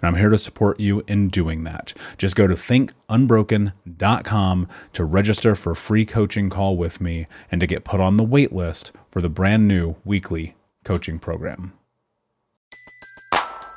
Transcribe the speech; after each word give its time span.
and 0.00 0.08
I'm 0.08 0.16
here 0.16 0.30
to 0.30 0.38
support 0.38 0.80
you 0.80 1.02
in 1.06 1.28
doing 1.28 1.64
that. 1.64 1.92
Just 2.16 2.36
go 2.36 2.46
to 2.46 2.54
thinkunbroken.com 2.54 4.68
to 4.92 5.04
register 5.04 5.54
for 5.54 5.72
a 5.72 5.76
free 5.76 6.04
coaching 6.04 6.50
call 6.50 6.76
with 6.76 7.00
me 7.00 7.26
and 7.50 7.60
to 7.60 7.66
get 7.66 7.84
put 7.84 8.00
on 8.00 8.16
the 8.16 8.24
wait 8.24 8.52
list 8.52 8.92
for 9.10 9.20
the 9.20 9.28
brand 9.28 9.66
new 9.66 9.96
weekly 10.04 10.54
coaching 10.84 11.18
program. 11.18 11.72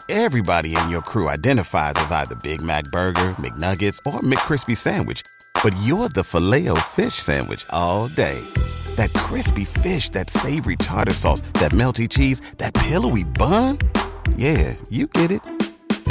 Everybody 0.09 0.75
in 0.75 0.89
your 0.89 1.01
crew 1.01 1.29
identifies 1.29 1.93
as 1.95 2.11
either 2.11 2.35
Big 2.43 2.61
Mac 2.61 2.83
burger, 2.85 3.29
McNuggets, 3.39 3.97
or 4.05 4.19
McCrispy 4.19 4.75
sandwich, 4.75 5.21
but 5.63 5.73
you're 5.83 6.09
the 6.09 6.23
Filet-O-Fish 6.23 7.13
sandwich 7.13 7.65
all 7.69 8.09
day. 8.09 8.41
That 8.95 9.13
crispy 9.13 9.63
fish, 9.63 10.09
that 10.09 10.29
savory 10.29 10.75
tartar 10.75 11.13
sauce, 11.13 11.41
that 11.53 11.71
melty 11.71 12.09
cheese, 12.09 12.41
that 12.57 12.73
pillowy 12.73 13.23
bun? 13.23 13.77
Yeah, 14.35 14.75
you 14.89 15.07
get 15.07 15.31
it 15.31 15.41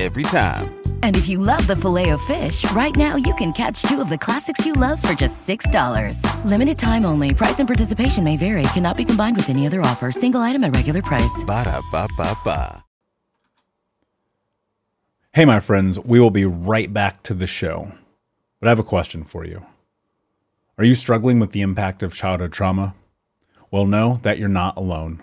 every 0.00 0.22
time. 0.22 0.80
And 1.02 1.16
if 1.16 1.28
you 1.28 1.38
love 1.38 1.66
the 1.66 1.76
Filet-O-Fish, 1.76 2.70
right 2.72 2.96
now 2.96 3.16
you 3.16 3.34
can 3.34 3.52
catch 3.52 3.82
two 3.82 4.00
of 4.00 4.08
the 4.08 4.16
classics 4.16 4.64
you 4.64 4.72
love 4.72 5.00
for 5.02 5.12
just 5.12 5.46
$6. 5.46 6.44
Limited 6.46 6.78
time 6.78 7.04
only. 7.04 7.34
Price 7.34 7.58
and 7.58 7.68
participation 7.68 8.24
may 8.24 8.38
vary. 8.38 8.62
Cannot 8.72 8.96
be 8.96 9.04
combined 9.04 9.36
with 9.36 9.50
any 9.50 9.66
other 9.66 9.82
offer. 9.82 10.10
Single 10.10 10.40
item 10.40 10.64
at 10.64 10.74
regular 10.74 11.02
price. 11.02 11.44
Ba 11.46 11.64
da 11.64 11.82
ba 11.92 12.08
ba 12.16 12.34
ba. 12.42 12.82
Hey, 15.32 15.44
my 15.44 15.60
friends, 15.60 16.00
we 16.00 16.18
will 16.18 16.32
be 16.32 16.44
right 16.44 16.92
back 16.92 17.22
to 17.22 17.34
the 17.34 17.46
show. 17.46 17.92
But 18.58 18.66
I 18.66 18.70
have 18.70 18.80
a 18.80 18.82
question 18.82 19.22
for 19.22 19.44
you. 19.44 19.64
Are 20.76 20.84
you 20.84 20.96
struggling 20.96 21.38
with 21.38 21.52
the 21.52 21.60
impact 21.60 22.02
of 22.02 22.14
childhood 22.14 22.52
trauma? 22.52 22.94
Well, 23.70 23.86
know 23.86 24.18
that 24.22 24.38
you're 24.38 24.48
not 24.48 24.76
alone. 24.76 25.22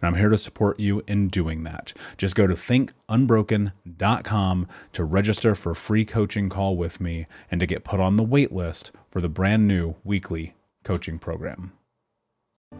and 0.00 0.08
I'm 0.08 0.14
here 0.14 0.30
to 0.30 0.38
support 0.38 0.80
you 0.80 1.02
in 1.06 1.28
doing 1.28 1.62
that. 1.64 1.92
Just 2.16 2.34
go 2.34 2.46
to 2.46 2.54
thinkunbroken.com 2.54 4.66
to 4.92 5.04
register 5.04 5.54
for 5.54 5.72
a 5.72 5.76
free 5.76 6.04
coaching 6.04 6.48
call 6.48 6.76
with 6.76 7.00
me 7.00 7.26
and 7.50 7.60
to 7.60 7.66
get 7.66 7.84
put 7.84 8.00
on 8.00 8.16
the 8.16 8.22
wait 8.22 8.52
list 8.52 8.92
for 9.10 9.20
the 9.20 9.28
brand 9.28 9.68
new 9.68 9.96
weekly 10.04 10.54
coaching 10.84 11.18
program. 11.18 11.72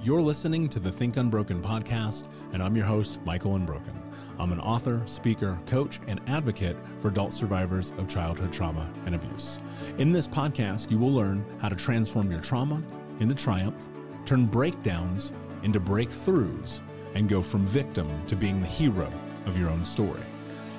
You're 0.01 0.23
listening 0.23 0.69
to 0.69 0.79
the 0.79 0.91
Think 0.91 1.17
Unbroken 1.17 1.61
podcast, 1.61 2.29
and 2.53 2.63
I'm 2.63 2.77
your 2.77 2.87
host, 2.87 3.21
Michael 3.25 3.57
Unbroken. 3.57 4.01
I'm 4.39 4.53
an 4.53 4.61
author, 4.61 5.03
speaker, 5.05 5.59
coach, 5.67 5.99
and 6.07 6.21
advocate 6.29 6.77
for 6.99 7.09
adult 7.09 7.33
survivors 7.33 7.93
of 7.99 8.09
childhood 8.09 8.53
trauma 8.53 8.89
and 9.05 9.17
abuse. 9.17 9.59
In 9.99 10.13
this 10.13 10.29
podcast, 10.29 10.91
you 10.91 10.99
will 10.99 11.13
learn 11.13 11.45
how 11.59 11.69
to 11.69 11.77
transform 11.77 12.31
your 12.31 12.41
trauma 12.41 12.81
into 13.19 13.35
triumph, 13.35 13.77
turn 14.25 14.47
breakdowns 14.47 15.33
into 15.65 15.81
breakthroughs, 15.81 16.81
and 17.15 17.29
go 17.29 17.43
from 17.43 17.67
victim 17.67 18.09
to 18.27 18.37
being 18.37 18.61
the 18.61 18.67
hero 18.67 19.11
of 19.47 19.59
your 19.59 19.71
own 19.71 19.85
story. 19.85 20.23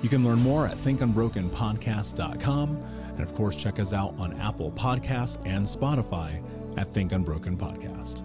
You 0.01 0.09
can 0.09 0.23
learn 0.23 0.39
more 0.39 0.67
at 0.67 0.77
thinkunbrokenpodcast.com, 0.77 2.79
and 3.09 3.19
of 3.19 3.35
course, 3.35 3.55
check 3.55 3.79
us 3.79 3.93
out 3.93 4.15
on 4.17 4.39
Apple 4.39 4.71
Podcasts 4.71 5.37
and 5.45 5.65
Spotify 5.65 6.41
at 6.77 6.93
Think 6.93 7.11
Unbroken 7.11 7.57
Podcast. 7.57 8.23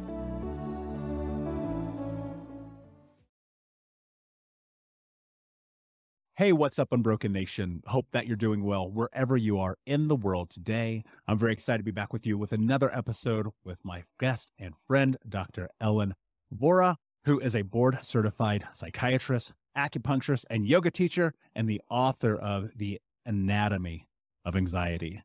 Hey, 6.39 6.53
what's 6.53 6.79
up, 6.79 6.93
Unbroken 6.93 7.33
Nation? 7.33 7.83
Hope 7.87 8.09
that 8.13 8.27
you're 8.27 8.37
doing 8.37 8.63
well 8.63 8.91
wherever 8.91 9.39
you 9.39 9.59
are 9.59 9.79
in 9.87 10.09
the 10.09 10.17
world 10.17 10.51
today. 10.51 11.03
I'm 11.27 11.39
very 11.39 11.55
excited 11.55 11.79
to 11.79 11.85
be 11.85 11.93
back 11.93 12.13
with 12.13 12.27
you 12.27 12.37
with 12.37 12.53
another 12.53 12.95
episode 12.95 13.49
with 13.65 13.79
my 13.83 14.05
guest 14.21 14.53
and 14.59 14.75
friend, 14.87 15.17
Dr. 15.27 15.71
Ellen 15.81 16.15
Vora, 16.55 16.97
who 17.27 17.41
is 17.41 17.57
a 17.57 17.63
board 17.63 17.99
certified 18.03 18.69
psychiatrist, 18.73 19.53
acupuncturist, 19.77 20.45
and 20.49 20.65
yoga 20.65 20.93
teacher, 20.93 21.35
and 21.57 21.69
the 21.69 21.83
author 21.91 22.37
of 22.37 22.71
The 22.77 23.01
Anatomy 23.27 24.09
of 24.45 24.55
Anxiety. 24.55 25.25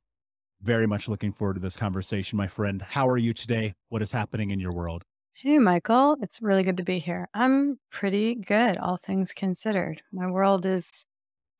Very 0.62 0.88
much 0.88 1.08
looking 1.08 1.32
forward 1.32 1.54
to 1.54 1.60
this 1.60 1.78
conversation, 1.78 2.38
my 2.38 2.48
friend. 2.48 2.82
How 2.82 3.08
are 3.08 3.20
you 3.20 3.34
today? 3.34 3.76
What 3.90 4.02
is 4.02 4.12
happening 4.14 4.50
in 4.50 4.60
your 4.60 4.74
world? 4.74 5.04
Hey, 5.34 5.60
Michael. 5.60 6.18
It's 6.22 6.42
really 6.42 6.64
good 6.64 6.78
to 6.78 6.84
be 6.84 6.98
here. 6.98 7.30
I'm 7.36 7.80
pretty 7.92 8.34
good, 8.34 8.78
all 8.78 8.98
things 8.98 9.32
considered. 9.32 10.02
My 10.12 10.30
world 10.30 10.66
is 10.66 11.06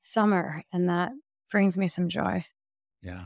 summer, 0.02 0.64
and 0.74 0.90
that 0.90 1.12
brings 1.52 1.78
me 1.78 1.88
some 1.88 2.10
joy. 2.10 2.44
Yeah. 3.04 3.26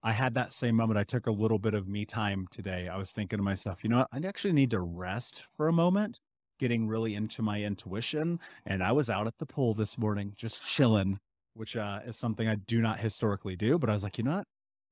I 0.00 0.12
had 0.12 0.34
that 0.34 0.52
same 0.52 0.76
moment. 0.76 0.98
I 0.98 1.04
took 1.04 1.26
a 1.26 1.32
little 1.32 1.58
bit 1.58 1.74
of 1.74 1.88
me 1.88 2.04
time 2.04 2.46
today. 2.52 2.86
I 2.86 2.96
was 2.96 3.10
thinking 3.10 3.38
to 3.38 3.42
myself, 3.42 3.82
you 3.82 3.90
know 3.90 3.98
what? 3.98 4.08
I 4.12 4.24
actually 4.24 4.52
need 4.52 4.70
to 4.70 4.80
rest 4.80 5.44
for 5.56 5.66
a 5.66 5.72
moment, 5.72 6.20
getting 6.58 6.88
really 6.88 7.14
into 7.14 7.42
my 7.42 7.62
intuition. 7.62 8.40
And 8.64 8.82
I 8.82 8.92
was 8.92 9.10
out 9.10 9.26
at 9.26 9.38
the 9.38 9.46
pool 9.46 9.74
this 9.74 9.98
morning, 9.98 10.32
just 10.36 10.64
chilling, 10.64 11.18
which 11.54 11.76
uh, 11.76 12.00
is 12.04 12.16
something 12.16 12.48
I 12.48 12.56
do 12.56 12.80
not 12.80 13.00
historically 13.00 13.56
do. 13.56 13.78
But 13.78 13.90
I 13.90 13.94
was 13.94 14.02
like, 14.02 14.18
you 14.18 14.24
know 14.24 14.36
what? 14.36 14.46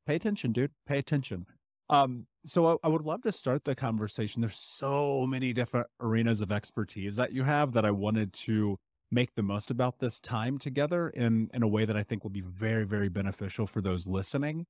Pay 0.06 0.16
attention, 0.16 0.52
dude. 0.52 0.72
Pay 0.86 0.98
attention. 0.98 1.46
Um, 1.88 2.26
so 2.46 2.66
I, 2.66 2.76
I, 2.84 2.88
would 2.88 3.02
love 3.02 3.22
to 3.22 3.32
start 3.32 3.64
the 3.64 3.74
conversation. 3.74 4.40
There's 4.40 4.58
so 4.58 5.26
many 5.26 5.52
different 5.52 5.86
arenas 6.00 6.40
of 6.40 6.50
expertise 6.50 7.16
that 7.16 7.32
you 7.32 7.44
have 7.44 7.72
that 7.72 7.84
I 7.84 7.90
wanted 7.90 8.32
to 8.44 8.78
make 9.10 9.34
the 9.34 9.42
most 9.42 9.70
about 9.70 9.98
this 9.98 10.18
time 10.18 10.58
together 10.58 11.08
in 11.10 11.50
in 11.52 11.62
a 11.62 11.68
way 11.68 11.84
that 11.84 11.96
I 11.96 12.02
think 12.02 12.24
will 12.24 12.30
be 12.30 12.40
very 12.40 12.84
very 12.84 13.08
beneficial 13.08 13.66
for 13.66 13.80
those 13.80 14.06
listening. 14.06 14.66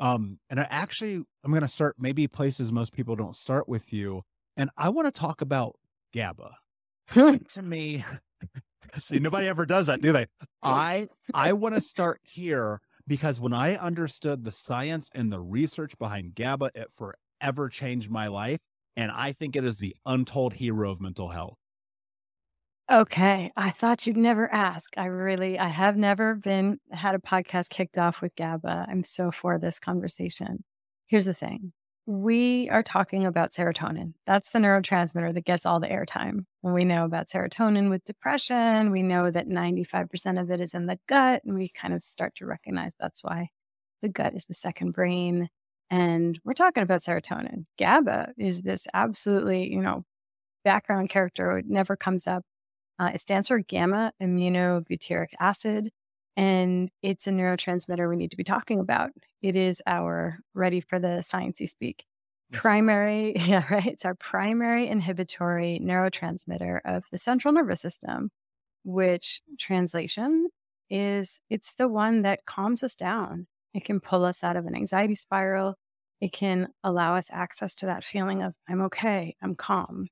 Um, 0.00 0.38
and 0.48 0.60
I 0.60 0.66
actually 0.70 1.14
I'm 1.42 1.50
going 1.50 1.62
to 1.62 1.68
start 1.68 1.96
maybe 1.98 2.28
places 2.28 2.70
most 2.70 2.92
people 2.92 3.16
don't 3.16 3.36
start 3.36 3.68
with 3.68 3.92
you, 3.92 4.22
and 4.56 4.70
I 4.76 4.90
want 4.90 5.12
to 5.12 5.20
talk 5.20 5.40
about 5.40 5.76
GABA. 6.12 6.56
to 7.48 7.62
me, 7.62 8.04
see 8.98 9.18
nobody 9.18 9.48
ever 9.48 9.66
does 9.66 9.86
that, 9.86 10.00
do 10.00 10.12
they? 10.12 10.26
I 10.62 11.08
I 11.32 11.52
want 11.52 11.74
to 11.74 11.80
start 11.80 12.20
here 12.22 12.80
because 13.06 13.40
when 13.40 13.52
I 13.52 13.76
understood 13.76 14.44
the 14.44 14.52
science 14.52 15.08
and 15.14 15.32
the 15.32 15.40
research 15.40 15.98
behind 15.98 16.34
GABA, 16.34 16.72
it 16.74 16.92
forever 16.92 17.68
changed 17.68 18.10
my 18.10 18.26
life. 18.28 18.60
And 18.96 19.10
I 19.10 19.32
think 19.32 19.56
it 19.56 19.64
is 19.64 19.78
the 19.78 19.96
untold 20.04 20.54
hero 20.54 20.90
of 20.90 21.00
mental 21.00 21.28
health. 21.28 21.56
Okay. 22.90 23.52
I 23.56 23.70
thought 23.70 24.06
you'd 24.06 24.16
never 24.16 24.52
ask. 24.52 24.96
I 24.96 25.06
really, 25.06 25.58
I 25.58 25.68
have 25.68 25.96
never 25.96 26.34
been, 26.34 26.78
had 26.90 27.14
a 27.14 27.18
podcast 27.18 27.68
kicked 27.68 27.98
off 27.98 28.22
with 28.22 28.34
GABA. 28.34 28.86
I'm 28.88 29.04
so 29.04 29.30
for 29.30 29.58
this 29.58 29.78
conversation. 29.78 30.64
Here's 31.06 31.26
the 31.26 31.34
thing 31.34 31.72
we 32.08 32.70
are 32.70 32.82
talking 32.82 33.26
about 33.26 33.50
serotonin. 33.50 34.14
That's 34.24 34.48
the 34.48 34.60
neurotransmitter 34.60 35.34
that 35.34 35.44
gets 35.44 35.66
all 35.66 35.78
the 35.78 35.88
airtime. 35.88 36.46
We 36.62 36.86
know 36.86 37.04
about 37.04 37.28
serotonin 37.28 37.90
with 37.90 38.06
depression. 38.06 38.90
We 38.90 39.02
know 39.02 39.30
that 39.30 39.46
95% 39.46 40.40
of 40.40 40.50
it 40.50 40.58
is 40.58 40.72
in 40.72 40.86
the 40.86 40.98
gut. 41.06 41.42
And 41.44 41.54
we 41.54 41.68
kind 41.68 41.92
of 41.92 42.02
start 42.02 42.34
to 42.36 42.46
recognize 42.46 42.92
that's 42.98 43.22
why 43.22 43.50
the 44.00 44.08
gut 44.08 44.34
is 44.34 44.46
the 44.46 44.54
second 44.54 44.92
brain. 44.92 45.50
And 45.90 46.40
we're 46.44 46.54
talking 46.54 46.82
about 46.82 47.02
serotonin. 47.02 47.66
GABA 47.78 48.32
is 48.38 48.62
this 48.62 48.86
absolutely, 48.94 49.70
you 49.70 49.82
know, 49.82 50.06
background 50.64 51.10
character. 51.10 51.58
It 51.58 51.66
never 51.68 51.94
comes 51.94 52.26
up. 52.26 52.42
Uh, 52.98 53.10
it 53.12 53.20
stands 53.20 53.48
for 53.48 53.58
gamma 53.58 54.12
aminobutyric 54.22 55.34
acid. 55.38 55.90
And 56.38 56.88
it's 57.02 57.26
a 57.26 57.30
neurotransmitter 57.30 58.08
we 58.08 58.14
need 58.14 58.30
to 58.30 58.36
be 58.36 58.44
talking 58.44 58.78
about. 58.78 59.10
It 59.42 59.56
is 59.56 59.82
our 59.88 60.38
ready 60.54 60.80
for 60.80 61.00
the 61.00 61.18
sciencey 61.18 61.68
speak. 61.68 62.04
Yes. 62.52 62.62
Primary, 62.62 63.34
yeah, 63.36 63.64
right. 63.68 63.86
It's 63.86 64.04
our 64.04 64.14
primary 64.14 64.86
inhibitory 64.86 65.80
neurotransmitter 65.82 66.78
of 66.84 67.06
the 67.10 67.18
central 67.18 67.52
nervous 67.52 67.80
system, 67.80 68.30
which 68.84 69.42
translation 69.58 70.48
is 70.88 71.40
it's 71.50 71.74
the 71.74 71.88
one 71.88 72.22
that 72.22 72.46
calms 72.46 72.84
us 72.84 72.94
down. 72.94 73.48
It 73.74 73.84
can 73.84 73.98
pull 73.98 74.24
us 74.24 74.44
out 74.44 74.56
of 74.56 74.64
an 74.64 74.76
anxiety 74.76 75.16
spiral. 75.16 75.74
It 76.20 76.32
can 76.32 76.68
allow 76.84 77.16
us 77.16 77.30
access 77.32 77.74
to 77.76 77.86
that 77.86 78.04
feeling 78.04 78.44
of, 78.44 78.54
I'm 78.68 78.82
okay, 78.82 79.34
I'm 79.42 79.56
calm. 79.56 80.06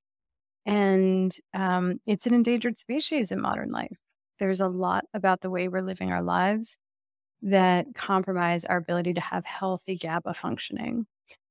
And 0.67 1.33
um, 1.55 2.01
it's 2.05 2.27
an 2.27 2.35
endangered 2.35 2.79
species 2.79 3.31
in 3.31 3.41
modern 3.41 3.71
life. 3.71 3.99
There's 4.39 4.61
a 4.61 4.69
lot 4.69 5.05
about 5.15 5.41
the 5.41 5.51
way 5.51 5.69
we're 5.69 5.83
living 5.83 6.13
our 6.13 6.23
lives 6.23 6.79
that 7.43 7.87
compromise 7.95 8.65
our 8.65 8.77
ability 8.77 9.15
to 9.15 9.21
have 9.21 9.45
healthy 9.45 9.97
GABA 9.97 10.35
functioning. 10.35 11.07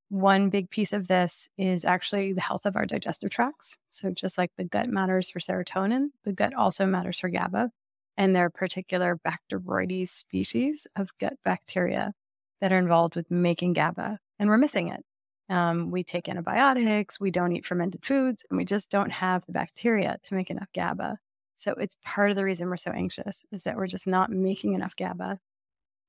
One 0.10 0.50
big 0.50 0.70
piece 0.70 0.94
of 0.94 1.08
this 1.08 1.48
is 1.58 1.84
actually 1.84 2.34
the 2.34 2.42
health 2.42 2.66
of 2.66 2.76
our 2.76 2.86
digestive 2.86 3.32
tracts. 3.32 3.78
So, 3.90 4.12
just 4.12 4.38
like 4.38 4.52
the 4.58 4.64
gut 4.64 4.88
matters 4.88 5.30
for 5.30 5.40
serotonin, 5.40 6.10
the 6.24 6.34
gut 6.34 6.54
also 6.54 6.86
matters 6.86 7.20
for 7.20 7.30
GABA. 7.30 7.72
And 8.18 8.36
there 8.36 8.46
are 8.46 8.50
particular 8.50 9.20
Bacteroides 9.26 10.10
species 10.10 10.88
of 10.96 11.10
gut 11.20 11.34
bacteria 11.44 12.14
that 12.62 12.72
are 12.72 12.78
involved 12.78 13.16
with 13.16 13.32
making 13.32 13.74
GABA, 13.74 14.20
and 14.40 14.50
we're 14.50 14.58
missing 14.58 14.88
it. 14.90 15.04
Um, 15.50 15.92
we 15.92 16.04
take 16.04 16.28
antibiotics, 16.30 17.20
we 17.20 17.32
don't 17.32 17.56
eat 17.56 17.66
fermented 17.66 18.06
foods, 18.06 18.46
and 18.50 18.58
we 18.58 18.66
just 18.66 18.90
don't 18.90 19.12
have 19.12 19.46
the 19.46 19.52
bacteria 19.52 20.18
to 20.24 20.36
make 20.36 20.50
enough 20.50 20.70
GABA. 20.74 21.18
So 21.56 21.74
it's 21.74 21.98
part 22.04 22.30
of 22.30 22.36
the 22.36 22.44
reason 22.44 22.70
we're 22.70 22.78
so 22.78 22.92
anxious 22.92 23.46
is 23.52 23.64
that 23.64 23.78
we're 23.78 23.88
just 23.88 24.08
not 24.08 24.30
making 24.30 24.74
enough 24.74 24.96
GABA. 24.96 25.40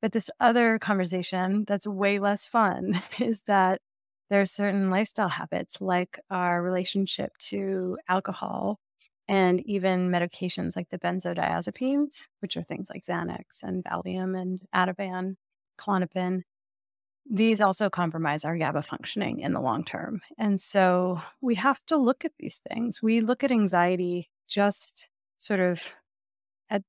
But 0.02 0.12
this 0.12 0.30
other 0.40 0.78
conversation 0.78 1.64
that's 1.66 1.86
way 1.86 2.18
less 2.18 2.46
fun 2.46 3.00
is 3.18 3.42
that 3.42 3.80
there 4.28 4.40
are 4.40 4.46
certain 4.46 4.90
lifestyle 4.90 5.28
habits 5.28 5.80
like 5.80 6.18
our 6.30 6.62
relationship 6.62 7.36
to 7.38 7.96
alcohol 8.08 8.80
and 9.28 9.60
even 9.66 10.10
medications 10.10 10.76
like 10.76 10.88
the 10.90 10.98
benzodiazepines, 10.98 12.28
which 12.40 12.56
are 12.56 12.62
things 12.62 12.88
like 12.90 13.02
Xanax 13.02 13.62
and 13.62 13.84
Valium 13.84 14.40
and 14.40 14.60
Ativan, 14.74 15.36
Klonopin. 15.78 16.42
These 17.28 17.60
also 17.60 17.90
compromise 17.90 18.44
our 18.44 18.56
GABA 18.56 18.82
functioning 18.82 19.40
in 19.40 19.52
the 19.52 19.60
long 19.60 19.84
term. 19.84 20.20
And 20.38 20.60
so 20.60 21.20
we 21.40 21.56
have 21.56 21.84
to 21.86 21.96
look 21.96 22.24
at 22.24 22.32
these 22.38 22.60
things. 22.68 23.02
We 23.02 23.20
look 23.20 23.42
at 23.42 23.50
anxiety 23.50 24.30
just 24.48 25.08
sort 25.38 25.60
of 25.60 25.82
at, 26.70 26.82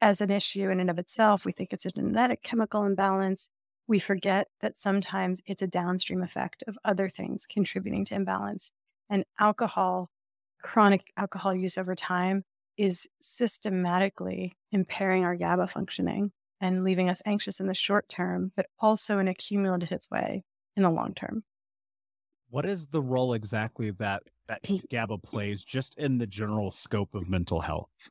as 0.00 0.20
an 0.20 0.30
issue 0.30 0.70
in 0.70 0.80
and 0.80 0.90
of 0.90 0.98
itself. 0.98 1.44
We 1.44 1.52
think 1.52 1.72
it's 1.72 1.86
a 1.86 1.90
genetic 1.90 2.42
chemical 2.42 2.84
imbalance. 2.84 3.50
We 3.88 3.98
forget 3.98 4.48
that 4.60 4.78
sometimes 4.78 5.42
it's 5.46 5.62
a 5.62 5.66
downstream 5.66 6.22
effect 6.22 6.64
of 6.66 6.78
other 6.84 7.08
things 7.08 7.46
contributing 7.46 8.04
to 8.06 8.14
imbalance. 8.14 8.70
And 9.08 9.24
alcohol, 9.38 10.10
chronic 10.62 11.12
alcohol 11.16 11.54
use 11.54 11.78
over 11.78 11.94
time, 11.94 12.44
is 12.76 13.08
systematically 13.20 14.52
impairing 14.72 15.24
our 15.24 15.36
GABA 15.36 15.68
functioning 15.68 16.32
and 16.60 16.84
leaving 16.84 17.08
us 17.08 17.22
anxious 17.24 17.60
in 17.60 17.66
the 17.66 17.74
short 17.74 18.08
term, 18.08 18.52
but 18.56 18.66
also 18.78 19.18
in 19.18 19.28
a 19.28 19.34
cumulative 19.34 20.06
way 20.10 20.44
in 20.76 20.82
the 20.82 20.90
long 20.90 21.14
term. 21.14 21.44
What 22.48 22.66
is 22.66 22.88
the 22.88 23.02
role 23.02 23.32
exactly 23.32 23.90
that 23.92 24.22
that 24.48 24.62
GABA 24.90 25.18
plays 25.18 25.64
just 25.64 25.96
in 25.98 26.18
the 26.18 26.26
general 26.26 26.70
scope 26.70 27.14
of 27.14 27.28
mental 27.28 27.60
health? 27.60 28.10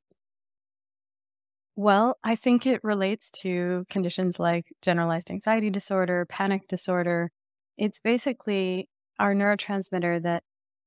Well, 1.75 2.17
I 2.23 2.35
think 2.35 2.65
it 2.65 2.83
relates 2.83 3.29
to 3.41 3.85
conditions 3.89 4.39
like 4.39 4.71
generalized 4.81 5.29
anxiety 5.29 5.69
disorder, 5.69 6.25
panic 6.25 6.67
disorder. 6.67 7.31
It's 7.77 7.99
basically 7.99 8.87
our 9.19 9.33
neurotransmitter 9.33 10.23
that 10.23 10.43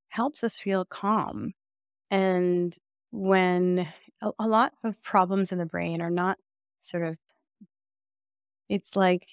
helps 0.09 0.43
us 0.43 0.57
feel 0.57 0.87
calm. 0.87 1.52
And 2.11 2.75
when 3.11 3.87
a, 4.23 4.31
a 4.38 4.47
lot 4.47 4.73
of 4.83 5.02
problems 5.02 5.52
in 5.52 5.59
the 5.59 5.67
brain 5.67 6.00
are 6.00 6.11
not 6.11 6.38
sort 6.81 7.05
of, 7.05 7.19
it's 8.71 8.97
like 8.97 9.26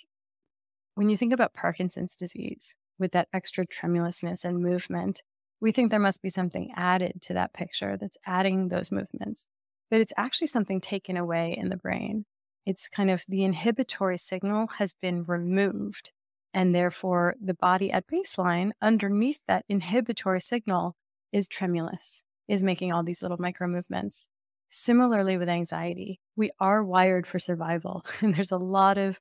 when 0.96 1.10
you 1.10 1.16
think 1.16 1.34
about 1.34 1.54
Parkinson's 1.54 2.16
disease 2.18 2.76
with 3.00 3.14
that 3.14 3.30
extra 3.34 3.66
tremulousness 3.66 4.44
and 4.44 4.62
movement, 4.62 5.22
We 5.66 5.72
think 5.72 5.90
there 5.90 6.00
must 6.00 6.22
be 6.22 6.30
something 6.30 6.70
added 6.76 7.24
to 7.24 7.34
that 7.34 7.52
picture 7.52 7.98
that's 7.98 8.20
adding 8.24 8.68
those 8.68 8.92
movements, 8.92 9.48
but 9.90 10.00
it's 10.00 10.14
actually 10.16 10.46
something 10.46 10.80
taken 10.80 11.18
away 11.18 11.56
in 11.58 11.70
the 11.70 11.76
brain. 11.76 12.26
It's 12.68 12.88
kind 12.88 13.10
of 13.10 13.26
the 13.28 13.44
inhibitory 13.44 14.20
signal 14.20 14.68
has 14.78 14.94
been 14.94 15.24
removed. 15.24 16.12
And 16.54 16.76
therefore, 16.76 17.34
the 17.44 17.56
body 17.56 17.92
at 17.92 18.06
baseline, 18.06 18.74
underneath 18.80 19.40
that 19.48 19.66
inhibitory 19.68 20.40
signal, 20.40 20.98
is 21.32 21.48
tremulous, 21.48 22.22
is 22.48 22.62
making 22.62 22.94
all 22.94 23.02
these 23.02 23.24
little 23.24 23.40
micro 23.40 23.68
movements. 23.68 24.30
Similarly, 24.70 25.36
with 25.36 25.50
anxiety, 25.50 26.20
we 26.36 26.52
are 26.60 26.84
wired 26.84 27.26
for 27.26 27.40
survival. 27.40 28.06
And 28.22 28.36
there's 28.36 28.52
a 28.52 28.58
lot 28.58 29.00
of 29.00 29.20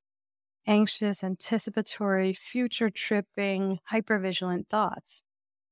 anxious, 0.67 1.25
anticipatory, 1.25 2.35
future 2.35 2.91
tripping, 2.91 3.79
hypervigilant 3.91 4.69
thoughts. 4.69 5.25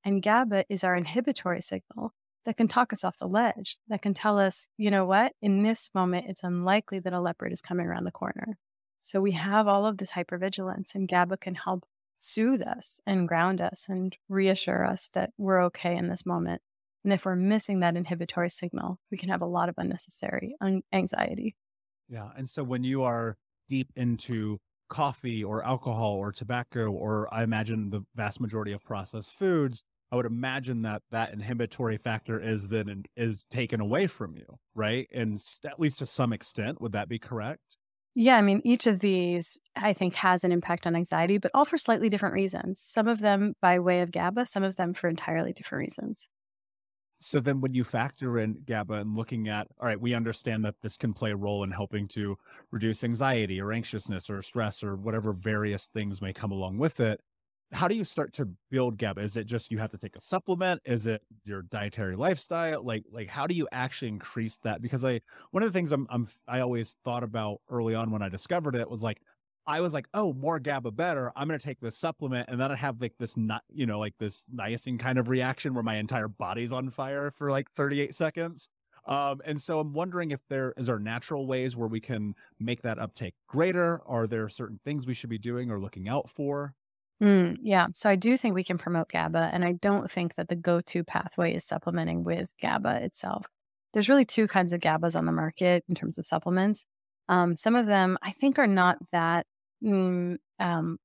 And 0.04 0.22
GABA 0.22 0.64
is 0.68 0.84
our 0.84 0.96
inhibitory 0.96 1.60
signal 1.60 2.12
that 2.44 2.56
can 2.56 2.66
talk 2.66 2.92
us 2.92 3.04
off 3.04 3.18
the 3.18 3.28
ledge, 3.28 3.78
that 3.88 4.02
can 4.02 4.14
tell 4.14 4.38
us, 4.38 4.66
you 4.76 4.90
know 4.90 5.04
what, 5.04 5.32
in 5.40 5.62
this 5.62 5.90
moment, 5.94 6.26
it's 6.28 6.42
unlikely 6.42 6.98
that 7.00 7.12
a 7.12 7.20
leopard 7.20 7.52
is 7.52 7.60
coming 7.60 7.86
around 7.86 8.04
the 8.04 8.10
corner. 8.10 8.58
So 9.00 9.20
we 9.20 9.32
have 9.32 9.68
all 9.68 9.86
of 9.86 9.98
this 9.98 10.12
hypervigilance, 10.12 10.94
and 10.94 11.08
GABA 11.08 11.36
can 11.36 11.54
help 11.54 11.84
soothe 12.18 12.62
us 12.62 13.00
and 13.06 13.28
ground 13.28 13.60
us 13.60 13.86
and 13.88 14.16
reassure 14.28 14.84
us 14.84 15.08
that 15.12 15.30
we're 15.38 15.62
okay 15.64 15.96
in 15.96 16.08
this 16.08 16.26
moment. 16.26 16.62
And 17.04 17.12
if 17.12 17.24
we're 17.24 17.34
missing 17.36 17.80
that 17.80 17.96
inhibitory 17.96 18.48
signal, 18.48 18.98
we 19.10 19.18
can 19.18 19.28
have 19.28 19.42
a 19.42 19.46
lot 19.46 19.68
of 19.68 19.74
unnecessary 19.76 20.54
anxiety. 20.92 21.56
Yeah. 22.08 22.30
And 22.36 22.48
so 22.48 22.62
when 22.62 22.84
you 22.84 23.02
are 23.02 23.36
deep 23.68 23.88
into 23.96 24.58
coffee 24.88 25.42
or 25.42 25.64
alcohol 25.64 26.12
or 26.12 26.30
tobacco, 26.30 26.90
or 26.90 27.32
I 27.32 27.42
imagine 27.42 27.90
the 27.90 28.04
vast 28.14 28.40
majority 28.40 28.72
of 28.72 28.84
processed 28.84 29.34
foods, 29.34 29.82
I 30.12 30.16
would 30.16 30.26
imagine 30.26 30.82
that 30.82 31.02
that 31.10 31.32
inhibitory 31.32 31.96
factor 31.96 32.38
is 32.38 32.68
then 32.68 33.04
is 33.16 33.44
taken 33.50 33.80
away 33.80 34.06
from 34.06 34.36
you, 34.36 34.58
right? 34.74 35.08
And 35.10 35.42
at 35.64 35.80
least 35.80 36.00
to 36.00 36.06
some 36.06 36.34
extent, 36.34 36.82
would 36.82 36.92
that 36.92 37.08
be 37.08 37.18
correct? 37.18 37.78
Yeah, 38.14 38.36
I 38.36 38.42
mean, 38.42 38.60
each 38.62 38.86
of 38.86 39.00
these 39.00 39.58
I 39.74 39.94
think 39.94 40.14
has 40.16 40.44
an 40.44 40.52
impact 40.52 40.86
on 40.86 40.94
anxiety, 40.94 41.38
but 41.38 41.50
all 41.54 41.64
for 41.64 41.78
slightly 41.78 42.10
different 42.10 42.34
reasons. 42.34 42.78
Some 42.78 43.08
of 43.08 43.20
them 43.20 43.54
by 43.62 43.78
way 43.78 44.02
of 44.02 44.12
GABA, 44.12 44.44
some 44.46 44.62
of 44.62 44.76
them 44.76 44.92
for 44.92 45.08
entirely 45.08 45.54
different 45.54 45.80
reasons. 45.80 46.28
So 47.18 47.40
then 47.40 47.62
when 47.62 47.72
you 47.72 47.82
factor 47.82 48.38
in 48.38 48.64
GABA 48.66 48.94
and 48.94 49.16
looking 49.16 49.48
at, 49.48 49.68
all 49.80 49.86
right, 49.86 50.00
we 50.00 50.12
understand 50.12 50.62
that 50.66 50.74
this 50.82 50.98
can 50.98 51.14
play 51.14 51.30
a 51.30 51.36
role 51.36 51.64
in 51.64 51.70
helping 51.70 52.06
to 52.08 52.36
reduce 52.70 53.02
anxiety 53.02 53.62
or 53.62 53.72
anxiousness 53.72 54.28
or 54.28 54.42
stress 54.42 54.82
or 54.82 54.94
whatever 54.94 55.32
various 55.32 55.86
things 55.86 56.20
may 56.20 56.34
come 56.34 56.50
along 56.50 56.76
with 56.76 57.00
it. 57.00 57.22
How 57.72 57.88
do 57.88 57.94
you 57.94 58.04
start 58.04 58.32
to 58.34 58.48
build 58.70 58.98
GABA? 58.98 59.20
Is 59.22 59.36
it 59.36 59.44
just 59.44 59.70
you 59.70 59.78
have 59.78 59.90
to 59.90 59.98
take 59.98 60.14
a 60.16 60.20
supplement? 60.20 60.82
Is 60.84 61.06
it 61.06 61.22
your 61.44 61.62
dietary 61.62 62.16
lifestyle? 62.16 62.84
Like, 62.84 63.04
like 63.10 63.28
how 63.28 63.46
do 63.46 63.54
you 63.54 63.66
actually 63.72 64.08
increase 64.08 64.58
that? 64.58 64.82
Because 64.82 65.04
I, 65.04 65.20
one 65.52 65.62
of 65.62 65.72
the 65.72 65.76
things 65.76 65.90
I'm, 65.92 66.06
I'm, 66.10 66.28
I 66.46 66.60
always 66.60 66.98
thought 67.04 67.22
about 67.22 67.60
early 67.70 67.94
on 67.94 68.10
when 68.10 68.22
I 68.22 68.28
discovered 68.28 68.76
it 68.76 68.90
was 68.90 69.02
like, 69.02 69.20
I 69.66 69.80
was 69.80 69.94
like, 69.94 70.08
oh, 70.12 70.32
more 70.32 70.58
GABA 70.58 70.90
better. 70.90 71.32
I'm 71.36 71.48
going 71.48 71.58
to 71.58 71.64
take 71.64 71.80
this 71.80 71.96
supplement. 71.96 72.48
And 72.48 72.60
then 72.60 72.72
I 72.72 72.76
have 72.76 73.00
like 73.00 73.14
this, 73.18 73.36
not, 73.36 73.62
you 73.72 73.86
know, 73.86 74.00
like 74.00 74.16
this 74.18 74.44
niacin 74.54 74.98
kind 74.98 75.18
of 75.18 75.28
reaction 75.28 75.72
where 75.72 75.84
my 75.84 75.96
entire 75.96 76.28
body's 76.28 76.72
on 76.72 76.90
fire 76.90 77.30
for 77.30 77.50
like 77.50 77.70
38 77.76 78.14
seconds. 78.14 78.68
Um, 79.06 79.40
and 79.44 79.60
so 79.60 79.80
I'm 79.80 79.92
wondering 79.92 80.30
if 80.30 80.40
there 80.48 80.74
is 80.76 80.86
there 80.86 80.98
natural 80.98 81.46
ways 81.46 81.76
where 81.76 81.88
we 81.88 82.00
can 82.00 82.34
make 82.60 82.82
that 82.82 82.98
uptake 82.98 83.34
greater. 83.48 84.00
Are 84.06 84.26
there 84.26 84.48
certain 84.48 84.78
things 84.84 85.06
we 85.06 85.14
should 85.14 85.30
be 85.30 85.38
doing 85.38 85.70
or 85.70 85.80
looking 85.80 86.08
out 86.08 86.30
for? 86.30 86.74
Mm, 87.22 87.58
yeah. 87.62 87.86
So 87.94 88.10
I 88.10 88.16
do 88.16 88.36
think 88.36 88.54
we 88.54 88.64
can 88.64 88.78
promote 88.78 89.08
GABA. 89.08 89.50
And 89.52 89.64
I 89.64 89.72
don't 89.72 90.10
think 90.10 90.34
that 90.34 90.48
the 90.48 90.56
go 90.56 90.80
to 90.80 91.04
pathway 91.04 91.54
is 91.54 91.64
supplementing 91.64 92.24
with 92.24 92.52
GABA 92.60 93.04
itself. 93.04 93.46
There's 93.92 94.08
really 94.08 94.24
two 94.24 94.48
kinds 94.48 94.72
of 94.72 94.80
GABAs 94.80 95.16
on 95.16 95.26
the 95.26 95.32
market 95.32 95.84
in 95.88 95.94
terms 95.94 96.18
of 96.18 96.26
supplements. 96.26 96.84
Um, 97.28 97.56
some 97.56 97.76
of 97.76 97.86
them 97.86 98.18
I 98.22 98.32
think 98.32 98.58
are 98.58 98.66
not 98.66 98.98
that 99.12 99.46
mm, 99.84 100.36
um, 100.58 100.98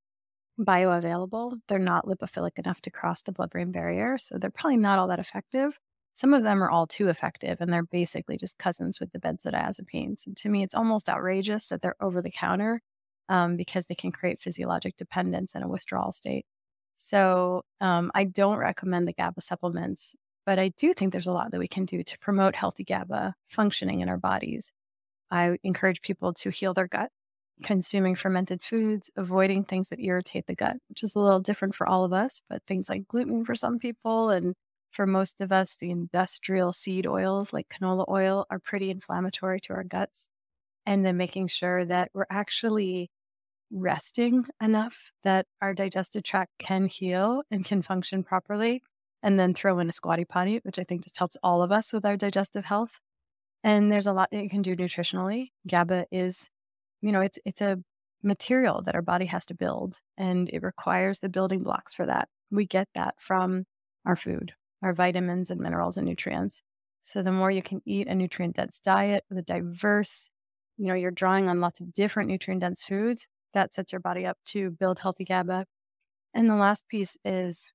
bioavailable. 0.59 1.59
They're 1.67 1.77
not 1.77 2.05
lipophilic 2.05 2.57
enough 2.57 2.81
to 2.81 2.91
cross 2.91 3.21
the 3.21 3.31
blood 3.31 3.51
brain 3.51 3.71
barrier. 3.71 4.17
So 4.17 4.37
they're 4.39 4.49
probably 4.49 4.77
not 4.77 4.97
all 4.97 5.07
that 5.09 5.19
effective. 5.19 5.77
Some 6.15 6.33
of 6.33 6.41
them 6.41 6.63
are 6.63 6.71
all 6.71 6.87
too 6.87 7.09
effective, 7.09 7.61
and 7.61 7.71
they're 7.71 7.83
basically 7.83 8.37
just 8.37 8.57
cousins 8.57 8.99
with 8.99 9.11
the 9.11 9.19
benzodiazepines. 9.19 10.25
And 10.25 10.35
to 10.37 10.49
me, 10.49 10.63
it's 10.63 10.73
almost 10.73 11.09
outrageous 11.09 11.67
that 11.67 11.83
they're 11.83 11.95
over 12.01 12.23
the 12.23 12.31
counter 12.31 12.81
um, 13.29 13.55
because 13.55 13.85
they 13.85 13.95
can 13.95 14.11
create 14.11 14.39
physiologic 14.39 14.95
dependence 14.95 15.55
and 15.55 15.63
a 15.63 15.67
withdrawal 15.67 16.11
state. 16.11 16.45
So 16.95 17.63
um, 17.79 18.11
I 18.15 18.23
don't 18.23 18.57
recommend 18.57 19.07
the 19.07 19.13
GABA 19.13 19.41
supplements, 19.41 20.15
but 20.45 20.59
I 20.59 20.69
do 20.69 20.93
think 20.93 21.11
there's 21.11 21.27
a 21.27 21.33
lot 21.33 21.51
that 21.51 21.59
we 21.59 21.67
can 21.67 21.85
do 21.85 22.03
to 22.03 22.19
promote 22.19 22.55
healthy 22.55 22.83
GABA 22.83 23.35
functioning 23.47 24.01
in 24.01 24.09
our 24.09 24.17
bodies. 24.17 24.71
I 25.29 25.57
encourage 25.63 26.01
people 26.01 26.33
to 26.35 26.49
heal 26.49 26.73
their 26.73 26.87
gut 26.87 27.11
consuming 27.63 28.15
fermented 28.15 28.61
foods, 28.61 29.09
avoiding 29.15 29.63
things 29.63 29.89
that 29.89 29.99
irritate 29.99 30.45
the 30.47 30.55
gut, 30.55 30.77
which 30.89 31.03
is 31.03 31.15
a 31.15 31.19
little 31.19 31.39
different 31.39 31.75
for 31.75 31.87
all 31.87 32.03
of 32.03 32.13
us, 32.13 32.41
but 32.49 32.63
things 32.67 32.89
like 32.89 33.07
gluten 33.07 33.43
for 33.43 33.55
some 33.55 33.79
people 33.79 34.29
and 34.29 34.53
for 34.91 35.05
most 35.05 35.41
of 35.41 35.51
us, 35.51 35.75
the 35.79 35.91
industrial 35.91 36.71
seed 36.71 37.05
oils 37.05 37.53
like 37.53 37.67
canola 37.69 38.05
oil 38.09 38.45
are 38.49 38.59
pretty 38.59 38.89
inflammatory 38.89 39.59
to 39.61 39.73
our 39.73 39.83
guts. 39.83 40.29
And 40.85 41.05
then 41.05 41.17
making 41.17 41.47
sure 41.47 41.83
that 41.85 42.09
we're 42.13 42.25
actually 42.29 43.09
resting 43.71 44.45
enough 44.61 45.11
that 45.23 45.45
our 45.61 45.73
digestive 45.73 46.23
tract 46.23 46.51
can 46.59 46.87
heal 46.87 47.43
and 47.51 47.65
can 47.65 47.81
function 47.81 48.23
properly. 48.23 48.81
And 49.23 49.39
then 49.39 49.55
throw 49.55 49.79
in 49.79 49.89
a 49.89 49.91
squatty 49.91 50.25
potty, 50.25 50.59
which 50.61 50.77
I 50.77 50.83
think 50.83 51.03
just 51.03 51.17
helps 51.17 51.35
all 51.41 51.63
of 51.63 51.71
us 51.71 51.91
with 51.91 52.05
our 52.05 52.15
digestive 52.15 52.65
health. 52.65 52.99
And 53.63 53.91
there's 53.91 54.05
a 54.05 54.13
lot 54.13 54.29
that 54.31 54.43
you 54.43 54.49
can 54.49 54.61
do 54.61 54.75
nutritionally. 54.75 55.49
GABA 55.67 56.05
is 56.11 56.49
you 57.01 57.11
know, 57.11 57.21
it's 57.21 57.39
it's 57.45 57.61
a 57.61 57.79
material 58.23 58.81
that 58.83 58.95
our 58.95 59.01
body 59.01 59.25
has 59.25 59.45
to 59.45 59.53
build 59.53 59.99
and 60.17 60.49
it 60.49 60.63
requires 60.63 61.19
the 61.19 61.29
building 61.29 61.63
blocks 61.63 61.93
for 61.93 62.05
that. 62.05 62.27
We 62.49 62.65
get 62.65 62.87
that 62.95 63.15
from 63.19 63.65
our 64.05 64.15
food, 64.15 64.53
our 64.81 64.93
vitamins 64.93 65.51
and 65.51 65.61
minerals 65.61 65.97
and 65.97 66.07
nutrients. 66.07 66.63
So 67.03 67.21
the 67.21 67.31
more 67.31 67.51
you 67.51 67.61
can 67.61 67.81
eat 67.85 68.07
a 68.07 68.15
nutrient 68.15 68.55
dense 68.55 68.79
diet 68.79 69.23
with 69.29 69.37
a 69.37 69.43
diverse, 69.43 70.29
you 70.77 70.87
know, 70.87 70.93
you're 70.93 71.11
drawing 71.11 71.47
on 71.47 71.61
lots 71.61 71.79
of 71.79 71.93
different 71.93 72.29
nutrient 72.29 72.61
dense 72.61 72.83
foods, 72.83 73.27
that 73.57 73.73
sets 73.73 73.91
your 73.91 74.01
body 74.01 74.25
up 74.25 74.37
to 74.45 74.69
build 74.69 74.99
healthy 74.99 75.25
GABA. 75.25 75.65
And 76.33 76.49
the 76.49 76.55
last 76.55 76.87
piece 76.87 77.17
is 77.25 77.73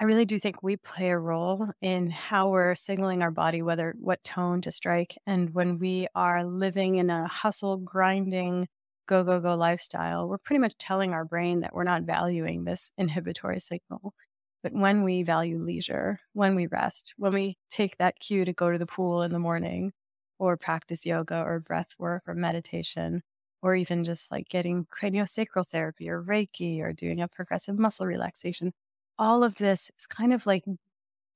I 0.00 0.04
really 0.04 0.24
do 0.24 0.38
think 0.38 0.62
we 0.62 0.76
play 0.76 1.10
a 1.10 1.18
role 1.18 1.68
in 1.82 2.10
how 2.10 2.48
we're 2.48 2.74
signaling 2.74 3.20
our 3.20 3.32
body 3.32 3.60
whether 3.60 3.94
what 3.98 4.22
tone 4.24 4.62
to 4.62 4.70
strike. 4.70 5.18
And 5.26 5.52
when 5.52 5.78
we 5.78 6.06
are 6.14 6.44
living 6.44 6.96
in 6.96 7.10
a 7.10 7.26
hustle, 7.26 7.76
grinding, 7.76 8.68
go, 9.06 9.24
go, 9.24 9.40
go 9.40 9.56
lifestyle, 9.56 10.28
we're 10.28 10.38
pretty 10.38 10.60
much 10.60 10.78
telling 10.78 11.12
our 11.12 11.24
brain 11.24 11.60
that 11.60 11.74
we're 11.74 11.84
not 11.84 12.04
valuing 12.04 12.64
this 12.64 12.92
inhibitory 12.96 13.60
signal. 13.60 14.14
But 14.62 14.72
when 14.72 15.02
we 15.02 15.22
value 15.24 15.58
leisure, 15.58 16.20
when 16.34 16.54
we 16.54 16.66
rest, 16.68 17.14
when 17.16 17.34
we 17.34 17.58
take 17.68 17.98
that 17.98 18.20
cue 18.20 18.44
to 18.44 18.52
go 18.52 18.70
to 18.70 18.78
the 18.78 18.86
pool 18.86 19.22
in 19.22 19.32
the 19.32 19.38
morning 19.38 19.92
or 20.38 20.56
practice 20.56 21.04
yoga 21.04 21.42
or 21.42 21.60
breath 21.60 21.90
work 21.98 22.22
or 22.26 22.34
meditation, 22.34 23.22
or 23.62 23.74
even 23.74 24.04
just 24.04 24.30
like 24.30 24.48
getting 24.48 24.86
craniosacral 24.86 25.66
therapy 25.66 26.08
or 26.08 26.22
Reiki 26.22 26.80
or 26.80 26.92
doing 26.92 27.20
a 27.20 27.28
progressive 27.28 27.78
muscle 27.78 28.06
relaxation, 28.06 28.72
all 29.18 29.44
of 29.44 29.56
this 29.56 29.90
is 29.98 30.06
kind 30.06 30.32
of 30.32 30.46
like 30.46 30.64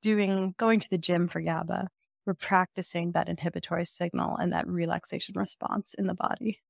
doing 0.03 0.55
going 0.57 0.81
to 0.81 0.91
the 0.91 0.99
gym 0.99 1.29
for 1.29 1.41
GABA. 1.41 1.89
We're 2.27 2.35
practicing 2.35 3.13
that 3.13 3.29
inhibitory 3.29 3.85
signal 3.85 4.37
and 4.37 4.53
that 4.53 4.67
relaxation 4.67 5.35
response 5.37 5.95
in 5.95 6.07
the 6.07 6.15
body. 6.15 6.61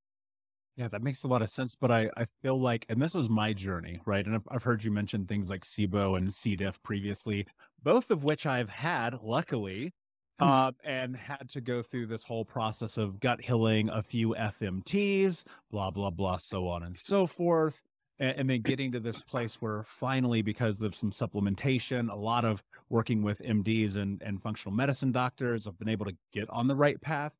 Yeah, 0.76 0.88
that 0.88 1.02
makes 1.02 1.22
a 1.22 1.28
lot 1.28 1.42
of 1.42 1.50
sense. 1.50 1.76
But 1.76 1.92
I, 1.92 2.10
I 2.16 2.26
feel 2.42 2.60
like, 2.60 2.84
and 2.88 3.00
this 3.00 3.14
was 3.14 3.30
my 3.30 3.52
journey, 3.52 4.00
right? 4.04 4.26
And 4.26 4.34
I've, 4.34 4.48
I've 4.50 4.62
heard 4.64 4.82
you 4.82 4.90
mention 4.90 5.26
things 5.26 5.48
like 5.48 5.62
SIBO 5.62 6.18
and 6.18 6.34
C. 6.34 6.56
diff 6.56 6.82
previously, 6.82 7.46
both 7.82 8.10
of 8.10 8.24
which 8.24 8.44
I've 8.44 8.70
had, 8.70 9.20
luckily. 9.22 9.92
Uh, 10.40 10.72
and 10.84 11.16
had 11.16 11.48
to 11.50 11.60
go 11.60 11.82
through 11.82 12.06
this 12.06 12.24
whole 12.24 12.44
process 12.44 12.96
of 12.96 13.20
gut 13.20 13.42
healing, 13.42 13.88
a 13.88 14.02
few 14.02 14.34
FMTs, 14.38 15.44
blah, 15.70 15.90
blah, 15.90 16.10
blah, 16.10 16.38
so 16.38 16.68
on 16.68 16.82
and 16.82 16.96
so 16.96 17.26
forth 17.26 17.82
and, 18.18 18.38
and 18.38 18.50
then 18.50 18.62
getting 18.62 18.92
to 18.92 19.00
this 19.00 19.20
place 19.20 19.56
where 19.56 19.82
finally, 19.82 20.42
because 20.42 20.82
of 20.82 20.94
some 20.94 21.10
supplementation, 21.10 22.10
a 22.10 22.16
lot 22.16 22.44
of 22.44 22.62
working 22.88 23.22
with 23.22 23.40
MDs 23.40 23.96
and, 23.96 24.22
and 24.22 24.42
functional 24.42 24.74
medicine 24.74 25.12
doctors, 25.12 25.66
I've 25.66 25.78
been 25.78 25.88
able 25.88 26.06
to 26.06 26.16
get 26.32 26.48
on 26.50 26.68
the 26.68 26.76
right 26.76 27.00
path. 27.00 27.36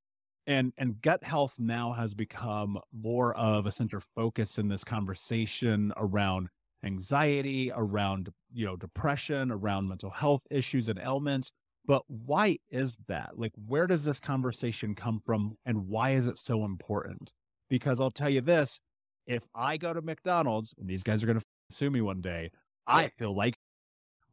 And, 0.47 0.73
and 0.77 1.01
gut 1.01 1.25
health 1.25 1.55
now 1.59 1.93
has 1.93 2.13
become 2.15 2.79
more 2.93 3.35
of 3.35 3.65
a 3.65 3.73
center 3.73 4.01
focus 4.01 4.59
in 4.59 4.69
this 4.69 4.85
conversation 4.85 5.93
around 5.97 6.49
anxiety, 6.85 7.73
around, 7.75 8.29
you 8.53 8.67
know, 8.67 8.77
depression, 8.77 9.51
around 9.51 9.89
mental 9.89 10.11
health 10.11 10.47
issues 10.51 10.91
and 10.91 10.99
ailments. 10.99 11.51
But 11.87 12.03
why 12.09 12.59
is 12.71 12.99
that? 13.09 13.33
Like, 13.39 13.53
where 13.67 13.87
does 13.87 14.05
this 14.05 14.21
conversation 14.21 14.95
come 14.95 15.21
from 15.25 15.57
and 15.67 15.89
why 15.89 16.11
is 16.11 16.27
it 16.27 16.39
so 16.39 16.65
important? 16.65 17.33
Because 17.69 18.01
I'll 18.01 18.11
tell 18.11 18.31
you 18.31 18.41
this 18.41 18.81
if 19.27 19.43
I 19.55 19.77
go 19.77 19.93
to 19.93 20.03
McDonald's 20.03 20.75
and 20.79 20.89
these 20.89 21.03
guys 21.03 21.23
are 21.23 21.27
going 21.27 21.39
to 21.39 21.45
sue 21.71 21.91
me 21.91 22.01
one 22.01 22.21
day, 22.21 22.51
I 22.87 23.09
feel 23.09 23.35
like 23.35 23.57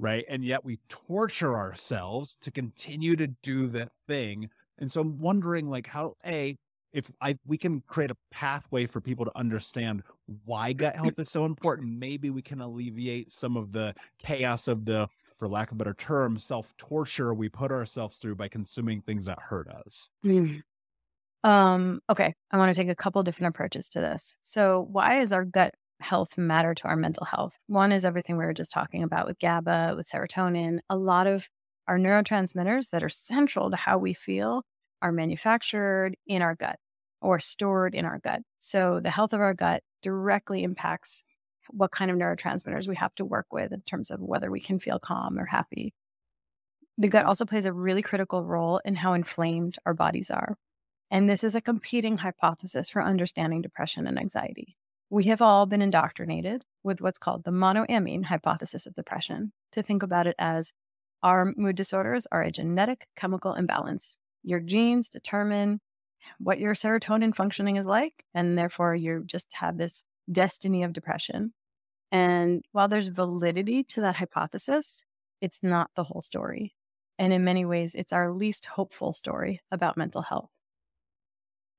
right? 0.01 0.25
And 0.27 0.43
yet 0.43 0.65
we 0.65 0.79
torture 0.89 1.55
ourselves 1.55 2.35
to 2.41 2.51
continue 2.51 3.15
to 3.15 3.27
do 3.27 3.67
that 3.67 3.91
thing. 4.07 4.49
And 4.79 4.91
so 4.91 5.01
I'm 5.01 5.19
wondering 5.19 5.69
like 5.69 5.87
how 5.87 6.15
a 6.25 6.57
if 6.91 7.09
I 7.21 7.37
we 7.45 7.57
can 7.57 7.81
create 7.87 8.11
a 8.11 8.17
pathway 8.31 8.85
for 8.85 8.99
people 8.99 9.23
to 9.25 9.37
understand 9.37 10.03
why 10.43 10.73
gut 10.73 10.95
health 10.95 11.19
is 11.19 11.29
so 11.29 11.45
important, 11.45 11.99
maybe 11.99 12.29
we 12.29 12.41
can 12.41 12.59
alleviate 12.59 13.31
some 13.31 13.55
of 13.55 13.71
the 13.71 13.93
chaos 14.21 14.67
of 14.67 14.85
the 14.85 15.07
for 15.41 15.47
lack 15.47 15.71
of 15.71 15.77
a 15.77 15.79
better 15.79 15.95
term, 15.95 16.37
self 16.37 16.77
torture 16.77 17.33
we 17.33 17.49
put 17.49 17.71
ourselves 17.71 18.17
through 18.17 18.35
by 18.35 18.47
consuming 18.47 19.01
things 19.01 19.25
that 19.25 19.39
hurt 19.41 19.67
us. 19.67 20.07
Mm. 20.23 20.61
Um, 21.43 21.99
okay, 22.07 22.35
I 22.51 22.57
want 22.57 22.71
to 22.71 22.79
take 22.79 22.91
a 22.91 22.95
couple 22.95 23.23
different 23.23 23.55
approaches 23.55 23.89
to 23.89 24.01
this. 24.01 24.37
So, 24.43 24.87
why 24.91 25.19
is 25.19 25.33
our 25.33 25.43
gut 25.43 25.73
health 25.99 26.37
matter 26.37 26.75
to 26.75 26.83
our 26.83 26.95
mental 26.95 27.25
health? 27.25 27.57
One 27.65 27.91
is 27.91 28.05
everything 28.05 28.37
we 28.37 28.45
were 28.45 28.53
just 28.53 28.69
talking 28.69 29.01
about 29.01 29.25
with 29.25 29.39
GABA, 29.39 29.95
with 29.97 30.07
serotonin. 30.07 30.77
A 30.91 30.95
lot 30.95 31.25
of 31.25 31.49
our 31.87 31.97
neurotransmitters 31.97 32.91
that 32.91 33.03
are 33.03 33.09
central 33.09 33.71
to 33.71 33.77
how 33.77 33.97
we 33.97 34.13
feel 34.13 34.61
are 35.01 35.11
manufactured 35.11 36.15
in 36.27 36.43
our 36.43 36.53
gut 36.53 36.77
or 37.19 37.39
stored 37.39 37.95
in 37.95 38.05
our 38.05 38.19
gut. 38.19 38.43
So, 38.59 38.99
the 39.01 39.09
health 39.09 39.33
of 39.33 39.41
our 39.41 39.55
gut 39.55 39.81
directly 40.03 40.61
impacts 40.61 41.23
what 41.69 41.91
kind 41.91 42.11
of 42.11 42.17
neurotransmitters 42.17 42.87
we 42.87 42.95
have 42.95 43.15
to 43.15 43.25
work 43.25 43.47
with 43.51 43.71
in 43.71 43.81
terms 43.81 44.11
of 44.11 44.19
whether 44.19 44.49
we 44.49 44.59
can 44.59 44.79
feel 44.79 44.99
calm 44.99 45.37
or 45.37 45.45
happy. 45.45 45.93
The 46.97 47.07
gut 47.07 47.21
mm-hmm. 47.21 47.29
also 47.29 47.45
plays 47.45 47.65
a 47.65 47.73
really 47.73 48.01
critical 48.01 48.43
role 48.43 48.81
in 48.83 48.95
how 48.95 49.13
inflamed 49.13 49.77
our 49.85 49.93
bodies 49.93 50.29
are. 50.29 50.57
And 51.09 51.29
this 51.29 51.43
is 51.43 51.55
a 51.55 51.61
competing 51.61 52.17
hypothesis 52.17 52.89
for 52.89 53.03
understanding 53.03 53.61
depression 53.61 54.07
and 54.07 54.17
anxiety. 54.17 54.77
We 55.09 55.25
have 55.25 55.41
all 55.41 55.65
been 55.65 55.81
indoctrinated 55.81 56.63
with 56.83 57.01
what's 57.01 57.19
called 57.19 57.43
the 57.43 57.51
monoamine 57.51 58.25
hypothesis 58.25 58.85
of 58.85 58.95
depression 58.95 59.51
to 59.73 59.83
think 59.83 60.03
about 60.03 60.25
it 60.25 60.35
as 60.39 60.71
our 61.21 61.53
mood 61.57 61.75
disorders 61.75 62.27
are 62.31 62.41
a 62.41 62.51
genetic 62.51 63.07
chemical 63.15 63.53
imbalance. 63.53 64.17
Your 64.43 64.59
genes 64.59 65.09
determine 65.09 65.81
what 66.39 66.59
your 66.59 66.73
serotonin 66.73 67.35
functioning 67.35 67.75
is 67.75 67.85
like, 67.85 68.23
and 68.33 68.57
therefore 68.57 68.95
you 68.95 69.23
just 69.25 69.53
have 69.55 69.77
this 69.77 70.03
destiny 70.31 70.83
of 70.83 70.93
depression. 70.93 71.53
And 72.11 72.63
while 72.71 72.87
there's 72.87 73.07
validity 73.07 73.83
to 73.85 74.01
that 74.01 74.17
hypothesis, 74.17 75.03
it's 75.41 75.63
not 75.63 75.89
the 75.95 76.03
whole 76.03 76.21
story. 76.21 76.73
And 77.17 77.31
in 77.33 77.43
many 77.43 77.65
ways, 77.65 77.95
it's 77.95 78.13
our 78.13 78.31
least 78.31 78.65
hopeful 78.65 79.13
story 79.13 79.61
about 79.71 79.97
mental 79.97 80.23
health. 80.23 80.49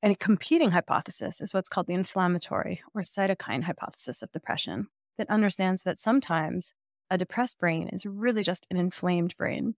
And 0.03 0.13
a 0.13 0.17
competing 0.17 0.73
hypothesis 0.73 1.41
is 1.41 1.55
what's 1.55 1.69
called 1.69 1.87
the 1.87 1.95
inflammatory 1.95 2.83
or 2.95 3.03
cytokine 3.03 3.65
hypothesis 3.65 4.23
of 4.23 4.33
depression 4.33 4.89
that 5.17 5.31
understands 5.31 5.83
that 5.83 5.99
sometimes 5.99 6.75
a 7.11 7.19
depressed 7.19 7.59
brain 7.59 7.89
is 7.93 8.07
really 8.07 8.43
just 8.43 8.67
an 8.71 8.77
inflamed 8.77 9.37
brain. 9.37 9.75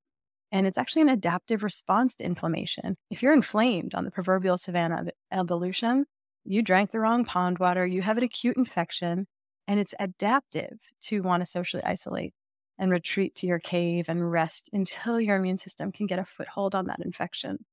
And 0.51 0.67
it's 0.67 0.79
actually 0.79 1.03
an 1.03 1.09
adaptive 1.09 1.63
response 1.63 2.15
to 2.17 2.25
inflammation. 2.25 2.97
If 3.11 3.23
you're 3.23 3.35
inflamed 3.35 3.95
on 3.95 4.05
the 4.05 4.11
proverbial 4.11 4.57
savannah 4.57 5.01
of 5.01 5.11
evolution, 5.33 6.07
you 6.45 6.63
drank 6.63 6.91
the 6.91 7.01
wrong 7.01 7.25
pond 7.25 7.59
water, 7.59 7.87
you 7.87 8.03
have 8.03 8.19
an 8.19 8.25
acute 8.25 8.57
infection, 8.57 9.27
and 9.67 9.81
it's 9.81 9.95
adaptive 9.99 10.93
to 11.03 11.23
want 11.23 11.41
to 11.43 11.47
socially 11.47 11.83
isolate 11.85 12.35
and 12.79 12.91
retreat 12.91 13.35
to 13.37 13.47
your 13.47 13.59
cave 13.59 14.09
and 14.09 14.31
rest 14.31 14.69
until 14.73 15.21
your 15.21 15.37
immune 15.37 15.59
system 15.59 15.93
can 15.93 16.07
get 16.07 16.19
a 16.19 16.25
foothold 16.25 16.75
on 16.75 16.87
that 16.87 17.01
infection 17.01 17.65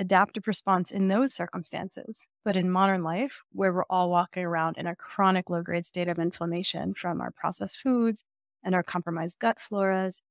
adaptive 0.00 0.48
response 0.48 0.90
in 0.90 1.08
those 1.08 1.34
circumstances. 1.34 2.26
But 2.42 2.56
in 2.56 2.70
modern 2.70 3.04
life, 3.04 3.42
where 3.52 3.72
we're 3.72 3.84
all 3.90 4.10
walking 4.10 4.44
around 4.44 4.78
in 4.78 4.86
a 4.86 4.96
chronic 4.96 5.50
low 5.50 5.62
grade 5.62 5.84
state 5.84 6.08
of 6.08 6.18
inflammation 6.18 6.94
from 6.94 7.20
our 7.20 7.30
processed 7.30 7.78
foods 7.80 8.24
and 8.64 8.74
our 8.74 8.82
compromised 8.82 9.38
gut 9.38 9.58
floras, 9.58 10.22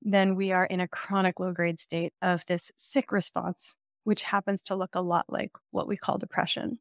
then 0.00 0.34
we 0.36 0.52
are 0.52 0.64
in 0.64 0.80
a 0.80 0.88
chronic 0.88 1.38
low 1.38 1.52
grade 1.52 1.78
state 1.78 2.14
of 2.22 2.46
this 2.46 2.72
sick 2.78 3.12
response, 3.12 3.76
which 4.04 4.22
happens 4.22 4.62
to 4.62 4.74
look 4.74 4.94
a 4.94 5.02
lot 5.02 5.26
like 5.28 5.52
what 5.70 5.86
we 5.86 5.98
call 5.98 6.16
depression. 6.16 6.78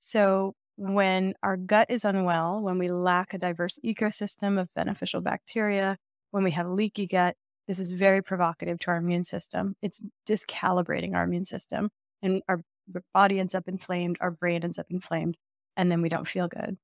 So, 0.00 0.54
when 0.76 1.34
our 1.42 1.56
gut 1.56 1.90
is 1.90 2.04
unwell, 2.04 2.60
when 2.60 2.78
we 2.78 2.88
lack 2.88 3.34
a 3.34 3.38
diverse 3.38 3.78
ecosystem 3.84 4.60
of 4.60 4.72
beneficial 4.74 5.20
bacteria, 5.20 5.98
when 6.30 6.44
we 6.44 6.52
have 6.52 6.68
leaky 6.68 7.06
gut, 7.06 7.34
this 7.66 7.78
is 7.78 7.90
very 7.90 8.22
provocative 8.22 8.78
to 8.80 8.90
our 8.90 8.96
immune 8.96 9.24
system. 9.24 9.74
It's 9.82 10.00
discalibrating 10.26 11.14
our 11.14 11.24
immune 11.24 11.46
system, 11.46 11.90
and 12.22 12.42
our 12.48 12.62
body 13.12 13.40
ends 13.40 13.54
up 13.54 13.68
inflamed, 13.68 14.18
our 14.20 14.30
brain 14.30 14.62
ends 14.64 14.78
up 14.78 14.86
inflamed, 14.88 15.36
and 15.76 15.90
then 15.90 16.00
we 16.00 16.08
don't 16.08 16.28
feel 16.28 16.48
good. 16.48 16.78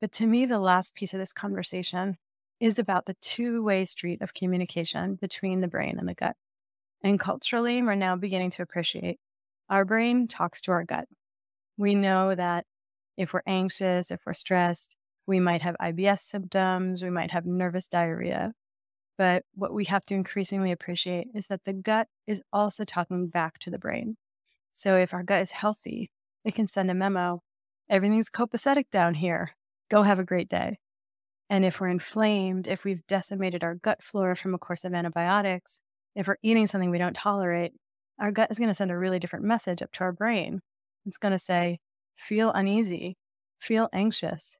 But 0.00 0.12
to 0.12 0.26
me, 0.26 0.46
the 0.46 0.58
last 0.58 0.94
piece 0.94 1.14
of 1.14 1.20
this 1.20 1.32
conversation 1.32 2.16
is 2.60 2.78
about 2.78 3.06
the 3.06 3.14
two 3.20 3.62
way 3.62 3.84
street 3.84 4.22
of 4.22 4.34
communication 4.34 5.16
between 5.16 5.60
the 5.60 5.68
brain 5.68 5.98
and 5.98 6.08
the 6.08 6.14
gut. 6.14 6.36
And 7.02 7.20
culturally, 7.20 7.82
we're 7.82 7.94
now 7.94 8.16
beginning 8.16 8.50
to 8.50 8.62
appreciate 8.62 9.18
our 9.68 9.84
brain 9.84 10.28
talks 10.28 10.60
to 10.62 10.72
our 10.72 10.84
gut. 10.84 11.08
We 11.76 11.94
know 11.94 12.34
that 12.34 12.64
if 13.16 13.32
we're 13.32 13.42
anxious, 13.46 14.10
if 14.10 14.20
we're 14.26 14.34
stressed, 14.34 14.96
we 15.26 15.40
might 15.40 15.62
have 15.62 15.76
IBS 15.80 16.20
symptoms, 16.20 17.02
we 17.02 17.10
might 17.10 17.32
have 17.32 17.46
nervous 17.46 17.88
diarrhea. 17.88 18.52
But 19.18 19.44
what 19.54 19.72
we 19.72 19.86
have 19.86 20.04
to 20.06 20.14
increasingly 20.14 20.72
appreciate 20.72 21.28
is 21.34 21.46
that 21.48 21.64
the 21.64 21.72
gut 21.72 22.08
is 22.26 22.42
also 22.52 22.84
talking 22.84 23.28
back 23.28 23.58
to 23.60 23.70
the 23.70 23.78
brain. 23.78 24.16
So 24.72 24.96
if 24.96 25.14
our 25.14 25.22
gut 25.22 25.42
is 25.42 25.52
healthy, 25.52 26.10
it 26.44 26.54
can 26.54 26.66
send 26.66 26.90
a 26.90 26.94
memo 26.94 27.42
everything's 27.88 28.30
copacetic 28.30 28.90
down 28.90 29.14
here. 29.14 29.56
Go 29.90 30.02
have 30.02 30.18
a 30.18 30.24
great 30.24 30.48
day. 30.48 30.78
And 31.48 31.64
if 31.64 31.80
we're 31.80 31.88
inflamed, 31.88 32.66
if 32.66 32.84
we've 32.84 33.06
decimated 33.06 33.62
our 33.62 33.76
gut 33.76 34.02
flora 34.02 34.34
from 34.34 34.54
a 34.54 34.58
course 34.58 34.84
of 34.84 34.94
antibiotics, 34.94 35.80
if 36.14 36.26
we're 36.26 36.38
eating 36.42 36.66
something 36.66 36.90
we 36.90 36.98
don't 36.98 37.14
tolerate, 37.14 37.72
our 38.18 38.32
gut 38.32 38.50
is 38.50 38.58
going 38.58 38.70
to 38.70 38.74
send 38.74 38.90
a 38.90 38.98
really 38.98 39.18
different 39.18 39.44
message 39.44 39.82
up 39.82 39.92
to 39.92 40.00
our 40.00 40.12
brain. 40.12 40.60
It's 41.06 41.18
going 41.18 41.32
to 41.32 41.38
say, 41.38 41.78
feel 42.16 42.52
uneasy, 42.52 43.16
feel 43.58 43.88
anxious, 43.92 44.58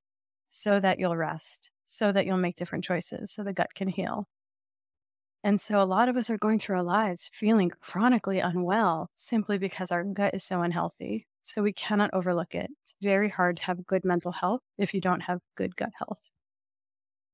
so 0.48 0.80
that 0.80 0.98
you'll 0.98 1.16
rest, 1.16 1.70
so 1.86 2.12
that 2.12 2.24
you'll 2.24 2.36
make 2.38 2.56
different 2.56 2.84
choices, 2.84 3.32
so 3.32 3.42
the 3.42 3.52
gut 3.52 3.74
can 3.74 3.88
heal. 3.88 4.28
And 5.44 5.60
so 5.60 5.80
a 5.80 5.84
lot 5.84 6.08
of 6.08 6.16
us 6.16 6.28
are 6.28 6.38
going 6.38 6.58
through 6.58 6.76
our 6.76 6.82
lives 6.82 7.30
feeling 7.32 7.70
chronically 7.80 8.40
unwell 8.40 9.10
simply 9.14 9.58
because 9.58 9.92
our 9.92 10.02
gut 10.02 10.34
is 10.34 10.44
so 10.44 10.62
unhealthy. 10.62 11.24
So 11.42 11.62
we 11.62 11.72
cannot 11.72 12.10
overlook 12.12 12.54
it. 12.54 12.70
It's 12.82 12.94
very 13.00 13.28
hard 13.28 13.58
to 13.58 13.62
have 13.64 13.86
good 13.86 14.04
mental 14.04 14.32
health 14.32 14.62
if 14.76 14.92
you 14.92 15.00
don't 15.00 15.20
have 15.20 15.40
good 15.54 15.76
gut 15.76 15.92
health. 15.98 16.30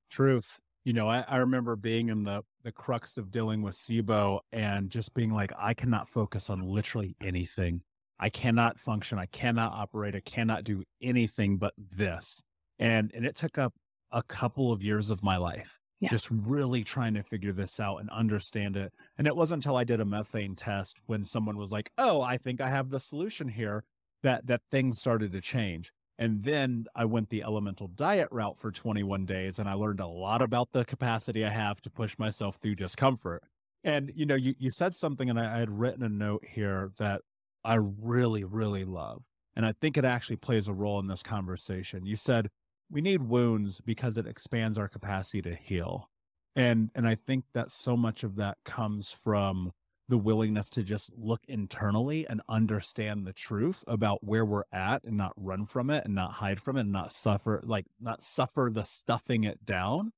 Truth. 0.09 0.59
You 0.85 0.93
know, 0.93 1.07
I, 1.09 1.23
I 1.27 1.37
remember 1.37 1.75
being 1.75 2.09
in 2.09 2.23
the 2.23 2.43
the 2.63 2.71
crux 2.71 3.17
of 3.17 3.31
dealing 3.31 3.61
with 3.61 3.75
SIBO 3.75 4.39
and 4.51 4.89
just 4.89 5.13
being 5.13 5.33
like, 5.33 5.51
I 5.57 5.73
cannot 5.73 6.07
focus 6.07 6.49
on 6.49 6.61
literally 6.61 7.15
anything. 7.21 7.83
I 8.23 8.29
cannot 8.29 8.79
function. 8.79 9.19
I 9.19 9.25
cannot 9.25 9.73
operate. 9.73 10.15
I 10.15 10.21
cannot 10.21 10.63
do 10.63 10.83
anything 11.01 11.57
but 11.57 11.73
this. 11.77 12.41
And 12.79 13.11
and 13.13 13.25
it 13.25 13.35
took 13.35 13.57
up 13.57 13.73
a 14.11 14.23
couple 14.23 14.71
of 14.71 14.81
years 14.81 15.09
of 15.09 15.21
my 15.21 15.35
life 15.35 15.79
yeah. 15.99 16.09
just 16.09 16.29
really 16.31 16.85
trying 16.85 17.15
to 17.15 17.23
figure 17.23 17.51
this 17.51 17.81
out 17.81 17.97
and 17.97 18.09
understand 18.11 18.77
it. 18.77 18.93
And 19.17 19.27
it 19.27 19.35
wasn't 19.35 19.65
until 19.65 19.75
I 19.75 19.83
did 19.83 19.99
a 19.99 20.05
methane 20.05 20.55
test 20.55 20.97
when 21.05 21.25
someone 21.25 21.57
was 21.57 21.71
like, 21.71 21.91
"Oh, 21.97 22.21
I 22.21 22.37
think 22.37 22.61
I 22.61 22.69
have 22.69 22.91
the 22.91 22.99
solution 22.99 23.49
here," 23.49 23.83
that 24.21 24.47
that 24.47 24.61
things 24.71 24.99
started 24.99 25.33
to 25.33 25.41
change. 25.41 25.91
And 26.17 26.43
then 26.43 26.85
I 26.95 27.03
went 27.03 27.27
the 27.29 27.43
elemental 27.43 27.87
diet 27.87 28.29
route 28.31 28.57
for 28.57 28.71
21 28.71 29.25
days 29.25 29.59
and 29.59 29.67
I 29.67 29.73
learned 29.73 29.99
a 29.99 30.07
lot 30.07 30.41
about 30.41 30.71
the 30.71 30.85
capacity 30.85 31.43
I 31.43 31.49
have 31.49 31.81
to 31.81 31.89
push 31.89 32.17
myself 32.17 32.57
through 32.57 32.75
discomfort. 32.75 33.43
And 33.83 34.13
you 34.15 34.25
know, 34.25 34.35
you 34.35 34.55
you 34.57 34.69
said 34.69 34.93
something 34.95 35.29
and 35.29 35.37
I, 35.37 35.55
I 35.55 35.59
had 35.59 35.77
written 35.77 36.03
a 36.03 36.09
note 36.09 36.45
here 36.45 36.91
that 36.99 37.21
I 37.63 37.75
really, 37.75 38.43
really 38.43 38.83
love. 38.83 39.23
And 39.55 39.65
I 39.65 39.73
think 39.73 39.97
it 39.97 40.05
actually 40.05 40.37
plays 40.37 40.67
a 40.67 40.73
role 40.73 40.99
in 40.99 41.07
this 41.07 41.23
conversation. 41.23 42.05
You 42.05 42.15
said 42.15 42.49
we 42.89 43.01
need 43.01 43.23
wounds 43.23 43.81
because 43.81 44.17
it 44.17 44.27
expands 44.27 44.77
our 44.77 44.87
capacity 44.87 45.41
to 45.43 45.55
heal. 45.55 46.09
And 46.55 46.91
and 46.95 47.07
I 47.07 47.15
think 47.15 47.45
that 47.53 47.71
so 47.71 47.97
much 47.97 48.23
of 48.23 48.35
that 48.35 48.57
comes 48.63 49.11
from 49.11 49.71
the 50.09 50.17
willingness 50.17 50.69
to 50.69 50.83
just 50.83 51.11
look 51.17 51.41
internally 51.47 52.27
and 52.27 52.41
understand 52.49 53.25
the 53.25 53.33
truth 53.33 53.83
about 53.87 54.23
where 54.23 54.45
we're 54.45 54.65
at 54.71 55.03
and 55.05 55.15
not 55.15 55.31
run 55.37 55.65
from 55.65 55.89
it 55.89 56.03
and 56.05 56.13
not 56.13 56.33
hide 56.33 56.59
from 56.59 56.77
it 56.77 56.81
and 56.81 56.91
not 56.91 57.13
suffer 57.13 57.61
like 57.65 57.85
not 57.99 58.21
suffer 58.21 58.69
the 58.71 58.83
stuffing 58.83 59.43
it 59.43 59.65
down. 59.65 60.11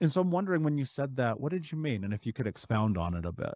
And 0.00 0.10
so 0.10 0.20
I'm 0.20 0.30
wondering 0.30 0.62
when 0.62 0.78
you 0.78 0.84
said 0.84 1.16
that, 1.16 1.40
what 1.40 1.52
did 1.52 1.70
you 1.70 1.78
mean? 1.78 2.04
And 2.04 2.12
if 2.12 2.26
you 2.26 2.32
could 2.32 2.46
expound 2.46 2.98
on 2.98 3.14
it 3.14 3.24
a 3.24 3.32
bit. 3.32 3.54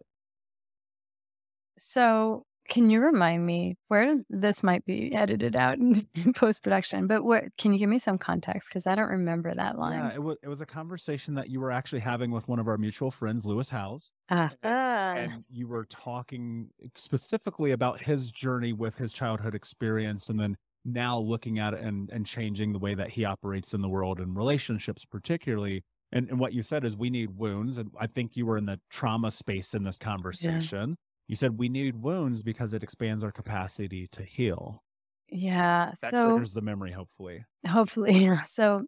So 1.77 2.45
can 2.71 2.89
you 2.89 3.01
remind 3.01 3.45
me 3.45 3.75
where 3.89 4.15
this 4.29 4.63
might 4.63 4.85
be 4.85 5.13
edited 5.13 5.57
out 5.57 5.77
in, 5.77 6.07
post 6.35 6.63
production? 6.63 7.05
But 7.05 7.21
what 7.21 7.43
can 7.57 7.73
you 7.73 7.79
give 7.79 7.89
me 7.89 7.99
some 7.99 8.17
context 8.17 8.69
because 8.69 8.87
I 8.87 8.95
don't 8.95 9.09
remember 9.09 9.53
that 9.53 9.77
line. 9.77 9.99
Yeah, 9.99 10.13
it 10.13 10.23
was 10.23 10.37
it 10.41 10.47
was 10.47 10.61
a 10.61 10.65
conversation 10.65 11.35
that 11.35 11.49
you 11.49 11.59
were 11.59 11.69
actually 11.69 11.99
having 11.99 12.31
with 12.31 12.47
one 12.47 12.59
of 12.59 12.69
our 12.69 12.77
mutual 12.77 13.11
friends, 13.11 13.45
Lewis 13.45 13.69
Howes. 13.69 14.13
Ah. 14.29 14.51
And, 14.63 15.33
and 15.33 15.43
you 15.49 15.67
were 15.67 15.83
talking 15.83 16.69
specifically 16.95 17.71
about 17.71 18.03
his 18.03 18.31
journey 18.31 18.71
with 18.71 18.97
his 18.97 19.11
childhood 19.11 19.53
experience, 19.53 20.29
and 20.29 20.39
then 20.39 20.55
now 20.85 21.19
looking 21.19 21.59
at 21.59 21.73
it 21.73 21.81
and 21.81 22.09
and 22.09 22.25
changing 22.25 22.71
the 22.71 22.79
way 22.79 22.95
that 22.95 23.09
he 23.09 23.25
operates 23.25 23.73
in 23.73 23.81
the 23.81 23.89
world 23.89 24.21
and 24.21 24.37
relationships, 24.37 25.03
particularly. 25.03 25.83
And, 26.13 26.29
and 26.29 26.39
what 26.39 26.53
you 26.53 26.61
said 26.61 26.85
is 26.85 26.95
we 26.95 27.09
need 27.09 27.37
wounds. 27.37 27.77
And 27.77 27.91
I 27.97 28.07
think 28.07 28.35
you 28.35 28.45
were 28.45 28.57
in 28.57 28.65
the 28.65 28.79
trauma 28.89 29.31
space 29.31 29.73
in 29.73 29.83
this 29.83 29.97
conversation. 29.97 30.89
Yeah. 30.89 30.95
You 31.31 31.37
said 31.37 31.57
we 31.57 31.69
need 31.69 31.95
wounds 31.95 32.41
because 32.41 32.73
it 32.73 32.83
expands 32.83 33.23
our 33.23 33.31
capacity 33.31 34.05
to 34.07 34.21
heal. 34.21 34.83
Yeah. 35.29 35.93
That 36.01 36.11
so, 36.11 36.31
triggers 36.31 36.51
the 36.51 36.59
memory, 36.59 36.91
hopefully. 36.91 37.45
Hopefully. 37.65 38.29
So 38.47 38.83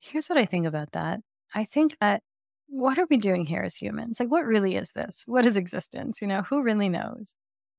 here's 0.00 0.28
what 0.28 0.38
I 0.38 0.46
think 0.46 0.64
about 0.64 0.92
that. 0.92 1.20
I 1.54 1.64
think 1.64 1.98
that 2.00 2.22
what 2.66 2.98
are 2.98 3.06
we 3.10 3.18
doing 3.18 3.44
here 3.44 3.60
as 3.60 3.76
humans? 3.76 4.18
Like, 4.18 4.30
what 4.30 4.46
really 4.46 4.74
is 4.74 4.92
this? 4.92 5.24
What 5.26 5.44
is 5.44 5.58
existence? 5.58 6.22
You 6.22 6.28
know, 6.28 6.40
who 6.40 6.62
really 6.62 6.88
knows? 6.88 7.34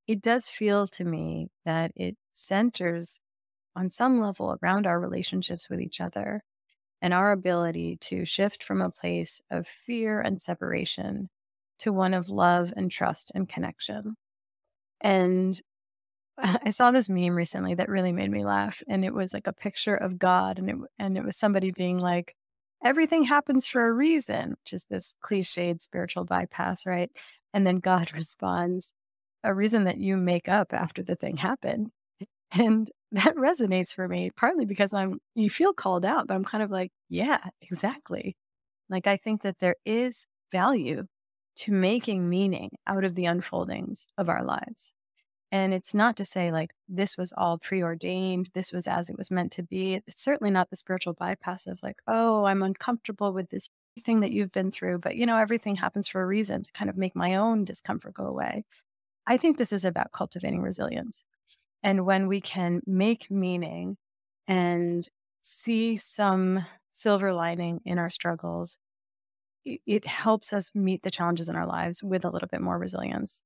It 0.05 0.21
does 0.21 0.47
feel 0.47 0.85
to 0.89 1.03
me 1.03 1.47
that 1.65 1.91
it 1.95 2.15
centers 2.33 3.19
on 3.75 3.89
some 3.89 4.21
level 4.21 4.59
around 4.61 4.85
our 4.85 4.99
relationships 4.99 5.71
with 5.71 5.81
each 5.81 5.99
other 5.99 6.43
and 7.01 7.15
our 7.15 7.31
ability 7.31 7.97
to 8.01 8.25
shift 8.25 8.61
from 8.61 8.79
a 8.79 8.91
place 8.91 9.41
of 9.49 9.65
fear 9.65 10.21
and 10.21 10.39
separation 10.39 11.31
to 11.83 11.93
one 11.93 12.13
of 12.13 12.29
love 12.29 12.73
and 12.75 12.91
trust 12.91 13.31
and 13.35 13.47
connection. 13.47 14.15
And 15.01 15.59
I 16.37 16.71
saw 16.71 16.91
this 16.91 17.09
meme 17.09 17.35
recently 17.35 17.75
that 17.75 17.89
really 17.89 18.11
made 18.11 18.31
me 18.31 18.43
laugh 18.45 18.81
and 18.87 19.05
it 19.05 19.13
was 19.13 19.33
like 19.33 19.47
a 19.47 19.53
picture 19.53 19.95
of 19.95 20.17
God 20.19 20.59
and 20.59 20.69
it 20.69 20.75
and 20.99 21.17
it 21.17 21.23
was 21.23 21.37
somebody 21.37 21.71
being 21.71 21.99
like 21.99 22.35
everything 22.83 23.23
happens 23.23 23.67
for 23.67 23.87
a 23.87 23.93
reason, 23.93 24.51
which 24.51 24.73
is 24.73 24.85
this 24.89 25.15
cliched 25.23 25.81
spiritual 25.81 26.25
bypass, 26.25 26.85
right? 26.85 27.11
And 27.53 27.65
then 27.67 27.77
God 27.77 28.13
responds, 28.15 28.93
a 29.43 29.53
reason 29.53 29.85
that 29.85 29.97
you 29.97 30.17
make 30.17 30.47
up 30.49 30.73
after 30.73 31.03
the 31.03 31.15
thing 31.15 31.37
happened. 31.37 31.91
And 32.55 32.89
that 33.11 33.35
resonates 33.35 33.95
for 33.95 34.07
me, 34.07 34.29
partly 34.35 34.65
because 34.65 34.93
I'm, 34.93 35.17
you 35.33 35.49
feel 35.49 35.73
called 35.73 36.05
out, 36.05 36.27
but 36.27 36.35
I'm 36.35 36.43
kind 36.45 36.63
of 36.63 36.69
like, 36.69 36.91
yeah, 37.09 37.39
exactly. 37.61 38.35
Like, 38.89 39.07
I 39.07 39.17
think 39.17 39.41
that 39.41 39.57
there 39.59 39.75
is 39.85 40.27
value 40.51 41.05
to 41.55 41.71
making 41.71 42.29
meaning 42.29 42.71
out 42.87 43.03
of 43.03 43.15
the 43.15 43.25
unfoldings 43.25 44.07
of 44.17 44.29
our 44.29 44.43
lives. 44.43 44.93
And 45.51 45.71
it's 45.71 45.93
not 45.93 46.17
to 46.17 46.25
say 46.25 46.51
like 46.51 46.73
this 46.89 47.15
was 47.15 47.31
all 47.37 47.59
preordained, 47.59 48.49
this 48.55 48.71
was 48.73 48.87
as 48.87 49.09
it 49.09 49.17
was 49.17 49.29
meant 49.29 49.51
to 49.53 49.63
be. 49.63 50.01
It's 50.07 50.23
certainly 50.23 50.49
not 50.49 50.71
the 50.71 50.75
spiritual 50.75 51.13
bypass 51.13 51.67
of 51.67 51.83
like, 51.83 52.01
oh, 52.07 52.45
I'm 52.45 52.63
uncomfortable 52.63 53.33
with 53.33 53.49
this 53.49 53.69
thing 54.03 54.21
that 54.21 54.31
you've 54.31 54.51
been 54.51 54.71
through, 54.71 54.97
but 54.97 55.15
you 55.15 55.27
know, 55.27 55.37
everything 55.37 55.75
happens 55.75 56.07
for 56.07 56.23
a 56.23 56.25
reason 56.25 56.63
to 56.63 56.71
kind 56.71 56.89
of 56.89 56.97
make 56.97 57.15
my 57.15 57.35
own 57.35 57.65
discomfort 57.65 58.15
go 58.15 58.25
away. 58.25 58.65
I 59.27 59.37
think 59.37 59.57
this 59.57 59.71
is 59.71 59.85
about 59.85 60.11
cultivating 60.11 60.61
resilience. 60.61 61.23
And 61.83 62.05
when 62.05 62.27
we 62.27 62.41
can 62.41 62.81
make 62.87 63.29
meaning 63.29 63.97
and 64.47 65.07
see 65.43 65.97
some 65.97 66.65
silver 66.93 67.31
lining 67.31 67.81
in 67.85 67.99
our 67.99 68.09
struggles, 68.09 68.77
it, 69.65 70.05
helps 70.05 70.53
us 70.53 70.71
meet 70.75 71.03
the 71.03 71.11
challenges 71.11 71.49
in 71.49 71.55
our 71.55 71.67
lives 71.67 72.03
with 72.03 72.25
a 72.25 72.29
little 72.29 72.49
bit 72.51 72.61
more 72.61 72.77
resilience. 72.77 73.41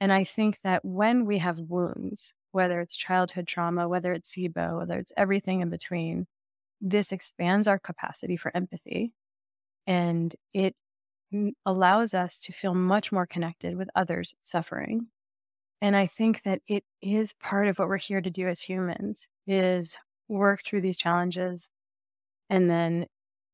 And 0.00 0.12
I 0.12 0.24
think 0.24 0.60
that 0.62 0.84
when 0.84 1.26
we 1.26 1.38
have 1.38 1.58
wounds, 1.58 2.34
whether 2.52 2.80
it's 2.80 2.96
childhood 2.96 3.46
trauma, 3.46 3.88
whether 3.88 4.12
it's 4.12 4.34
SIBO, 4.34 4.78
whether 4.78 4.98
it's 4.98 5.12
everything 5.16 5.60
in 5.60 5.70
between, 5.70 6.26
this 6.80 7.12
expands 7.12 7.66
our 7.68 7.78
capacity 7.78 8.36
for 8.36 8.56
empathy 8.56 9.12
and 9.86 10.34
it 10.54 10.76
allows 11.66 12.14
us 12.14 12.40
to 12.40 12.52
feel 12.52 12.74
much 12.74 13.12
more 13.12 13.26
connected 13.26 13.76
with 13.76 13.90
others 13.94 14.34
suffering 14.42 15.08
and 15.80 15.94
I 15.94 16.06
think 16.06 16.42
that 16.42 16.60
it 16.66 16.84
is 17.00 17.34
part 17.34 17.68
of 17.68 17.78
what 17.78 17.88
we're 17.88 17.98
here 17.98 18.20
to 18.20 18.30
do 18.30 18.48
as 18.48 18.60
humans 18.60 19.28
is 19.46 19.96
work 20.28 20.62
through 20.64 20.80
these 20.80 20.96
challenges 20.96 21.70
and 22.50 22.68
then 22.68 23.06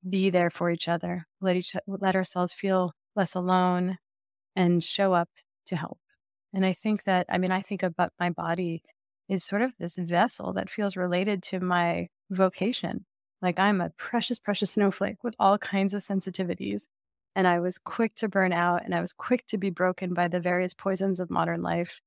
be 0.09 0.31
there 0.31 0.51
for 0.51 0.71
each 0.71 0.89
other, 0.89 1.27
let 1.41 1.57
each, 1.57 1.75
let 1.87 2.17
ourselves 2.17 2.53
feel 2.55 2.93
less 3.17 3.35
alone 3.35 3.99
and 4.57 4.83
show 4.83 5.15
up 5.15 5.29
to 5.67 5.77
help. 5.77 5.99
And 6.53 6.65
I 6.65 6.73
think 6.73 7.05
that, 7.05 7.27
I 7.29 7.39
mean, 7.39 7.51
I 7.51 7.61
think 7.61 7.83
about 7.83 8.13
my 8.21 8.31
body 8.31 8.83
is 9.29 9.45
sort 9.45 9.63
of 9.63 9.73
this 9.79 9.97
vessel 9.97 10.53
that 10.53 10.71
feels 10.71 10.97
related 10.97 11.43
to 11.43 11.61
my 11.61 12.09
vocation. 12.31 13.07
Like 13.43 13.59
I'm 13.59 13.81
a 13.81 13.91
precious, 13.91 14.39
precious 14.39 14.71
snowflake 14.73 15.23
with 15.25 15.35
all 15.39 15.59
kinds 15.59 15.95
of 15.95 16.03
sensitivities. 16.03 16.87
And 17.37 17.49
I 17.49 17.59
was 17.59 17.79
quick 17.79 18.15
to 18.17 18.29
burn 18.29 18.53
out 18.53 18.85
and 18.85 18.95
I 18.95 19.01
was 19.01 19.13
quick 19.13 19.45
to 19.47 19.59
be 19.59 19.71
broken 19.71 20.15
by 20.15 20.29
the 20.29 20.39
various 20.39 20.75
poisons 20.75 21.19
of 21.19 21.31
modern 21.31 21.63
life. 21.63 22.01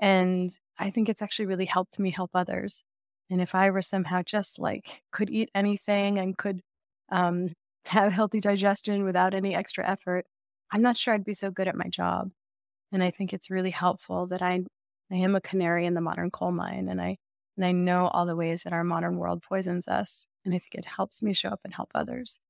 And 0.00 0.50
I 0.78 0.90
think 0.90 1.08
it's 1.08 1.22
actually 1.22 1.46
really 1.46 1.64
helped 1.64 1.98
me 1.98 2.10
help 2.10 2.30
others. 2.34 2.82
And 3.30 3.40
if 3.40 3.54
I 3.54 3.70
were 3.70 3.82
somehow 3.82 4.22
just 4.22 4.58
like 4.58 5.02
could 5.12 5.30
eat 5.30 5.50
anything 5.54 6.18
and 6.18 6.36
could 6.36 6.62
um, 7.10 7.48
have 7.84 8.12
healthy 8.12 8.40
digestion 8.40 9.04
without 9.04 9.34
any 9.34 9.54
extra 9.54 9.88
effort, 9.88 10.26
I'm 10.70 10.82
not 10.82 10.96
sure 10.96 11.14
I'd 11.14 11.24
be 11.24 11.34
so 11.34 11.50
good 11.50 11.68
at 11.68 11.76
my 11.76 11.88
job. 11.88 12.30
And 12.92 13.02
I 13.02 13.10
think 13.10 13.32
it's 13.32 13.50
really 13.50 13.70
helpful 13.70 14.26
that 14.28 14.42
I 14.42 14.60
I 15.10 15.16
am 15.16 15.34
a 15.34 15.40
canary 15.40 15.86
in 15.86 15.94
the 15.94 16.02
modern 16.02 16.30
coal 16.30 16.52
mine, 16.52 16.88
and 16.88 17.00
I 17.00 17.16
and 17.56 17.64
I 17.64 17.72
know 17.72 18.08
all 18.08 18.24
the 18.24 18.36
ways 18.36 18.62
that 18.62 18.72
our 18.72 18.84
modern 18.84 19.16
world 19.16 19.42
poisons 19.42 19.88
us. 19.88 20.26
And 20.44 20.54
I 20.54 20.58
think 20.58 20.76
it 20.76 20.84
helps 20.84 21.22
me 21.22 21.34
show 21.34 21.48
up 21.48 21.60
and 21.64 21.74
help 21.74 21.90
others. 21.94 22.40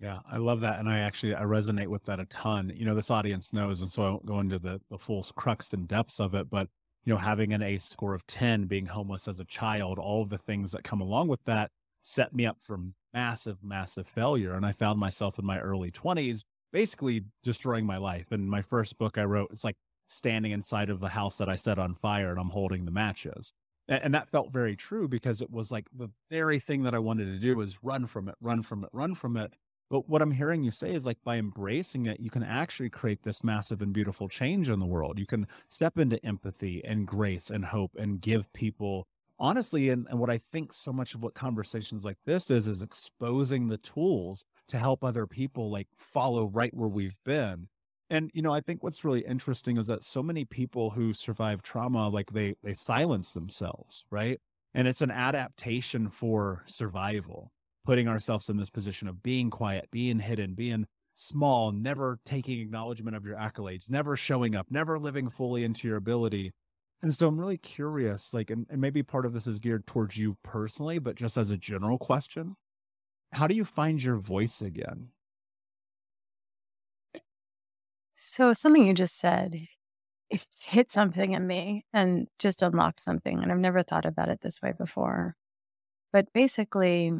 Yeah, 0.00 0.18
I 0.30 0.38
love 0.38 0.60
that. 0.62 0.80
And 0.80 0.88
I 0.88 0.98
actually, 0.98 1.36
I 1.36 1.42
resonate 1.42 1.86
with 1.86 2.04
that 2.06 2.18
a 2.18 2.24
ton. 2.26 2.72
You 2.74 2.84
know, 2.84 2.96
this 2.96 3.12
audience 3.12 3.52
knows, 3.52 3.80
and 3.80 3.92
so 3.92 4.02
I 4.02 4.10
won't 4.10 4.26
go 4.26 4.40
into 4.40 4.58
the, 4.58 4.80
the 4.90 4.98
full 4.98 5.24
crux 5.36 5.72
and 5.72 5.86
depths 5.86 6.18
of 6.18 6.34
it, 6.34 6.50
but, 6.50 6.68
you 7.04 7.12
know, 7.12 7.18
having 7.18 7.52
an 7.52 7.62
ACE 7.62 7.84
score 7.84 8.12
of 8.12 8.26
10, 8.26 8.66
being 8.66 8.86
homeless 8.86 9.28
as 9.28 9.38
a 9.38 9.44
child, 9.44 9.98
all 9.98 10.22
of 10.22 10.30
the 10.30 10.38
things 10.38 10.72
that 10.72 10.82
come 10.82 11.00
along 11.00 11.28
with 11.28 11.44
that 11.44 11.70
set 12.04 12.34
me 12.34 12.44
up 12.46 12.58
for 12.60 12.78
massive, 13.12 13.64
massive 13.64 14.06
failure. 14.06 14.52
And 14.52 14.64
I 14.64 14.72
found 14.72 15.00
myself 15.00 15.38
in 15.38 15.46
my 15.46 15.58
early 15.58 15.90
20s 15.90 16.44
basically 16.72 17.24
destroying 17.42 17.86
my 17.86 17.96
life. 17.96 18.30
And 18.30 18.50
my 18.50 18.62
first 18.62 18.98
book 18.98 19.16
I 19.16 19.24
wrote, 19.24 19.50
it's 19.50 19.64
like 19.64 19.76
standing 20.06 20.52
inside 20.52 20.90
of 20.90 21.00
the 21.00 21.08
house 21.08 21.38
that 21.38 21.48
I 21.48 21.56
set 21.56 21.78
on 21.78 21.94
fire 21.94 22.30
and 22.30 22.38
I'm 22.38 22.50
holding 22.50 22.84
the 22.84 22.90
matches. 22.90 23.52
And, 23.88 24.04
and 24.04 24.14
that 24.14 24.28
felt 24.28 24.52
very 24.52 24.76
true 24.76 25.08
because 25.08 25.40
it 25.40 25.50
was 25.50 25.72
like 25.72 25.86
the 25.96 26.10
very 26.30 26.58
thing 26.58 26.82
that 26.82 26.94
I 26.94 26.98
wanted 26.98 27.26
to 27.26 27.38
do 27.38 27.56
was 27.56 27.82
run 27.82 28.06
from 28.06 28.28
it, 28.28 28.34
run 28.40 28.62
from 28.62 28.84
it, 28.84 28.90
run 28.92 29.14
from 29.14 29.36
it. 29.36 29.54
But 29.88 30.08
what 30.08 30.20
I'm 30.20 30.32
hearing 30.32 30.62
you 30.62 30.70
say 30.70 30.92
is 30.92 31.06
like 31.06 31.18
by 31.24 31.36
embracing 31.36 32.06
it, 32.06 32.20
you 32.20 32.30
can 32.30 32.42
actually 32.42 32.90
create 32.90 33.22
this 33.22 33.44
massive 33.44 33.80
and 33.80 33.92
beautiful 33.92 34.28
change 34.28 34.68
in 34.68 34.78
the 34.78 34.86
world. 34.86 35.18
You 35.18 35.26
can 35.26 35.46
step 35.68 35.98
into 35.98 36.24
empathy 36.24 36.84
and 36.84 37.06
grace 37.06 37.48
and 37.50 37.66
hope 37.66 37.92
and 37.96 38.20
give 38.20 38.52
people 38.52 39.06
honestly 39.38 39.88
and, 39.88 40.06
and 40.10 40.18
what 40.18 40.30
i 40.30 40.38
think 40.38 40.72
so 40.72 40.92
much 40.92 41.14
of 41.14 41.22
what 41.22 41.34
conversations 41.34 42.04
like 42.04 42.18
this 42.24 42.50
is 42.50 42.66
is 42.66 42.82
exposing 42.82 43.68
the 43.68 43.78
tools 43.78 44.44
to 44.68 44.78
help 44.78 45.02
other 45.02 45.26
people 45.26 45.70
like 45.70 45.88
follow 45.96 46.46
right 46.46 46.74
where 46.74 46.88
we've 46.88 47.18
been 47.24 47.68
and 48.10 48.30
you 48.34 48.42
know 48.42 48.52
i 48.52 48.60
think 48.60 48.82
what's 48.82 49.04
really 49.04 49.24
interesting 49.26 49.76
is 49.76 49.86
that 49.86 50.04
so 50.04 50.22
many 50.22 50.44
people 50.44 50.90
who 50.90 51.12
survive 51.12 51.62
trauma 51.62 52.08
like 52.08 52.32
they 52.32 52.54
they 52.62 52.74
silence 52.74 53.32
themselves 53.32 54.04
right 54.10 54.40
and 54.72 54.88
it's 54.88 55.02
an 55.02 55.10
adaptation 55.10 56.08
for 56.08 56.62
survival 56.66 57.52
putting 57.84 58.08
ourselves 58.08 58.48
in 58.48 58.56
this 58.56 58.70
position 58.70 59.08
of 59.08 59.22
being 59.22 59.50
quiet, 59.50 59.88
being 59.90 60.18
hidden, 60.18 60.54
being 60.54 60.86
small, 61.14 61.70
never 61.70 62.18
taking 62.24 62.60
acknowledgement 62.60 63.16
of 63.16 63.24
your 63.24 63.36
accolades, 63.36 63.90
never 63.90 64.16
showing 64.16 64.56
up, 64.56 64.66
never 64.70 64.98
living 64.98 65.28
fully 65.28 65.64
into 65.64 65.86
your 65.86 65.96
ability. 65.96 66.52
And 67.04 67.14
so 67.14 67.28
I'm 67.28 67.38
really 67.38 67.58
curious, 67.58 68.32
like, 68.32 68.48
and, 68.48 68.64
and 68.70 68.80
maybe 68.80 69.02
part 69.02 69.26
of 69.26 69.34
this 69.34 69.46
is 69.46 69.58
geared 69.58 69.86
towards 69.86 70.16
you 70.16 70.38
personally, 70.42 70.98
but 70.98 71.16
just 71.16 71.36
as 71.36 71.50
a 71.50 71.58
general 71.58 71.98
question, 71.98 72.56
how 73.32 73.46
do 73.46 73.54
you 73.54 73.66
find 73.66 74.02
your 74.02 74.16
voice 74.16 74.62
again? 74.62 75.08
So 78.14 78.54
something 78.54 78.86
you 78.86 78.94
just 78.94 79.18
said, 79.18 79.66
it 80.30 80.46
hit 80.64 80.90
something 80.90 81.32
in 81.34 81.46
me 81.46 81.84
and 81.92 82.26
just 82.38 82.62
unlocked 82.62 83.00
something. 83.00 83.42
And 83.42 83.52
I've 83.52 83.58
never 83.58 83.82
thought 83.82 84.06
about 84.06 84.30
it 84.30 84.40
this 84.40 84.62
way 84.62 84.72
before. 84.72 85.36
But 86.10 86.32
basically, 86.32 87.12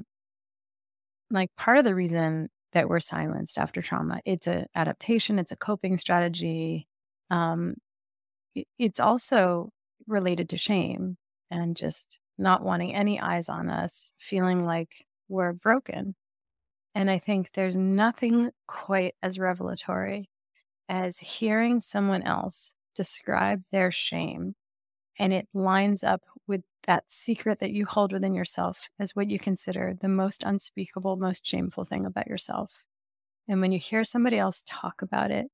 like 1.31 1.51
part 1.59 1.77
of 1.77 1.85
the 1.85 1.95
reason 1.95 2.49
that 2.73 2.89
we're 2.89 3.01
silenced 3.01 3.59
after 3.59 3.83
trauma, 3.83 4.23
it's 4.25 4.47
an 4.47 4.65
adaptation, 4.75 5.39
it's 5.39 5.53
a 5.53 5.57
coping 5.57 5.99
strategy. 5.99 6.89
Um, 7.31 7.75
it's 8.79 8.99
also 8.99 9.74
related 10.07 10.49
to 10.51 10.57
shame 10.57 11.17
and 11.51 11.77
just 11.77 12.19
not 12.39 12.63
wanting 12.63 12.95
any 12.95 13.21
eyes 13.21 13.49
on 13.49 13.71
us, 13.71 14.13
feeling 14.19 14.63
like 14.63 15.07
we're 15.29 15.53
broken. 15.53 16.15
And 16.95 17.11
I 17.11 17.19
think 17.19 17.53
there's 17.53 17.77
nothing 17.77 18.51
quite 18.67 19.15
as 19.23 19.39
revelatory 19.39 20.29
as 20.89 21.19
hearing 21.19 21.81
someone 21.81 22.23
else 22.23 22.75
describe 22.95 23.63
their 23.73 23.91
shame 23.91 24.55
and 25.19 25.33
it 25.33 25.49
lines 25.55 26.03
up 26.03 26.23
with 26.47 26.63
that 26.87 27.05
secret 27.07 27.61
that 27.61 27.73
you 27.73 27.87
hold 27.87 28.13
within 28.13 28.35
yourself 28.35 28.91
as 28.99 29.15
what 29.15 29.31
you 29.31 29.39
consider 29.39 29.95
the 30.01 30.09
most 30.09 30.43
unspeakable, 30.45 31.17
most 31.17 31.47
shameful 31.47 31.85
thing 31.85 32.05
about 32.05 32.27
yourself. 32.27 32.85
And 33.49 33.61
when 33.61 33.73
you 33.73 33.79
hear 33.79 34.05
somebody 34.05 34.39
else 34.39 34.63
talk 34.67 35.03
about 35.03 35.31
it, 35.31 35.47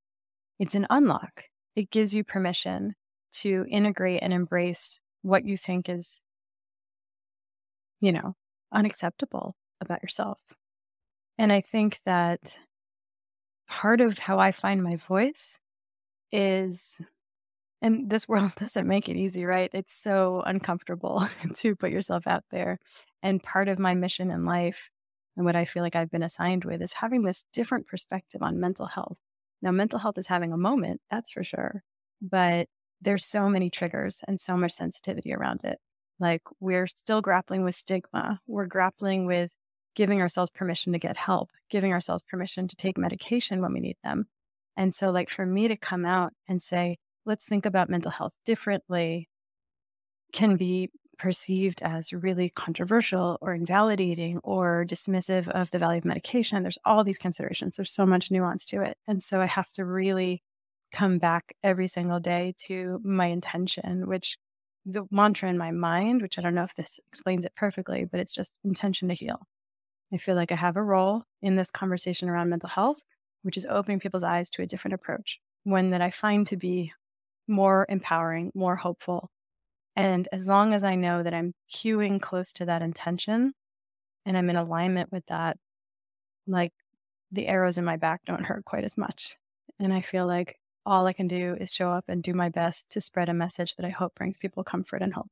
it's 0.59 0.75
an 0.75 0.87
unlock. 0.91 1.45
It 1.77 1.91
gives 1.91 2.15
you 2.15 2.25
permission 2.25 2.95
to 3.33 3.65
integrate 3.69 4.23
and 4.23 4.33
embrace 4.33 5.01
what 5.23 5.45
you 5.45 5.57
think 5.57 5.89
is, 5.89 6.23
you 8.01 8.13
know, 8.13 8.35
unacceptable 8.73 9.55
about 9.81 10.03
yourself. 10.03 10.39
And 11.39 11.53
I 11.53 11.61
think 11.61 12.01
that 12.05 12.59
part 13.69 14.01
of 14.01 14.19
how 14.19 14.39
I 14.39 14.53
find 14.53 14.83
my 14.83 14.97
voice 14.97 15.59
is, 16.33 17.01
and 17.81 18.11
this 18.11 18.29
world 18.29 18.55
doesn't 18.59 18.87
make 18.87 19.09
it 19.09 19.17
easy, 19.17 19.45
right? 19.45 19.71
It's 19.73 19.95
so 19.95 20.43
uncomfortable 20.45 21.27
to 21.55 21.77
put 21.77 21.91
yourself 21.91 22.27
out 22.27 22.45
there. 22.51 22.79
And 23.23 23.43
part 23.43 23.69
of 23.69 23.79
my 23.79 23.95
mission 23.95 24.31
in 24.31 24.45
life 24.45 24.91
and 25.37 25.47
what 25.47 25.57
I 25.57 25.65
feel 25.65 25.83
like 25.83 25.97
I've 25.97 26.11
been 26.11 26.23
assigned 26.23 26.65
with 26.65 26.83
is 26.83 26.95
having 26.95 27.23
this 27.23 27.45
different 27.53 27.87
perspective 27.87 28.43
on 28.43 28.61
mental 28.61 28.87
health. 28.87 29.17
Now, 29.63 29.71
mental 29.71 29.99
health 29.99 30.19
is 30.19 30.27
having 30.27 30.53
a 30.53 30.59
moment, 30.59 31.01
that's 31.11 31.31
for 31.31 31.45
sure. 31.45 31.83
But 32.21 32.69
there's 33.01 33.25
so 33.25 33.49
many 33.49 33.71
triggers 33.71 34.23
and 34.29 34.41
so 34.41 34.57
much 34.57 34.73
sensitivity 34.73 35.33
around 35.33 35.65
it. 35.65 35.79
Like 36.19 36.43
we're 36.61 36.87
still 36.87 37.23
grappling 37.23 37.65
with 37.65 37.75
stigma. 37.75 38.41
We're 38.47 38.67
grappling 38.67 39.27
with 39.27 39.53
giving 39.95 40.21
ourselves 40.21 40.51
permission 40.51 40.93
to 40.93 40.99
get 40.99 41.17
help, 41.17 41.51
giving 41.71 41.93
ourselves 41.93 42.23
permission 42.23 42.69
to 42.69 42.77
take 42.77 42.99
medication 42.99 43.61
when 43.61 43.73
we 43.73 43.81
need 43.81 43.97
them. 44.05 44.27
And 44.77 44.95
so, 44.95 45.11
like, 45.11 45.29
for 45.29 45.45
me 45.45 45.69
to 45.69 45.77
come 45.77 46.05
out 46.05 46.33
and 46.49 46.63
say, 46.63 46.99
let's 47.27 47.47
think 47.47 47.67
about 47.67 47.91
mental 47.91 48.11
health 48.11 48.35
differently 48.45 49.29
can 50.33 50.57
be 50.57 50.91
perceived 51.19 51.83
as 51.83 52.13
really 52.13 52.49
controversial 52.49 53.37
or 53.43 53.53
invalidating 53.53 54.39
or 54.43 54.87
dismissive 54.89 55.49
of 55.49 55.71
the 55.71 55.79
value 55.79 55.99
of 55.99 56.05
medication. 56.07 56.63
There's 56.63 56.79
all 56.85 57.05
these 57.05 57.19
considerations. 57.19 57.77
There's 57.77 57.93
so 57.93 58.07
much 58.07 58.31
nuance 58.31 58.65
to 58.67 58.81
it. 58.81 58.97
And 59.07 59.23
so 59.23 59.41
I 59.41 59.47
have 59.47 59.71
to 59.73 59.85
really 59.85 60.43
come 60.93 61.19
back 61.19 61.55
every 61.63 61.89
single 61.89 62.21
day 62.21 62.55
to 62.67 63.01
my 63.05 63.27
intention, 63.27 64.07
which 64.07 64.39
the 64.87 65.05
mantra 65.11 65.49
in 65.49 65.59
my 65.59 65.71
mind, 65.71 66.23
which 66.23 66.39
I 66.39 66.43
don't 66.43 66.55
know 66.55 66.65
if 66.65 66.75
this 66.75 66.99
explains 67.09 67.45
it 67.45 67.55
perfectly, 67.55 68.05
but 68.05 68.21
it's 68.21 68.33
just 68.33 68.59
intention 68.65 69.09
to 69.09 69.15
heal. 69.15 69.41
I 70.13 70.17
feel 70.17 70.35
like 70.35 70.53
I 70.53 70.57
have 70.57 70.77
a 70.77 70.83
role 70.83 71.23
in 71.43 71.57
this 71.57 71.71
conversation 71.71 72.29
around 72.29 72.49
mental 72.49 72.69
health, 72.69 73.03
which 73.43 73.57
is 73.57 73.67
opening 73.69 74.01
people's 74.01 74.25
eyes 74.25 74.51
to 74.51 74.63
a 74.63 74.67
different 74.67 74.95
approach, 74.95 75.41
one 75.65 75.91
that 75.91 76.01
I 76.01 76.11
find 76.11 76.47
to 76.49 76.57
be 76.57 76.93
more 77.47 77.87
empowering, 77.89 78.51
more 78.55 78.77
hopeful. 78.77 79.31
And 79.97 80.29
as 80.33 80.47
long 80.47 80.73
as 80.73 80.85
I 80.85 80.95
know 80.95 81.23
that 81.23 81.35
I'm 81.35 81.53
cueing 81.71 82.21
close 82.21 82.53
to 82.55 82.67
that 82.67 82.83
intention 82.83 83.53
and 84.25 84.37
I'm 84.37 84.51
in 84.51 84.57
alignment 84.57 85.13
with 85.13 85.25
that, 85.27 85.57
like 86.47 86.73
the 87.33 87.47
arrows 87.47 87.79
in 87.79 87.85
my 87.85 87.97
back 87.97 88.23
don't 88.25 88.45
hurt 88.45 88.65
quite 88.65 88.85
as 88.85 88.97
much. 88.97 89.37
And 89.79 89.93
I 89.93 90.01
feel 90.01 90.27
like 90.27 90.60
all 90.87 91.07
I 91.07 91.13
can 91.13 91.29
do 91.29 91.57
is 91.61 91.73
show 91.73 91.93
up 91.93 92.05
and 92.09 92.23
do 92.23 92.35
my 92.35 92.49
best 92.49 92.91
to 92.91 93.01
spread 93.01 93.29
a 93.29 93.35
message 93.35 93.77
that 93.77 93.87
I 93.87 93.91
hope 93.91 94.15
brings 94.15 94.39
people 94.39 94.65
comfort 94.65 95.03
and 95.03 95.15
hope. 95.15 95.31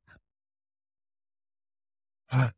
Uh, 2.31 2.49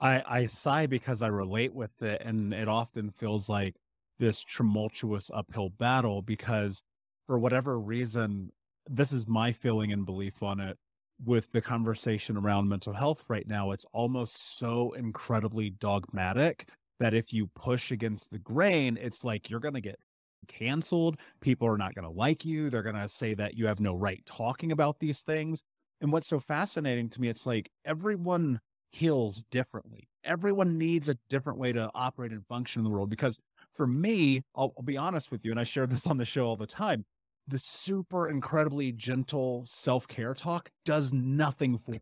I, 0.00 0.22
I 0.26 0.46
sigh 0.46 0.86
because 0.86 1.22
I 1.22 1.28
relate 1.28 1.74
with 1.74 2.02
it, 2.02 2.22
and 2.24 2.54
it 2.54 2.68
often 2.68 3.10
feels 3.10 3.48
like 3.48 3.76
this 4.18 4.44
tumultuous 4.44 5.30
uphill 5.32 5.70
battle 5.70 6.22
because, 6.22 6.82
for 7.26 7.38
whatever 7.38 7.78
reason, 7.78 8.50
this 8.88 9.12
is 9.12 9.26
my 9.26 9.52
feeling 9.52 9.92
and 9.92 10.06
belief 10.06 10.42
on 10.42 10.60
it. 10.60 10.78
With 11.22 11.52
the 11.52 11.60
conversation 11.60 12.38
around 12.38 12.70
mental 12.70 12.94
health 12.94 13.26
right 13.28 13.46
now, 13.46 13.72
it's 13.72 13.84
almost 13.92 14.58
so 14.58 14.92
incredibly 14.92 15.68
dogmatic 15.68 16.70
that 16.98 17.12
if 17.12 17.32
you 17.32 17.48
push 17.48 17.90
against 17.90 18.30
the 18.30 18.38
grain, 18.38 18.96
it's 18.98 19.22
like 19.22 19.50
you're 19.50 19.60
going 19.60 19.74
to 19.74 19.82
get 19.82 19.98
canceled. 20.48 21.18
People 21.40 21.68
are 21.68 21.78
not 21.78 21.94
going 21.94 22.04
to 22.04 22.10
like 22.10 22.44
you. 22.44 22.70
They're 22.70 22.82
going 22.82 22.96
to 22.96 23.08
say 23.08 23.34
that 23.34 23.54
you 23.54 23.66
have 23.66 23.80
no 23.80 23.94
right 23.94 24.24
talking 24.26 24.72
about 24.72 24.98
these 24.98 25.22
things. 25.22 25.62
And 26.00 26.12
what's 26.12 26.28
so 26.28 26.40
fascinating 26.40 27.10
to 27.10 27.20
me, 27.20 27.28
it's 27.28 27.46
like 27.46 27.70
everyone 27.84 28.60
heals 28.90 29.44
differently. 29.50 30.08
Everyone 30.24 30.78
needs 30.78 31.08
a 31.08 31.18
different 31.28 31.58
way 31.58 31.72
to 31.72 31.90
operate 31.94 32.32
and 32.32 32.46
function 32.46 32.80
in 32.80 32.84
the 32.84 32.90
world. 32.90 33.10
Because 33.10 33.38
for 33.72 33.86
me, 33.86 34.42
I'll, 34.54 34.72
I'll 34.76 34.84
be 34.84 34.96
honest 34.96 35.30
with 35.30 35.44
you, 35.44 35.50
and 35.50 35.60
I 35.60 35.64
share 35.64 35.86
this 35.86 36.06
on 36.06 36.18
the 36.18 36.24
show 36.24 36.46
all 36.46 36.56
the 36.56 36.66
time. 36.66 37.04
The 37.46 37.58
super 37.58 38.28
incredibly 38.28 38.92
gentle 38.92 39.64
self 39.66 40.06
care 40.06 40.34
talk 40.34 40.70
does 40.84 41.12
nothing 41.12 41.78
for 41.78 41.92
me 41.92 42.00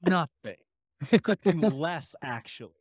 nothing. 0.02 0.56
less 1.52 2.14
actually. 2.22 2.74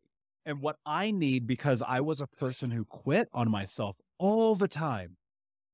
And 0.46 0.62
what 0.62 0.78
I 0.86 1.12
need, 1.12 1.46
because 1.46 1.84
I 1.86 2.02
was 2.02 2.22
a 2.22 2.28
person 2.28 2.72
who 2.72 2.86
quit 2.86 3.28
on 3.34 3.52
myself 3.52 3.98
all 4.20 4.56
the 4.56 4.68
time. 4.68 5.18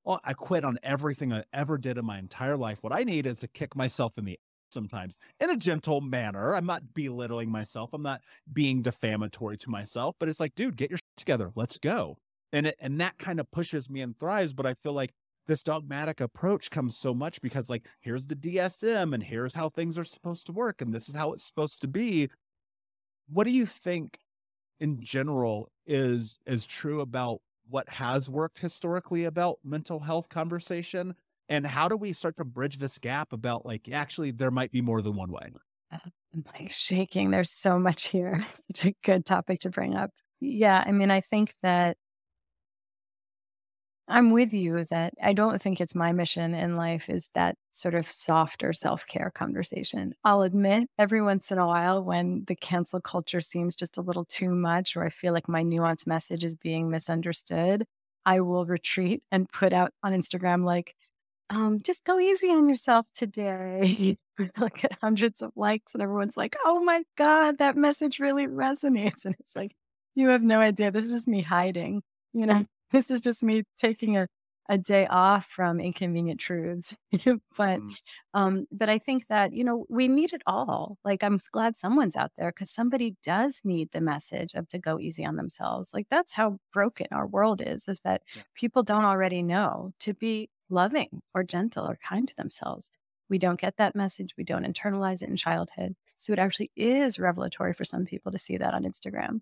Well, 0.05 0.21
I 0.23 0.34
quit 0.34 0.63
on 0.63 0.77
everything 0.84 1.34
I 1.34 1.43
ever 1.51 1.77
did 1.77 1.97
in 1.97 2.05
my 2.05 2.19
entire 2.19 2.55
life. 2.55 2.77
What 2.81 2.93
I 2.93 3.03
need 3.03 3.25
is 3.25 3.39
to 3.39 3.47
kick 3.47 3.75
myself 3.75 4.17
in 4.17 4.25
the 4.25 4.39
sometimes 4.71 5.17
in 5.39 5.49
a 5.49 5.58
gentle 5.58 6.01
manner. 6.01 6.53
I'm 6.53 6.65
not 6.65 6.93
belittling 6.93 7.49
myself. 7.49 7.91
I'm 7.93 8.03
not 8.03 8.21
being 8.51 8.81
defamatory 8.81 9.58
to 9.58 9.69
myself, 9.69 10.15
but 10.19 10.29
it's 10.29 10.39
like, 10.39 10.53
dude, 10.55 10.77
get 10.77 10.91
your 10.91 10.99
together. 11.17 11.51
Let's 11.55 11.79
go. 11.79 12.17
And 12.53 12.67
it, 12.67 12.75
and 12.79 13.01
that 13.01 13.17
kind 13.17 13.39
of 13.39 13.49
pushes 13.51 13.89
me 13.89 14.01
and 14.01 14.17
thrives. 14.17 14.53
But 14.53 14.65
I 14.65 14.75
feel 14.75 14.93
like 14.93 15.12
this 15.47 15.63
dogmatic 15.63 16.19
approach 16.21 16.69
comes 16.69 16.97
so 16.97 17.13
much 17.13 17.41
because 17.41 17.69
like, 17.69 17.88
here's 18.01 18.27
the 18.27 18.36
DSM 18.36 19.13
and 19.13 19.23
here's 19.23 19.55
how 19.55 19.69
things 19.69 19.97
are 19.97 20.05
supposed 20.05 20.45
to 20.47 20.53
work. 20.53 20.81
And 20.81 20.93
this 20.93 21.10
is 21.10 21.15
how 21.15 21.34
it's 21.34 21.45
supposed 21.45 21.81
to 21.81 21.88
be. 21.88 22.29
What 23.27 23.45
do 23.45 23.51
you 23.51 23.65
think 23.65 24.19
in 24.79 25.01
general 25.01 25.69
is, 25.86 26.38
is 26.45 26.65
true 26.65 27.01
about 27.01 27.41
what 27.69 27.89
has 27.89 28.30
worked 28.30 28.60
historically 28.60 29.25
about 29.25 29.60
mental 29.63 30.01
health 30.01 30.30
conversation 30.30 31.15
and 31.49 31.65
how 31.65 31.88
do 31.88 31.95
we 31.95 32.13
start 32.13 32.38
to 32.38 32.45
bridge 32.45 32.78
this 32.80 32.97
gap 32.97 33.32
about 33.32 33.65
like 33.65 33.89
actually 33.91 34.32
there 34.32 34.51
might 34.51 34.71
be 34.71 34.82
more 34.82 35.01
than 35.01 35.15
one 35.15 35.32
way? 35.32 35.51
Uh, 35.91 35.97
i'm 36.34 36.43
like 36.60 36.71
shaking. 36.71 37.32
There's 37.32 37.51
so 37.51 37.80
much 37.80 38.08
here. 38.08 38.45
Such 38.75 38.86
a 38.86 38.95
good 39.04 39.25
topic 39.25 39.60
to 39.62 39.69
bring 39.69 39.95
up. 39.95 40.12
Yeah 40.41 40.84
i 40.86 40.91
mean 40.91 41.12
i 41.12 41.21
think 41.21 41.54
that 41.63 41.97
I'm 44.08 44.32
with 44.32 44.54
you 44.54 44.84
that 44.86 45.13
I 45.22 45.34
don't 45.34 45.60
think 45.60 45.82
it's 45.82 45.96
my 45.96 46.12
mission 46.12 46.54
in 46.54 46.78
life 46.78 47.10
is 47.10 47.30
that 47.34 47.58
sort 47.72 47.96
of 47.96 48.08
softer 48.08 48.72
self 48.72 49.08
care 49.08 49.32
conversation. 49.34 50.13
I'll 50.24 50.44
admit 50.44 50.89
every 51.00 51.22
once 51.24 51.52
in 51.52 51.58
a 51.58 51.65
while 51.65 52.04
when 52.04 52.44
the 52.46 52.56
cancel 52.56 53.02
culture 53.02 53.41
seems 53.41 53.76
just 53.76 53.98
a 53.98 54.02
little 54.02 54.26
too 54.26 54.50
much, 54.52 54.96
or 54.96 55.04
I 55.04 55.10
feel 55.10 55.34
like 55.34 55.50
my 55.50 55.63
nuanced 55.63 56.06
message 56.08 56.44
is 56.44 56.56
being 56.56 56.89
misunderstood, 56.91 57.86
I 58.26 58.41
will 58.41 58.65
retreat 58.65 59.24
and 59.32 59.50
put 59.50 59.74
out 59.74 59.91
on 60.04 60.13
Instagram, 60.13 60.63
like, 60.65 60.96
um, 61.50 61.82
just 61.84 62.04
go 62.06 62.20
easy 62.20 62.50
on 62.50 62.70
yourself 62.70 63.08
today. 63.13 64.18
I 64.39 64.65
at 64.84 64.98
hundreds 65.02 65.41
of 65.41 65.52
likes, 65.56 65.94
and 65.96 66.04
everyone's 66.04 66.38
like, 66.38 66.56
oh 66.65 66.84
my 66.84 67.04
God, 67.18 67.60
that 67.60 67.78
message 67.78 68.20
really 68.20 68.48
resonates. 68.48 69.26
And 69.26 69.36
it's 69.39 69.56
like, 69.56 69.74
you 70.15 70.30
have 70.30 70.44
no 70.44 70.60
idea. 70.60 70.91
This 70.91 71.06
is 71.06 71.12
just 71.12 71.28
me 71.28 71.41
hiding, 71.41 72.04
you 72.34 72.46
know? 72.46 72.65
This 72.91 73.12
is 73.12 73.21
just 73.21 73.43
me 73.43 73.63
taking 73.78 74.15
a, 74.15 74.28
a 74.69 74.78
day 74.78 75.08
off 75.08 75.45
from 75.48 75.80
inconvenient 75.80 76.39
truths. 76.39 76.95
but 77.12 77.80
mm. 77.80 77.95
um, 78.34 78.67
but 78.71 78.89
I 78.89 79.00
think 79.00 79.28
that, 79.28 79.54
you 79.54 79.63
know, 79.63 79.86
we 79.89 80.08
need 80.08 80.34
it 80.34 80.41
all. 80.45 80.98
Like 81.04 81.24
I'm 81.24 81.39
glad 81.52 81.76
someone's 81.76 82.15
out 82.15 82.32
there 82.38 82.52
because 82.52 82.71
somebody 82.71 83.15
does 83.24 83.62
need 83.63 83.91
the 83.91 84.02
message 84.02 84.54
of 84.54 84.67
to 84.69 84.80
go 84.80 85.00
easy 85.00 85.26
on 85.26 85.36
themselves. 85.36 85.91
Like 85.93 86.08
that's 86.10 86.34
how 86.34 86.60
broken 86.71 87.08
our 87.12 87.28
world 87.28 87.62
is, 87.65 87.88
is 87.88 88.00
that 88.02 88.21
yeah. 88.36 88.43
people 88.56 88.84
don't 88.84 89.06
already 89.06 89.43
know 89.43 89.91
to 90.02 90.13
be 90.13 90.50
loving 90.69 91.21
or 91.34 91.43
gentle 91.43 91.86
or 91.86 91.95
kind 91.95 92.28
to 92.28 92.36
themselves. 92.36 92.91
We 93.30 93.39
don't 93.39 93.60
get 93.60 93.78
that 93.78 93.95
message. 93.95 94.36
We 94.38 94.43
don't 94.43 94.65
internalize 94.65 95.24
it 95.24 95.30
in 95.30 95.36
childhood. 95.36 95.95
So 96.17 96.34
it 96.34 96.39
actually 96.39 96.71
is 96.76 97.19
revelatory 97.19 97.74
for 97.74 97.84
some 97.84 98.06
people 98.06 98.32
to 98.32 98.39
see 98.39 98.58
that 98.58 98.74
on 98.74 98.84
Instagram 98.84 99.41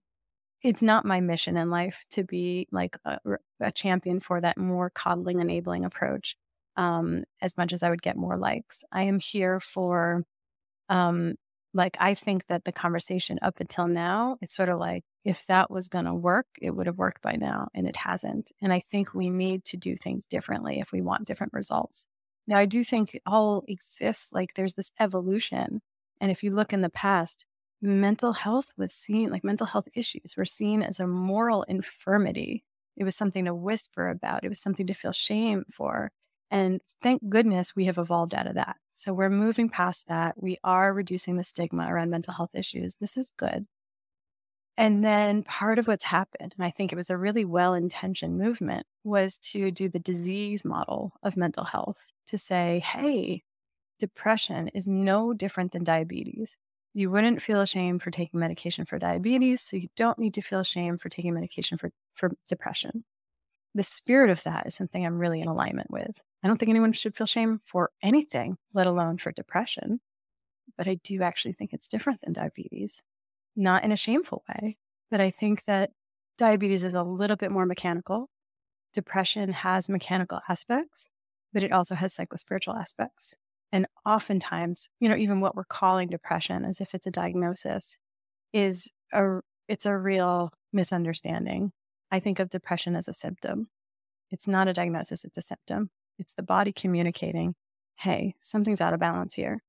it's 0.64 0.82
not 0.82 1.06
my 1.06 1.20
mission 1.20 1.58
in 1.58 1.70
life 1.70 2.06
to 2.12 2.24
be 2.24 2.68
like 2.72 2.98
a, 3.06 3.20
a 3.60 3.72
champion 3.72 4.20
for 4.20 4.40
that 4.40 4.58
more 4.58 4.90
coddling, 4.90 5.42
enabling 5.42 5.84
approach. 5.84 6.38
Um, 6.76 7.26
as 7.42 7.58
much 7.58 7.74
as 7.74 7.84
I 7.84 7.90
would 7.90 8.02
get 8.02 8.18
more 8.18 8.38
likes, 8.38 8.84
I 8.92 9.04
am 9.04 9.20
here 9.20 9.60
for, 9.60 10.24
um, 10.90 11.36
like 11.74 11.98
I 12.00 12.16
think 12.16 12.48
that 12.48 12.64
the 12.64 12.72
conversation 12.72 13.38
up 13.42 13.60
until 13.60 13.88
now, 13.88 14.38
it's 14.42 14.56
sort 14.56 14.70
of 14.70 14.80
like 14.80 15.04
if 15.26 15.46
that 15.48 15.70
was 15.70 15.88
going 15.88 16.06
to 16.06 16.14
work, 16.14 16.48
it 16.62 16.72
would 16.72 16.88
have 16.88 16.98
worked 16.98 17.22
by 17.22 17.34
now, 17.34 17.68
and 17.76 17.88
it 17.88 17.96
hasn't. 17.96 18.52
And 18.62 18.74
I 18.74 18.80
think 18.80 19.14
we 19.14 19.30
need 19.30 19.66
to 19.66 19.78
do 19.78 19.96
things 19.96 20.26
differently 20.26 20.80
if 20.80 20.92
we 20.92 21.02
want 21.02 21.26
different 21.26 21.54
results. 21.54 22.08
Now, 22.48 22.58
I 22.58 22.66
do 22.66 22.84
think 22.84 23.14
it 23.14 23.22
all 23.26 23.64
exists. 23.68 24.32
Like 24.34 24.54
there's 24.56 24.74
this 24.74 24.92
evolution, 25.00 25.82
and 26.20 26.32
if 26.32 26.44
you 26.44 26.52
look 26.52 26.74
in 26.74 26.82
the 26.82 26.90
past, 26.90 27.46
mental 27.84 28.34
health 28.34 28.74
was 28.78 28.94
seen, 28.94 29.30
like 29.30 29.44
mental 29.44 29.68
health 29.68 29.90
issues 29.94 30.36
were 30.38 30.46
seen 30.46 30.82
as 30.82 31.00
a 31.00 31.08
moral 31.08 31.64
infirmity. 31.64 32.64
It 32.96 33.04
was 33.04 33.16
something 33.16 33.46
to 33.46 33.54
whisper 33.54 34.10
about, 34.10 34.44
it 34.44 34.50
was 34.50 34.60
something 34.60 34.88
to 34.88 34.94
feel 34.94 35.12
shame 35.12 35.66
for. 35.72 36.12
And 36.50 36.82
thank 37.02 37.30
goodness 37.30 37.76
we 37.76 37.86
have 37.86 37.98
evolved 37.98 38.34
out 38.34 38.48
of 38.48 38.56
that. 38.56 38.78
So 38.94 39.12
we're 39.14 39.30
moving 39.30 39.70
past 39.70 40.08
that. 40.08 40.42
We 40.42 40.58
are 40.64 40.94
reducing 40.94 41.36
the 41.36 41.44
stigma 41.44 41.92
around 41.92 42.12
mental 42.12 42.34
health 42.34 42.52
issues. 42.54 42.96
This 42.96 43.18
is 43.18 43.34
good. 43.36 43.66
And 44.78 45.04
then 45.04 45.44
part 45.44 45.78
of 45.78 45.88
what's 45.88 46.06
happened, 46.06 46.54
and 46.58 46.66
I 46.66 46.70
think 46.70 46.92
it 46.92 46.96
was 46.96 47.10
a 47.10 47.18
really 47.18 47.46
well 47.46 47.74
intentioned 47.74 48.38
movement, 48.38 48.86
was 49.04 49.38
to 49.40 49.72
do 49.72 49.90
the 49.90 50.00
disease 50.00 50.64
model 50.64 51.14
of 51.22 51.38
mental 51.38 51.64
health 51.64 52.06
to 52.28 52.38
say, 52.38 52.80
hey, 52.80 53.44
depression 54.00 54.70
is 54.70 54.88
no 54.88 55.34
different 55.34 55.72
than 55.72 55.84
diabetes 55.84 56.58
You 56.94 57.10
wouldn't 57.10 57.42
feel 57.42 57.62
ashamed 57.62 58.04
for 58.04 58.12
taking 58.12 58.40
medication 58.40 58.86
for 58.86 59.00
diabetes, 59.00 59.62
so 59.62 59.78
you 59.78 59.88
don't 59.96 60.20
need 60.20 60.36
to 60.36 60.42
feel 60.42 60.60
ashamed 60.60 61.02
for 61.02 61.10
taking 61.10 61.34
medication 61.34 61.78
for, 61.78 61.92
for 62.14 62.32
depression. 62.48 63.04
The 63.74 63.84
spirit 63.84 64.30
of 64.30 64.44
that 64.44 64.68
is 64.68 64.76
something 64.76 65.04
I'm 65.04 65.18
really 65.18 65.42
in 65.42 65.48
alignment 65.48 65.90
with. 65.90 66.22
I 66.44 66.48
don't 66.48 66.58
think 66.58 66.70
anyone 66.70 66.94
should 66.94 67.16
feel 67.16 67.26
shame 67.26 67.62
for 67.66 67.90
anything, 68.04 68.58
let 68.74 68.86
alone 68.86 69.18
for 69.18 69.32
depression. 69.32 70.02
But 70.78 70.88
I 70.88 71.00
do 71.04 71.24
actually 71.24 71.54
think 71.54 71.74
it's 71.74 71.88
different 71.88 72.22
than 72.22 72.34
diabetes, 72.34 73.02
not 73.56 73.84
in 73.84 73.92
a 73.92 73.98
shameful 73.98 74.44
way. 74.48 74.78
But 75.10 75.20
I 75.20 75.32
think 75.32 75.66
that 75.66 75.92
diabetes 76.38 76.84
is 76.84 76.94
a 76.94 77.04
little 77.04 77.38
bit 77.38 77.52
more 77.52 77.66
mechanical. 77.66 78.30
Depression 78.94 79.52
has 79.52 79.90
mechanical 79.90 80.42
aspects, 80.48 81.10
but 81.52 81.64
it 81.64 81.72
also 81.72 81.96
has 81.96 82.16
psychospiritual 82.16 82.80
aspects. 82.80 83.36
And 83.74 83.88
oftentimes, 84.06 84.92
you 85.00 85.10
know, 85.10 85.16
even 85.16 85.42
what 85.42 85.56
we're 85.56 85.64
calling 85.64 86.08
depression 86.08 86.64
as 86.64 86.80
if 86.80 86.94
it's 86.94 87.08
a 87.08 87.12
diagnosis 87.12 87.98
is 88.54 88.92
a 89.12 89.40
it's 89.68 89.88
a 89.88 89.98
real 89.98 90.54
misunderstanding. 90.72 91.72
I 92.12 92.20
think 92.20 92.38
of 92.38 92.50
depression 92.50 92.96
as 92.96 93.08
a 93.08 93.14
symptom. 93.14 93.70
It's 94.30 94.48
not 94.48 94.68
a 94.68 94.74
diagnosis, 94.74 95.26
it's 95.26 95.40
a 95.40 95.42
symptom. 95.42 95.90
It's 96.20 96.36
the 96.36 96.44
body 96.44 96.72
communicating, 96.72 97.56
hey, 97.98 98.36
something's 98.42 98.80
out 98.80 98.94
of 98.94 99.00
balance 99.00 99.34
here. 99.34 99.64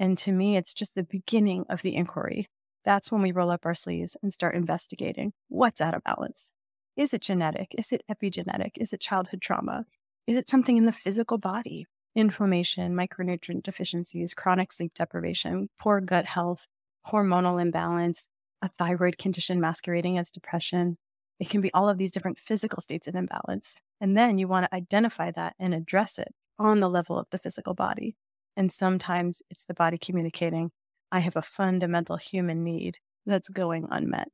And 0.00 0.18
to 0.18 0.32
me, 0.32 0.56
it's 0.56 0.74
just 0.74 0.96
the 0.96 1.04
beginning 1.04 1.64
of 1.68 1.82
the 1.82 1.94
inquiry. 1.94 2.46
That's 2.84 3.12
when 3.12 3.22
we 3.22 3.30
roll 3.30 3.52
up 3.52 3.64
our 3.64 3.74
sleeves 3.74 4.16
and 4.20 4.32
start 4.32 4.56
investigating 4.56 5.32
what's 5.48 5.80
out 5.80 5.94
of 5.94 6.02
balance. 6.02 6.50
Is 6.96 7.14
it 7.14 7.22
genetic? 7.22 7.76
Is 7.78 7.92
it 7.92 8.02
epigenetic? 8.10 8.72
Is 8.78 8.92
it 8.92 9.00
childhood 9.00 9.40
trauma? 9.40 9.86
Is 10.26 10.36
it 10.36 10.48
something 10.48 10.76
in 10.76 10.86
the 10.86 10.92
physical 10.92 11.38
body? 11.38 11.86
Inflammation, 12.14 12.94
micronutrient 12.94 13.62
deficiencies, 13.62 14.34
chronic 14.34 14.72
sleep 14.72 14.92
deprivation, 14.94 15.68
poor 15.78 16.00
gut 16.00 16.24
health, 16.24 16.66
hormonal 17.06 17.60
imbalance, 17.60 18.28
a 18.62 18.70
thyroid 18.78 19.18
condition 19.18 19.60
masquerading 19.60 20.18
as 20.18 20.30
depression. 20.30 20.98
It 21.38 21.48
can 21.48 21.60
be 21.60 21.72
all 21.72 21.88
of 21.88 21.98
these 21.98 22.10
different 22.10 22.38
physical 22.38 22.80
states 22.80 23.06
of 23.06 23.14
imbalance. 23.14 23.80
And 24.00 24.16
then 24.16 24.38
you 24.38 24.48
want 24.48 24.64
to 24.64 24.74
identify 24.74 25.30
that 25.32 25.54
and 25.58 25.72
address 25.72 26.18
it 26.18 26.34
on 26.58 26.80
the 26.80 26.90
level 26.90 27.18
of 27.18 27.26
the 27.30 27.38
physical 27.38 27.74
body. 27.74 28.16
And 28.56 28.72
sometimes 28.72 29.40
it's 29.50 29.64
the 29.64 29.74
body 29.74 29.98
communicating, 29.98 30.70
I 31.12 31.20
have 31.20 31.36
a 31.36 31.42
fundamental 31.42 32.16
human 32.16 32.64
need 32.64 32.98
that's 33.24 33.48
going 33.48 33.86
unmet. 33.90 34.28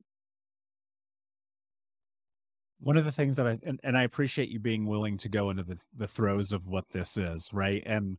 One 2.79 2.97
of 2.97 3.05
the 3.05 3.11
things 3.11 3.35
that 3.37 3.47
I, 3.47 3.57
and, 3.63 3.79
and 3.83 3.97
I 3.97 4.03
appreciate 4.03 4.49
you 4.49 4.59
being 4.59 4.85
willing 4.85 5.17
to 5.17 5.29
go 5.29 5.49
into 5.49 5.63
the, 5.63 5.77
the 5.95 6.07
throes 6.07 6.51
of 6.51 6.67
what 6.67 6.89
this 6.89 7.17
is, 7.17 7.49
right? 7.53 7.81
And 7.85 8.17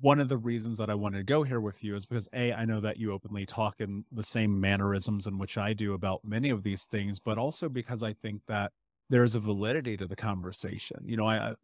one 0.00 0.20
of 0.20 0.28
the 0.28 0.38
reasons 0.38 0.78
that 0.78 0.90
I 0.90 0.94
wanted 0.94 1.18
to 1.18 1.24
go 1.24 1.42
here 1.42 1.60
with 1.60 1.82
you 1.84 1.94
is 1.94 2.06
because 2.06 2.28
A, 2.32 2.52
I 2.52 2.64
know 2.64 2.80
that 2.80 2.98
you 2.98 3.12
openly 3.12 3.46
talk 3.46 3.76
in 3.80 4.04
the 4.10 4.22
same 4.22 4.60
mannerisms 4.60 5.26
in 5.26 5.38
which 5.38 5.58
I 5.58 5.72
do 5.72 5.92
about 5.92 6.24
many 6.24 6.50
of 6.50 6.62
these 6.62 6.84
things, 6.84 7.20
but 7.20 7.38
also 7.38 7.68
because 7.68 8.02
I 8.02 8.12
think 8.12 8.42
that 8.48 8.72
there's 9.10 9.34
a 9.34 9.40
validity 9.40 9.96
to 9.96 10.06
the 10.06 10.16
conversation. 10.16 10.98
You 11.04 11.16
know, 11.16 11.26
I, 11.26 11.54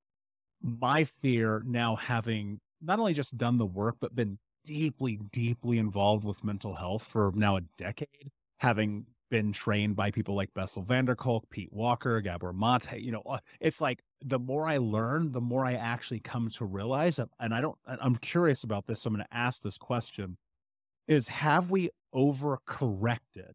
my 0.63 1.05
fear 1.05 1.63
now 1.65 1.97
having 1.97 2.61
not 2.81 2.99
only 2.99 3.15
just 3.15 3.37
done 3.37 3.59
the 3.59 3.67
work, 3.67 3.97
but 4.01 4.15
been 4.15 4.39
deeply, 4.65 5.19
deeply 5.33 5.79
involved 5.79 6.25
with 6.25 6.45
mental 6.45 6.75
health 6.75 7.05
for 7.05 7.33
now 7.35 7.57
a 7.57 7.63
decade, 7.79 8.31
having 8.59 9.07
been 9.31 9.53
trained 9.53 9.97
by 9.97 10.11
people 10.11 10.35
like 10.35 10.53
Bessel 10.55 10.83
van 10.83 11.07
der 11.07 11.15
Kolk, 11.15 11.49
Pete 11.51 11.73
Walker, 11.73 12.21
Gabor 12.21 12.53
Mate. 12.53 13.01
You 13.01 13.13
know, 13.13 13.23
uh, 13.25 13.39
it's 13.61 13.81
like 13.81 14.03
the 14.21 14.39
more 14.39 14.67
I 14.67 14.77
learn, 14.77 15.33
the 15.33 15.41
more 15.41 15.65
I 15.65 15.73
actually 15.73 16.21
come 16.21 16.51
to 16.51 16.65
realize. 16.65 17.19
And 17.19 17.55
I 17.55 17.61
don't, 17.61 17.79
I'm 17.87 18.17
curious 18.17 18.65
about 18.65 18.87
this. 18.87 19.03
So 19.03 19.09
I'm 19.09 19.15
going 19.15 19.25
to 19.25 19.37
ask 19.37 19.63
this 19.63 19.79
question 19.79 20.37
is 21.09 21.29
have 21.29 21.71
we 21.71 21.91
overcorrected 22.15 23.53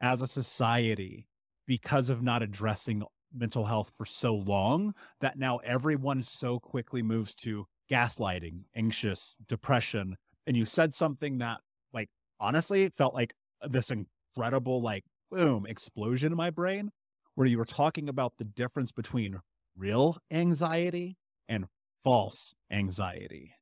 as 0.00 0.22
a 0.22 0.26
society 0.26 1.26
because 1.66 2.08
of 2.08 2.22
not 2.22 2.42
addressing 2.42 3.02
mental 3.34 3.66
health 3.66 3.92
for 3.96 4.06
so 4.06 4.34
long 4.34 4.94
that 5.20 5.38
now 5.38 5.58
everyone 5.58 6.22
so 6.22 6.58
quickly 6.58 7.02
moves 7.02 7.34
to 7.34 7.66
gaslighting, 7.90 8.62
anxious, 8.74 9.36
depression. 9.46 10.16
And 10.46 10.56
you 10.56 10.64
said 10.64 10.94
something 10.94 11.38
that, 11.38 11.60
like, 11.92 12.08
honestly, 12.40 12.84
it 12.84 12.94
felt 12.94 13.14
like 13.14 13.34
this 13.68 13.90
incredible, 14.38 14.80
like, 14.80 15.04
boom, 15.30 15.66
explosion 15.66 16.32
in 16.32 16.36
my 16.36 16.50
brain, 16.50 16.90
where 17.34 17.46
you 17.46 17.58
were 17.58 17.64
talking 17.64 18.08
about 18.08 18.34
the 18.38 18.44
difference 18.44 18.92
between 18.92 19.40
real 19.76 20.18
anxiety 20.30 21.16
and 21.48 21.66
false 22.04 22.54
anxiety. 22.70 23.54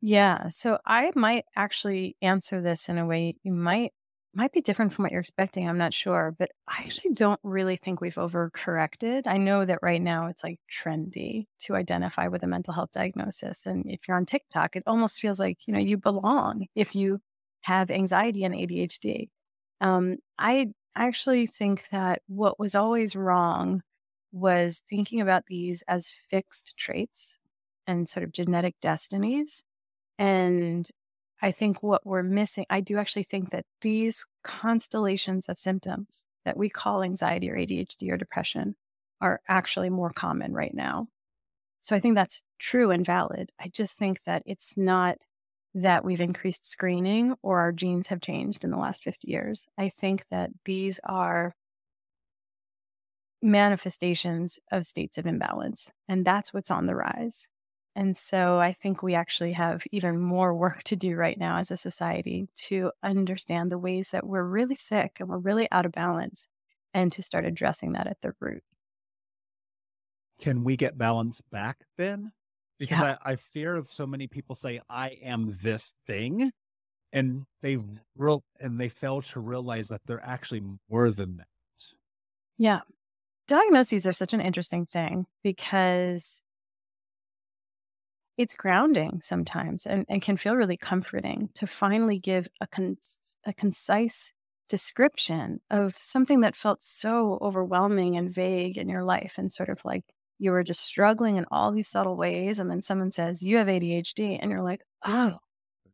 Yeah. 0.00 0.48
So 0.48 0.78
I 0.86 1.12
might 1.14 1.44
actually 1.56 2.16
answer 2.22 2.60
this 2.60 2.88
in 2.88 2.98
a 2.98 3.06
way 3.06 3.36
you 3.42 3.52
might 3.52 3.92
might 4.36 4.52
be 4.52 4.60
different 4.60 4.92
from 4.92 5.04
what 5.04 5.12
you're 5.12 5.20
expecting. 5.20 5.68
I'm 5.68 5.78
not 5.78 5.94
sure, 5.94 6.34
but 6.36 6.50
I 6.66 6.82
actually 6.82 7.14
don't 7.14 7.38
really 7.44 7.76
think 7.76 8.00
we've 8.00 8.16
overcorrected. 8.16 9.28
I 9.28 9.36
know 9.36 9.64
that 9.64 9.78
right 9.80 10.02
now 10.02 10.26
it's 10.26 10.42
like 10.42 10.58
trendy 10.72 11.44
to 11.60 11.76
identify 11.76 12.26
with 12.26 12.42
a 12.42 12.48
mental 12.48 12.74
health 12.74 12.90
diagnosis. 12.92 13.64
And 13.64 13.84
if 13.86 14.08
you're 14.08 14.16
on 14.16 14.26
TikTok, 14.26 14.74
it 14.74 14.82
almost 14.88 15.20
feels 15.20 15.38
like, 15.38 15.68
you 15.68 15.72
know, 15.72 15.78
you 15.78 15.98
belong 15.98 16.66
if 16.74 16.96
you 16.96 17.20
have 17.62 17.92
anxiety 17.92 18.42
and 18.42 18.54
ADHD. 18.54 19.28
Um, 19.84 20.16
I 20.38 20.70
actually 20.96 21.46
think 21.46 21.90
that 21.90 22.22
what 22.26 22.58
was 22.58 22.74
always 22.74 23.14
wrong 23.14 23.82
was 24.32 24.82
thinking 24.88 25.20
about 25.20 25.44
these 25.46 25.82
as 25.86 26.14
fixed 26.30 26.74
traits 26.78 27.38
and 27.86 28.08
sort 28.08 28.24
of 28.24 28.32
genetic 28.32 28.76
destinies 28.80 29.62
and 30.18 30.88
I 31.42 31.52
think 31.52 31.82
what 31.82 32.06
we're 32.06 32.22
missing, 32.22 32.64
I 32.70 32.80
do 32.80 32.98
actually 32.98 33.24
think 33.24 33.50
that 33.50 33.66
these 33.82 34.24
constellations 34.44 35.48
of 35.48 35.58
symptoms 35.58 36.26
that 36.46 36.56
we 36.56 36.70
call 36.70 37.02
anxiety 37.02 37.50
or 37.50 37.56
ADHD 37.56 38.10
or 38.10 38.16
depression 38.16 38.76
are 39.20 39.40
actually 39.48 39.90
more 39.90 40.10
common 40.10 40.54
right 40.54 40.74
now. 40.74 41.08
So 41.80 41.94
I 41.94 42.00
think 42.00 42.14
that's 42.14 42.42
true 42.58 42.90
and 42.90 43.04
valid. 43.04 43.52
I 43.60 43.68
just 43.68 43.98
think 43.98 44.22
that 44.24 44.42
it's 44.46 44.76
not 44.78 45.18
that 45.74 46.04
we've 46.04 46.20
increased 46.20 46.64
screening 46.64 47.34
or 47.42 47.60
our 47.60 47.72
genes 47.72 48.08
have 48.08 48.20
changed 48.20 48.64
in 48.64 48.70
the 48.70 48.76
last 48.78 49.02
50 49.02 49.30
years. 49.30 49.66
I 49.76 49.88
think 49.88 50.24
that 50.30 50.50
these 50.64 51.00
are 51.04 51.54
manifestations 53.42 54.58
of 54.72 54.86
states 54.86 55.18
of 55.18 55.26
imbalance, 55.26 55.92
and 56.08 56.24
that's 56.24 56.54
what's 56.54 56.70
on 56.70 56.86
the 56.86 56.94
rise. 56.94 57.50
And 57.96 58.16
so 58.16 58.58
I 58.58 58.72
think 58.72 59.02
we 59.02 59.14
actually 59.14 59.52
have 59.52 59.84
even 59.92 60.18
more 60.18 60.54
work 60.54 60.82
to 60.84 60.96
do 60.96 61.14
right 61.14 61.38
now 61.38 61.58
as 61.58 61.70
a 61.70 61.76
society 61.76 62.48
to 62.66 62.90
understand 63.02 63.70
the 63.70 63.78
ways 63.78 64.10
that 64.10 64.26
we're 64.26 64.42
really 64.42 64.74
sick 64.74 65.18
and 65.20 65.28
we're 65.28 65.38
really 65.38 65.68
out 65.70 65.86
of 65.86 65.92
balance 65.92 66.48
and 66.92 67.12
to 67.12 67.22
start 67.22 67.44
addressing 67.44 67.92
that 67.92 68.06
at 68.06 68.20
the 68.20 68.32
root. 68.40 68.62
Can 70.38 70.64
we 70.64 70.76
get 70.76 70.98
balance 70.98 71.40
back 71.40 71.84
then? 71.96 72.32
Because 72.84 73.00
yeah. 73.00 73.16
I, 73.24 73.32
I 73.32 73.36
fear 73.36 73.82
so 73.84 74.06
many 74.06 74.26
people 74.26 74.54
say, 74.54 74.80
I 74.88 75.18
am 75.22 75.56
this 75.62 75.94
thing. 76.06 76.52
And 77.12 77.44
they 77.62 77.78
real 78.16 78.42
and 78.58 78.80
they 78.80 78.88
fail 78.88 79.22
to 79.22 79.40
realize 79.40 79.88
that 79.88 80.00
they're 80.04 80.24
actually 80.24 80.62
more 80.90 81.10
than 81.10 81.36
that. 81.36 81.46
Yeah. 82.58 82.80
Diagnoses 83.46 84.06
are 84.06 84.12
such 84.12 84.32
an 84.32 84.40
interesting 84.40 84.86
thing 84.86 85.26
because 85.42 86.42
it's 88.36 88.56
grounding 88.56 89.20
sometimes 89.22 89.86
and, 89.86 90.04
and 90.08 90.22
can 90.22 90.36
feel 90.36 90.56
really 90.56 90.76
comforting 90.76 91.50
to 91.54 91.66
finally 91.66 92.18
give 92.18 92.48
a, 92.60 92.66
con- 92.66 92.96
a 93.46 93.52
concise 93.52 94.32
description 94.68 95.60
of 95.70 95.96
something 95.96 96.40
that 96.40 96.56
felt 96.56 96.82
so 96.82 97.38
overwhelming 97.40 98.16
and 98.16 98.34
vague 98.34 98.78
in 98.78 98.88
your 98.88 99.04
life 99.04 99.34
and 99.38 99.52
sort 99.52 99.68
of 99.68 99.84
like 99.84 100.04
you 100.38 100.50
were 100.50 100.62
just 100.62 100.80
struggling 100.80 101.36
in 101.36 101.46
all 101.50 101.70
these 101.70 101.88
subtle 101.88 102.16
ways 102.16 102.58
and 102.58 102.70
then 102.70 102.82
someone 102.82 103.10
says 103.10 103.42
you 103.42 103.56
have 103.58 103.68
ADHD 103.68 104.38
and 104.40 104.50
you're 104.50 104.62
like 104.62 104.82
oh 105.04 105.38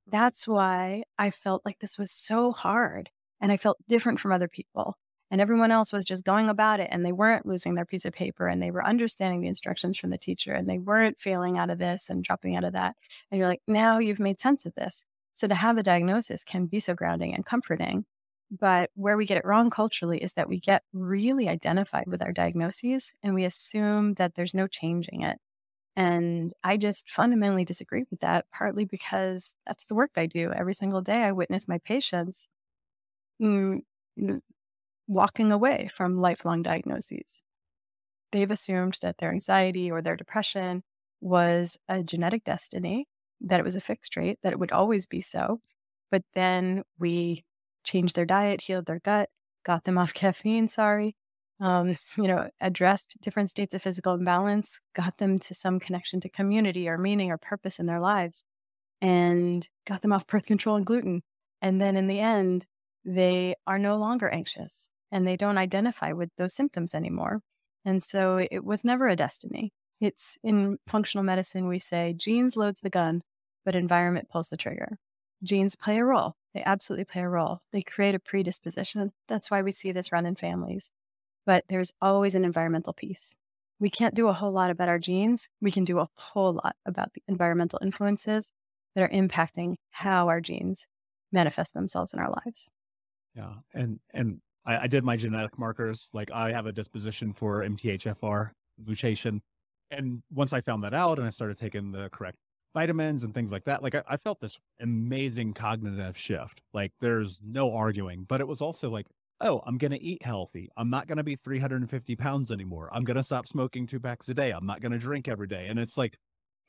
that's 0.06 0.46
why 0.46 1.04
I 1.18 1.30
felt 1.30 1.62
like 1.64 1.78
this 1.78 1.98
was 1.98 2.10
so 2.10 2.52
hard 2.52 3.10
and 3.40 3.52
I 3.52 3.56
felt 3.56 3.78
different 3.88 4.20
from 4.20 4.32
other 4.32 4.48
people 4.48 4.96
and 5.30 5.40
everyone 5.40 5.70
else 5.70 5.92
was 5.92 6.04
just 6.04 6.24
going 6.24 6.48
about 6.48 6.80
it 6.80 6.88
and 6.90 7.04
they 7.04 7.12
weren't 7.12 7.46
losing 7.46 7.74
their 7.74 7.84
piece 7.84 8.04
of 8.04 8.12
paper 8.12 8.48
and 8.48 8.60
they 8.60 8.70
were 8.70 8.84
understanding 8.84 9.40
the 9.40 9.48
instructions 9.48 9.98
from 9.98 10.10
the 10.10 10.18
teacher 10.18 10.52
and 10.52 10.68
they 10.68 10.78
weren't 10.78 11.20
failing 11.20 11.56
out 11.58 11.70
of 11.70 11.78
this 11.78 12.10
and 12.10 12.24
dropping 12.24 12.56
out 12.56 12.64
of 12.64 12.72
that 12.72 12.96
and 13.30 13.38
you're 13.38 13.48
like 13.48 13.62
now 13.68 13.98
you've 13.98 14.20
made 14.20 14.40
sense 14.40 14.66
of 14.66 14.74
this. 14.74 15.04
So 15.34 15.48
to 15.48 15.54
have 15.54 15.78
a 15.78 15.82
diagnosis 15.82 16.44
can 16.44 16.66
be 16.66 16.80
so 16.80 16.94
grounding 16.94 17.34
and 17.34 17.46
comforting 17.46 18.04
but 18.50 18.90
where 18.94 19.16
we 19.16 19.26
get 19.26 19.38
it 19.38 19.44
wrong 19.44 19.70
culturally 19.70 20.18
is 20.22 20.32
that 20.34 20.48
we 20.48 20.58
get 20.58 20.82
really 20.92 21.48
identified 21.48 22.06
with 22.08 22.22
our 22.22 22.32
diagnoses 22.32 23.12
and 23.22 23.34
we 23.34 23.44
assume 23.44 24.14
that 24.14 24.34
there's 24.34 24.54
no 24.54 24.66
changing 24.66 25.22
it 25.22 25.38
and 25.96 26.52
I 26.64 26.76
just 26.76 27.10
fundamentally 27.10 27.64
disagree 27.64 28.04
with 28.10 28.20
that, 28.20 28.46
partly 28.52 28.84
because 28.84 29.56
that's 29.66 29.86
the 29.86 29.94
work 29.94 30.12
I 30.16 30.26
do. 30.26 30.52
Every 30.52 30.74
single 30.74 31.02
day, 31.02 31.24
I 31.24 31.32
witness 31.32 31.68
my 31.68 31.78
patients 31.78 32.48
mm, 33.40 33.80
walking 35.06 35.52
away 35.52 35.88
from 35.94 36.20
lifelong 36.20 36.62
diagnoses. 36.62 37.42
They've 38.32 38.50
assumed 38.50 38.98
that 39.02 39.18
their 39.18 39.32
anxiety 39.32 39.90
or 39.90 40.02
their 40.02 40.16
depression 40.16 40.84
was 41.20 41.78
a 41.88 42.02
genetic 42.04 42.44
destiny, 42.44 43.08
that 43.40 43.60
it 43.60 43.64
was 43.64 43.76
a 43.76 43.80
fixed 43.80 44.12
trait, 44.12 44.38
that 44.42 44.52
it 44.52 44.58
would 44.58 44.72
always 44.72 45.06
be 45.06 45.20
so. 45.20 45.60
But 46.10 46.24
then 46.34 46.84
we 46.98 47.44
changed 47.84 48.16
their 48.16 48.24
diet, 48.24 48.62
healed 48.62 48.86
their 48.86 49.00
gut, 49.00 49.28
got 49.64 49.84
them 49.84 49.98
off 49.98 50.14
caffeine, 50.14 50.68
sorry, 50.68 51.16
um, 51.60 51.94
you 52.16 52.24
know, 52.24 52.48
addressed 52.60 53.16
different 53.20 53.50
states 53.50 53.74
of 53.74 53.82
physical 53.82 54.14
imbalance, 54.14 54.80
got 54.94 55.18
them 55.18 55.38
to 55.40 55.54
some 55.54 55.78
connection 55.78 56.20
to 56.20 56.28
community 56.28 56.88
or 56.88 56.98
meaning 56.98 57.30
or 57.30 57.38
purpose 57.38 57.78
in 57.78 57.86
their 57.86 58.00
lives, 58.00 58.44
and 59.00 59.68
got 59.86 60.02
them 60.02 60.12
off 60.12 60.26
birth 60.26 60.46
control 60.46 60.76
and 60.76 60.86
gluten. 60.86 61.22
And 61.62 61.80
then 61.80 61.96
in 61.96 62.06
the 62.06 62.20
end, 62.20 62.66
they 63.04 63.54
are 63.66 63.78
no 63.78 63.96
longer 63.96 64.28
anxious 64.28 64.90
and 65.12 65.26
they 65.26 65.36
don't 65.36 65.58
identify 65.58 66.12
with 66.12 66.30
those 66.36 66.54
symptoms 66.54 66.94
anymore. 66.94 67.40
And 67.84 68.02
so 68.02 68.46
it 68.50 68.64
was 68.64 68.84
never 68.84 69.08
a 69.08 69.16
destiny. 69.16 69.72
It's 70.00 70.38
in 70.42 70.78
functional 70.86 71.24
medicine, 71.24 71.66
we 71.66 71.78
say 71.78 72.14
genes 72.16 72.56
loads 72.56 72.80
the 72.80 72.90
gun, 72.90 73.22
but 73.64 73.74
environment 73.74 74.28
pulls 74.30 74.48
the 74.48 74.56
trigger. 74.56 74.98
Genes 75.42 75.76
play 75.76 75.98
a 75.98 76.04
role. 76.04 76.36
They 76.54 76.62
absolutely 76.64 77.04
play 77.04 77.22
a 77.22 77.28
role. 77.28 77.60
They 77.72 77.82
create 77.82 78.14
a 78.14 78.18
predisposition. 78.18 79.12
That's 79.28 79.50
why 79.50 79.62
we 79.62 79.72
see 79.72 79.92
this 79.92 80.12
run 80.12 80.26
in 80.26 80.34
families. 80.34 80.90
But 81.46 81.64
there's 81.68 81.92
always 82.00 82.34
an 82.34 82.44
environmental 82.44 82.92
piece. 82.92 83.36
We 83.78 83.88
can't 83.88 84.14
do 84.14 84.28
a 84.28 84.32
whole 84.32 84.52
lot 84.52 84.70
about 84.70 84.88
our 84.88 84.98
genes. 84.98 85.48
We 85.60 85.70
can 85.70 85.84
do 85.84 86.00
a 86.00 86.08
whole 86.16 86.52
lot 86.52 86.76
about 86.84 87.14
the 87.14 87.22
environmental 87.28 87.78
influences 87.82 88.52
that 88.94 89.02
are 89.02 89.08
impacting 89.08 89.76
how 89.90 90.28
our 90.28 90.40
genes 90.40 90.86
manifest 91.32 91.72
themselves 91.74 92.12
in 92.12 92.18
our 92.18 92.30
lives. 92.44 92.68
Yeah. 93.34 93.54
And 93.72 94.00
and 94.12 94.40
I, 94.66 94.78
I 94.78 94.86
did 94.86 95.04
my 95.04 95.16
genetic 95.16 95.58
markers. 95.58 96.10
Like 96.12 96.30
I 96.30 96.52
have 96.52 96.66
a 96.66 96.72
disposition 96.72 97.32
for 97.32 97.62
MTHFR 97.62 98.50
mutation. 98.84 99.42
And 99.90 100.22
once 100.30 100.52
I 100.52 100.60
found 100.60 100.84
that 100.84 100.94
out 100.94 101.18
and 101.18 101.26
I 101.26 101.30
started 101.30 101.56
taking 101.56 101.92
the 101.92 102.10
correct 102.10 102.38
vitamins 102.74 103.24
and 103.24 103.34
things 103.34 103.52
like 103.52 103.64
that, 103.64 103.82
like 103.82 103.94
I, 103.94 104.02
I 104.08 104.16
felt 104.16 104.40
this 104.40 104.58
amazing 104.80 105.54
cognitive 105.54 106.16
shift. 106.16 106.62
Like 106.72 106.92
there's 107.00 107.40
no 107.44 107.72
arguing, 107.74 108.24
but 108.28 108.40
it 108.40 108.48
was 108.48 108.60
also 108.60 108.90
like, 108.90 109.06
oh, 109.40 109.62
I'm 109.66 109.78
going 109.78 109.92
to 109.92 110.02
eat 110.02 110.22
healthy. 110.22 110.68
I'm 110.76 110.90
not 110.90 111.06
going 111.06 111.16
to 111.16 111.24
be 111.24 111.36
350 111.36 112.16
pounds 112.16 112.50
anymore. 112.50 112.90
I'm 112.92 113.04
going 113.04 113.16
to 113.16 113.22
stop 113.22 113.46
smoking 113.46 113.86
two 113.86 114.00
packs 114.00 114.28
a 114.28 114.34
day. 114.34 114.50
I'm 114.50 114.66
not 114.66 114.80
going 114.80 114.92
to 114.92 114.98
drink 114.98 115.28
every 115.28 115.46
day. 115.46 115.66
And 115.68 115.78
it's 115.78 115.96
like, 115.96 116.18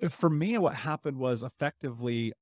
uh, 0.01 0.09
for 0.09 0.29
me, 0.29 0.57
what 0.57 0.75
happened 0.75 1.17
was 1.17 1.43
effectively, 1.43 2.33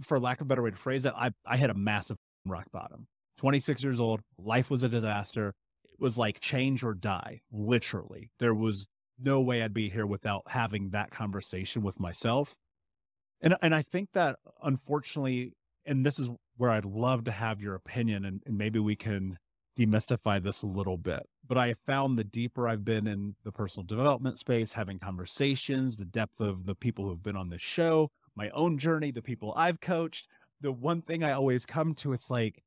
for 0.00 0.20
lack 0.20 0.40
of 0.40 0.46
a 0.46 0.48
better 0.48 0.62
way 0.62 0.70
to 0.70 0.76
phrase 0.76 1.04
it, 1.04 1.14
I, 1.16 1.30
I 1.46 1.56
hit 1.56 1.70
a 1.70 1.74
massive 1.74 2.18
rock 2.44 2.66
bottom. 2.72 3.06
26 3.38 3.82
years 3.82 4.00
old, 4.00 4.20
life 4.38 4.70
was 4.70 4.82
a 4.82 4.88
disaster. 4.88 5.54
It 5.84 6.00
was 6.00 6.18
like 6.18 6.40
change 6.40 6.84
or 6.84 6.94
die, 6.94 7.40
literally. 7.50 8.30
There 8.38 8.54
was 8.54 8.88
no 9.18 9.40
way 9.40 9.62
I'd 9.62 9.74
be 9.74 9.88
here 9.88 10.06
without 10.06 10.42
having 10.48 10.90
that 10.90 11.10
conversation 11.10 11.82
with 11.82 11.98
myself. 11.98 12.56
And 13.40 13.54
and 13.62 13.74
I 13.74 13.82
think 13.82 14.12
that 14.12 14.38
unfortunately, 14.62 15.52
and 15.84 16.04
this 16.04 16.18
is 16.18 16.28
where 16.56 16.70
I'd 16.70 16.84
love 16.84 17.24
to 17.24 17.30
have 17.30 17.60
your 17.60 17.74
opinion 17.74 18.24
and, 18.24 18.42
and 18.44 18.58
maybe 18.58 18.78
we 18.78 18.96
can 18.96 19.38
demystify 19.78 20.42
this 20.42 20.62
a 20.62 20.66
little 20.66 20.98
bit. 20.98 21.28
But 21.46 21.56
I 21.56 21.74
found 21.74 22.18
the 22.18 22.24
deeper 22.24 22.68
I've 22.68 22.84
been 22.84 23.06
in 23.06 23.36
the 23.44 23.52
personal 23.52 23.86
development 23.86 24.38
space, 24.38 24.72
having 24.72 24.98
conversations, 24.98 25.96
the 25.96 26.04
depth 26.04 26.40
of 26.40 26.66
the 26.66 26.74
people 26.74 27.06
who've 27.06 27.22
been 27.22 27.36
on 27.36 27.48
this 27.48 27.62
show, 27.62 28.10
my 28.34 28.50
own 28.50 28.78
journey, 28.78 29.12
the 29.12 29.22
people 29.22 29.54
I've 29.56 29.80
coached, 29.80 30.28
the 30.60 30.72
one 30.72 31.00
thing 31.02 31.22
I 31.22 31.30
always 31.30 31.64
come 31.64 31.94
to, 31.96 32.12
it's 32.12 32.28
like 32.28 32.64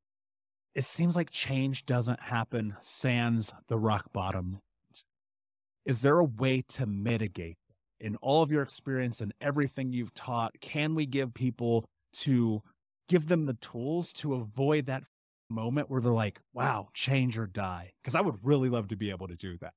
it 0.74 0.84
seems 0.84 1.14
like 1.14 1.30
change 1.30 1.84
doesn't 1.84 2.20
happen 2.20 2.76
sans 2.80 3.52
the 3.68 3.78
rock 3.78 4.12
bottom. 4.12 4.60
Is 5.84 6.00
there 6.00 6.18
a 6.18 6.24
way 6.24 6.62
to 6.68 6.86
mitigate 6.86 7.58
in 8.02 8.16
all 8.16 8.42
of 8.42 8.50
your 8.50 8.62
experience 8.62 9.20
and 9.20 9.32
everything 9.40 9.92
you've 9.92 10.12
taught? 10.12 10.60
Can 10.60 10.94
we 10.94 11.06
give 11.06 11.32
people 11.32 11.86
to 12.14 12.62
give 13.08 13.28
them 13.28 13.46
the 13.46 13.54
tools 13.54 14.12
to 14.14 14.34
avoid 14.34 14.86
that 14.86 15.04
moment 15.48 15.88
where 15.88 16.00
they're 16.00 16.12
like, 16.12 16.40
wow, 16.52 16.88
change 16.92 17.38
or 17.38 17.46
die? 17.46 17.92
Because 18.02 18.14
I 18.14 18.20
would 18.20 18.36
really 18.42 18.68
love 18.68 18.88
to 18.88 18.96
be 18.96 19.10
able 19.10 19.28
to 19.28 19.36
do 19.36 19.56
that. 19.58 19.72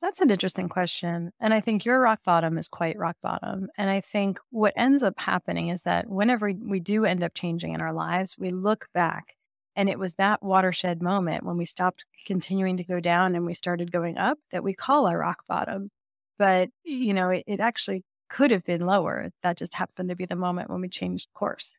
That's 0.00 0.20
an 0.20 0.30
interesting 0.30 0.68
question. 0.68 1.32
And 1.40 1.52
I 1.52 1.60
think 1.60 1.84
your 1.84 2.00
rock 2.00 2.20
bottom 2.24 2.56
is 2.56 2.68
quite 2.68 2.96
rock 2.96 3.16
bottom. 3.20 3.68
And 3.76 3.90
I 3.90 4.00
think 4.00 4.38
what 4.50 4.74
ends 4.76 5.02
up 5.02 5.18
happening 5.18 5.68
is 5.68 5.82
that 5.82 6.08
whenever 6.08 6.52
we 6.52 6.78
do 6.78 7.04
end 7.04 7.24
up 7.24 7.34
changing 7.34 7.72
in 7.72 7.80
our 7.80 7.92
lives, 7.92 8.36
we 8.38 8.50
look 8.50 8.86
back 8.94 9.34
and 9.74 9.88
it 9.88 9.98
was 9.98 10.14
that 10.14 10.42
watershed 10.42 11.02
moment 11.02 11.44
when 11.44 11.56
we 11.56 11.64
stopped 11.64 12.04
continuing 12.26 12.76
to 12.76 12.84
go 12.84 13.00
down 13.00 13.34
and 13.34 13.46
we 13.46 13.54
started 13.54 13.90
going 13.90 14.18
up 14.18 14.38
that 14.52 14.62
we 14.62 14.74
call 14.74 15.08
our 15.08 15.18
rock 15.18 15.44
bottom. 15.48 15.90
But, 16.38 16.70
you 16.84 17.14
know, 17.14 17.30
it, 17.30 17.44
it 17.46 17.60
actually 17.60 18.04
could 18.28 18.50
have 18.50 18.64
been 18.64 18.86
lower. 18.86 19.30
That 19.42 19.56
just 19.58 19.74
happened 19.74 20.08
to 20.10 20.16
be 20.16 20.26
the 20.26 20.36
moment 20.36 20.70
when 20.70 20.80
we 20.80 20.88
changed 20.88 21.28
course. 21.34 21.76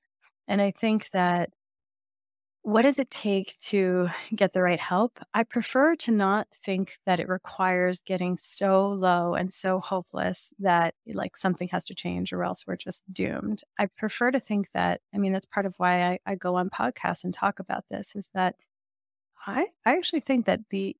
And 0.47 0.61
I 0.61 0.71
think 0.71 1.09
that 1.11 1.49
what 2.61 2.81
does 2.81 2.99
it 2.99 3.09
take 3.09 3.57
to 3.59 4.09
get 4.35 4.53
the 4.53 4.61
right 4.61 4.79
help? 4.79 5.19
I 5.33 5.43
prefer 5.43 5.95
to 5.97 6.11
not 6.11 6.47
think 6.53 6.97
that 7.05 7.19
it 7.19 7.29
requires 7.29 8.01
getting 8.01 8.35
so 8.37 8.89
low 8.89 9.33
and 9.33 9.51
so 9.53 9.79
hopeless 9.79 10.53
that 10.59 10.93
like 11.07 11.37
something 11.37 11.69
has 11.69 11.85
to 11.85 11.95
change 11.95 12.33
or 12.33 12.43
else 12.43 12.67
we're 12.67 12.75
just 12.75 13.03
doomed. 13.11 13.63
I 13.79 13.85
prefer 13.87 14.31
to 14.31 14.39
think 14.39 14.71
that, 14.73 15.01
I 15.15 15.17
mean, 15.17 15.31
that's 15.33 15.45
part 15.45 15.65
of 15.65 15.75
why 15.77 16.03
I, 16.03 16.19
I 16.25 16.35
go 16.35 16.55
on 16.55 16.69
podcasts 16.69 17.23
and 17.23 17.33
talk 17.33 17.59
about 17.59 17.85
this 17.89 18.15
is 18.15 18.29
that 18.33 18.55
I, 19.47 19.67
I 19.85 19.97
actually 19.97 20.19
think 20.21 20.45
that 20.45 20.61
the 20.69 20.97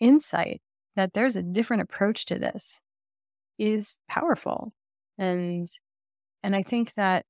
insight 0.00 0.62
that 0.96 1.12
there's 1.14 1.36
a 1.36 1.42
different 1.42 1.82
approach 1.82 2.26
to 2.26 2.38
this 2.38 2.80
is 3.58 3.98
powerful. 4.08 4.72
And 5.18 5.68
and 6.42 6.54
I 6.56 6.62
think 6.62 6.94
that 6.94 7.26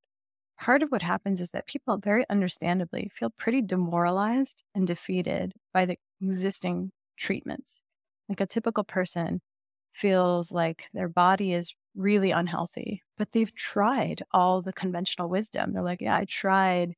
part 0.61 0.83
of 0.83 0.91
what 0.91 1.03
happens 1.03 1.41
is 1.41 1.51
that 1.53 1.67
people 1.67 1.99
very 1.99 2.25
understandably 2.31 3.11
feel 3.15 3.31
pretty 3.31 3.63
demoralized 3.63 4.65
and 4.75 4.87
defeated 4.87 5.55
by 5.73 5.87
the 5.87 5.97
existing 6.23 6.91
treatments. 7.17 7.83
Like 8.29 8.41
a 8.41 8.47
typical 8.47 8.85
person 8.85 9.41
feels 9.93 10.53
like 10.53 10.89
their 10.93 11.09
body 11.09 11.53
is 11.55 11.75
really 11.97 12.31
unhealthy, 12.31 13.03
but 13.17 13.33
they've 13.33 13.55
tried 13.55 14.23
all 14.33 14.63
the 14.63 14.73
conventional 14.73 15.29
wisdom. 15.29 15.73
They're 15.73 15.83
like, 15.83 16.01
yeah, 16.03 16.17
I 16.17 16.25
tried 16.27 16.95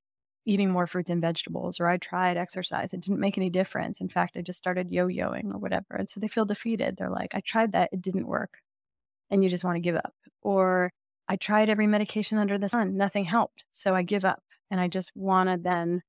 eating 0.47 0.71
more 0.71 0.87
fruits 0.87 1.11
and 1.11 1.21
vegetables, 1.21 1.81
or 1.81 1.87
I 1.87 1.99
tried 1.99 2.37
exercise. 2.37 2.93
It 2.95 3.03
didn't 3.03 3.21
make 3.21 3.37
any 3.39 3.51
difference. 3.51 4.01
In 4.01 4.09
fact, 4.09 4.37
I 4.37 4.43
just 4.43 4.59
started 4.59 4.91
yo 4.91 5.07
yoing 5.07 5.53
or 5.55 5.59
whatever. 5.59 5.97
And 5.97 6.09
so 6.11 6.19
they 6.21 6.29
feel 6.29 6.45
defeated. 6.47 6.97
They're 6.97 7.11
like, 7.11 7.35
I 7.35 7.41
tried 7.41 7.73
that, 7.73 7.91
it 7.93 8.03
didn't 8.03 8.27
work. 8.27 8.59
And 9.31 9.43
you 9.43 9.51
just 9.51 9.65
want 9.65 9.77
to 9.77 9.81
give 9.81 9.97
up. 9.97 10.15
Or 10.43 10.93
I 11.29 11.37
tried 11.37 11.69
every 11.69 11.87
medication 11.87 12.39
under 12.39 12.59
the 12.59 12.69
sun, 12.69 12.97
nothing 12.97 13.25
helped. 13.25 13.65
So 13.71 13.95
I 13.95 14.03
give 14.03 14.25
up 14.25 14.43
and 14.71 14.81
I 14.81 14.89
just 14.89 15.13
want 15.15 15.49
to 15.49 15.57
then 15.57 16.03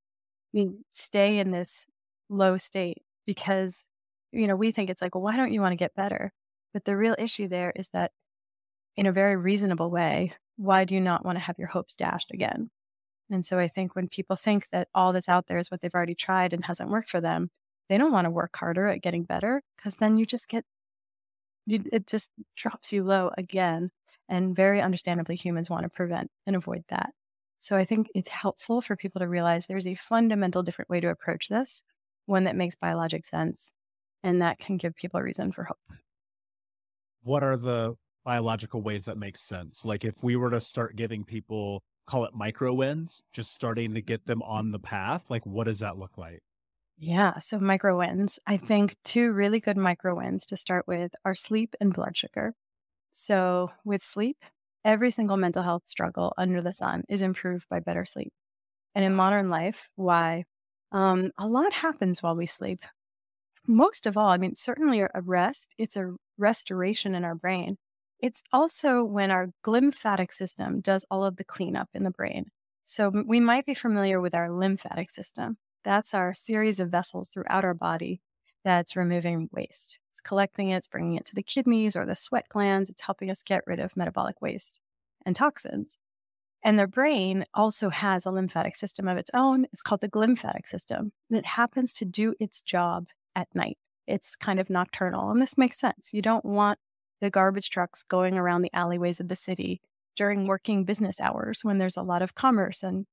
I 0.53 0.57
mean, 0.57 0.83
stay 0.91 1.39
in 1.39 1.51
this 1.51 1.85
low 2.29 2.57
state 2.57 3.03
because, 3.25 3.87
you 4.31 4.47
know, 4.47 4.55
we 4.55 4.71
think 4.71 4.89
it's 4.89 5.01
like, 5.01 5.15
well, 5.15 5.23
why 5.23 5.37
don't 5.37 5.53
you 5.53 5.61
want 5.61 5.71
to 5.71 5.77
get 5.77 5.95
better? 5.95 6.33
But 6.73 6.85
the 6.85 6.97
real 6.97 7.15
issue 7.17 7.47
there 7.47 7.71
is 7.75 7.89
that 7.89 8.11
in 8.97 9.05
a 9.05 9.11
very 9.11 9.37
reasonable 9.37 9.89
way, 9.89 10.33
why 10.57 10.83
do 10.83 10.93
you 10.93 11.01
not 11.01 11.25
want 11.25 11.37
to 11.37 11.43
have 11.43 11.57
your 11.57 11.69
hopes 11.69 11.95
dashed 11.95 12.31
again? 12.31 12.69
And 13.29 13.45
so 13.45 13.59
I 13.59 13.69
think 13.69 13.95
when 13.95 14.09
people 14.09 14.35
think 14.35 14.69
that 14.71 14.89
all 14.93 15.13
that's 15.13 15.29
out 15.29 15.47
there 15.47 15.57
is 15.57 15.71
what 15.71 15.79
they've 15.81 15.95
already 15.95 16.15
tried 16.15 16.51
and 16.51 16.65
hasn't 16.65 16.89
worked 16.89 17.09
for 17.09 17.21
them, 17.21 17.49
they 17.87 17.97
don't 17.97 18.11
want 18.11 18.25
to 18.25 18.31
work 18.31 18.55
harder 18.57 18.87
at 18.87 19.01
getting 19.01 19.23
better 19.23 19.61
because 19.77 19.95
then 19.95 20.17
you 20.17 20.25
just 20.25 20.49
get, 20.49 20.65
it 21.67 22.07
just 22.07 22.31
drops 22.55 22.91
you 22.91 23.03
low 23.03 23.31
again. 23.37 23.91
And 24.27 24.55
very 24.55 24.81
understandably, 24.81 25.35
humans 25.35 25.69
want 25.69 25.83
to 25.83 25.89
prevent 25.89 26.31
and 26.45 26.55
avoid 26.55 26.83
that. 26.89 27.11
So 27.59 27.75
I 27.75 27.85
think 27.85 28.09
it's 28.15 28.29
helpful 28.29 28.81
for 28.81 28.95
people 28.95 29.19
to 29.19 29.27
realize 29.27 29.65
there's 29.65 29.87
a 29.87 29.95
fundamental 29.95 30.63
different 30.63 30.89
way 30.89 30.99
to 30.99 31.09
approach 31.09 31.47
this, 31.47 31.83
one 32.25 32.45
that 32.45 32.55
makes 32.55 32.75
biologic 32.75 33.25
sense, 33.25 33.71
and 34.23 34.41
that 34.41 34.57
can 34.57 34.77
give 34.77 34.95
people 34.95 35.19
a 35.19 35.23
reason 35.23 35.51
for 35.51 35.65
hope. 35.65 35.77
What 37.21 37.43
are 37.43 37.57
the 37.57 37.95
biological 38.25 38.81
ways 38.81 39.05
that 39.05 39.17
make 39.17 39.37
sense? 39.37 39.85
Like 39.85 40.03
if 40.03 40.23
we 40.23 40.35
were 40.35 40.49
to 40.49 40.61
start 40.61 40.95
giving 40.95 41.23
people, 41.23 41.83
call 42.07 42.25
it 42.25 42.33
micro 42.33 42.73
wins, 42.73 43.21
just 43.31 43.53
starting 43.53 43.93
to 43.93 44.01
get 44.01 44.25
them 44.25 44.41
on 44.41 44.71
the 44.71 44.79
path, 44.79 45.29
like 45.29 45.45
what 45.45 45.65
does 45.65 45.79
that 45.79 45.97
look 45.97 46.17
like? 46.17 46.41
Yeah. 47.01 47.39
So 47.39 47.59
micro 47.59 47.97
wins. 47.97 48.39
I 48.47 48.57
think 48.57 48.97
two 49.03 49.31
really 49.33 49.59
good 49.59 49.77
micro 49.77 50.15
wins 50.15 50.45
to 50.47 50.57
start 50.57 50.87
with 50.87 51.13
are 51.25 51.33
sleep 51.35 51.75
and 51.81 51.93
blood 51.93 52.15
sugar. 52.15 52.53
So, 53.11 53.71
with 53.85 54.03
sleep, 54.03 54.37
every 54.85 55.11
single 55.11 55.37
mental 55.37 55.63
health 55.63 55.83
struggle 55.87 56.33
under 56.37 56.61
the 56.61 56.73
sun 56.73 57.03
is 57.09 57.21
improved 57.23 57.69
by 57.69 57.79
better 57.79 58.05
sleep. 58.05 58.33
And 58.95 59.05
in 59.05 59.15
modern 59.15 59.49
life, 59.49 59.89
why? 59.95 60.45
Um, 60.91 61.31
a 61.37 61.47
lot 61.47 61.73
happens 61.73 62.23
while 62.23 62.35
we 62.35 62.45
sleep. 62.47 62.81
Most 63.67 64.05
of 64.07 64.17
all, 64.17 64.29
I 64.29 64.37
mean, 64.37 64.55
certainly 64.55 65.01
a 65.01 65.09
rest, 65.21 65.75
it's 65.77 65.97
a 65.97 66.15
restoration 66.37 67.15
in 67.15 67.23
our 67.25 67.35
brain. 67.35 67.77
It's 68.19 68.43
also 68.53 69.03
when 69.03 69.31
our 69.31 69.49
glymphatic 69.63 70.31
system 70.33 70.81
does 70.81 71.05
all 71.11 71.25
of 71.25 71.37
the 71.37 71.45
cleanup 71.45 71.89
in 71.93 72.03
the 72.03 72.11
brain. 72.11 72.51
So 72.85 73.09
we 73.09 73.39
might 73.39 73.65
be 73.65 73.73
familiar 73.75 74.21
with 74.21 74.35
our 74.35 74.51
lymphatic 74.51 75.09
system. 75.11 75.57
That's 75.83 76.13
our 76.13 76.33
series 76.33 76.79
of 76.79 76.89
vessels 76.89 77.29
throughout 77.29 77.65
our 77.65 77.73
body 77.73 78.21
that's 78.63 78.95
removing 78.95 79.49
waste. 79.51 79.99
It's 80.11 80.21
collecting 80.21 80.69
it, 80.69 80.77
it's 80.77 80.87
bringing 80.87 81.15
it 81.15 81.25
to 81.27 81.35
the 81.35 81.43
kidneys 81.43 81.95
or 81.95 82.05
the 82.05 82.15
sweat 82.15 82.47
glands. 82.49 82.89
It's 82.89 83.01
helping 83.01 83.31
us 83.31 83.43
get 83.43 83.63
rid 83.65 83.79
of 83.79 83.97
metabolic 83.97 84.41
waste 84.41 84.79
and 85.25 85.35
toxins. 85.35 85.97
And 86.63 86.77
the 86.77 86.87
brain 86.87 87.45
also 87.53 87.89
has 87.89 88.25
a 88.25 88.31
lymphatic 88.31 88.75
system 88.75 89.07
of 89.07 89.17
its 89.17 89.31
own. 89.33 89.65
It's 89.73 89.81
called 89.81 90.01
the 90.01 90.09
glymphatic 90.09 90.67
system. 90.67 91.11
And 91.29 91.39
it 91.39 91.45
happens 91.45 91.91
to 91.93 92.05
do 92.05 92.35
its 92.39 92.61
job 92.61 93.07
at 93.35 93.47
night. 93.55 93.79
It's 94.05 94.35
kind 94.35 94.59
of 94.59 94.69
nocturnal. 94.69 95.31
And 95.31 95.41
this 95.41 95.57
makes 95.57 95.79
sense. 95.79 96.11
You 96.13 96.21
don't 96.21 96.45
want 96.45 96.77
the 97.19 97.31
garbage 97.31 97.69
trucks 97.69 98.03
going 98.03 98.37
around 98.37 98.61
the 98.61 98.73
alleyways 98.73 99.19
of 99.19 99.27
the 99.27 99.35
city 99.35 99.81
during 100.15 100.45
working 100.45 100.83
business 100.83 101.19
hours 101.19 101.63
when 101.63 101.77
there's 101.77 101.97
a 101.97 102.01
lot 102.01 102.21
of 102.21 102.35
commerce 102.35 102.83
and 102.83 103.05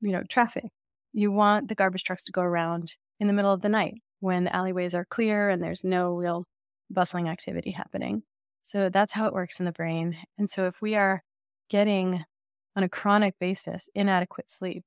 you 0.00 0.12
know 0.12 0.22
traffic 0.28 0.66
you 1.14 1.32
want 1.32 1.68
the 1.68 1.74
garbage 1.74 2.04
trucks 2.04 2.24
to 2.24 2.32
go 2.32 2.42
around 2.42 2.96
in 3.20 3.26
the 3.26 3.32
middle 3.32 3.52
of 3.52 3.62
the 3.62 3.68
night 3.70 3.94
when 4.20 4.44
the 4.44 4.54
alleyways 4.54 4.94
are 4.94 5.06
clear 5.06 5.48
and 5.48 5.62
there's 5.62 5.84
no 5.84 6.14
real 6.14 6.44
bustling 6.90 7.28
activity 7.28 7.70
happening. 7.70 8.22
So 8.62 8.90
that's 8.90 9.12
how 9.12 9.26
it 9.26 9.32
works 9.32 9.58
in 9.58 9.64
the 9.64 9.72
brain. 9.72 10.16
And 10.38 10.50
so 10.50 10.66
if 10.66 10.82
we 10.82 10.94
are 10.94 11.22
getting 11.70 12.24
on 12.76 12.82
a 12.82 12.88
chronic 12.88 13.38
basis 13.38 13.88
inadequate 13.94 14.50
sleep 14.50 14.84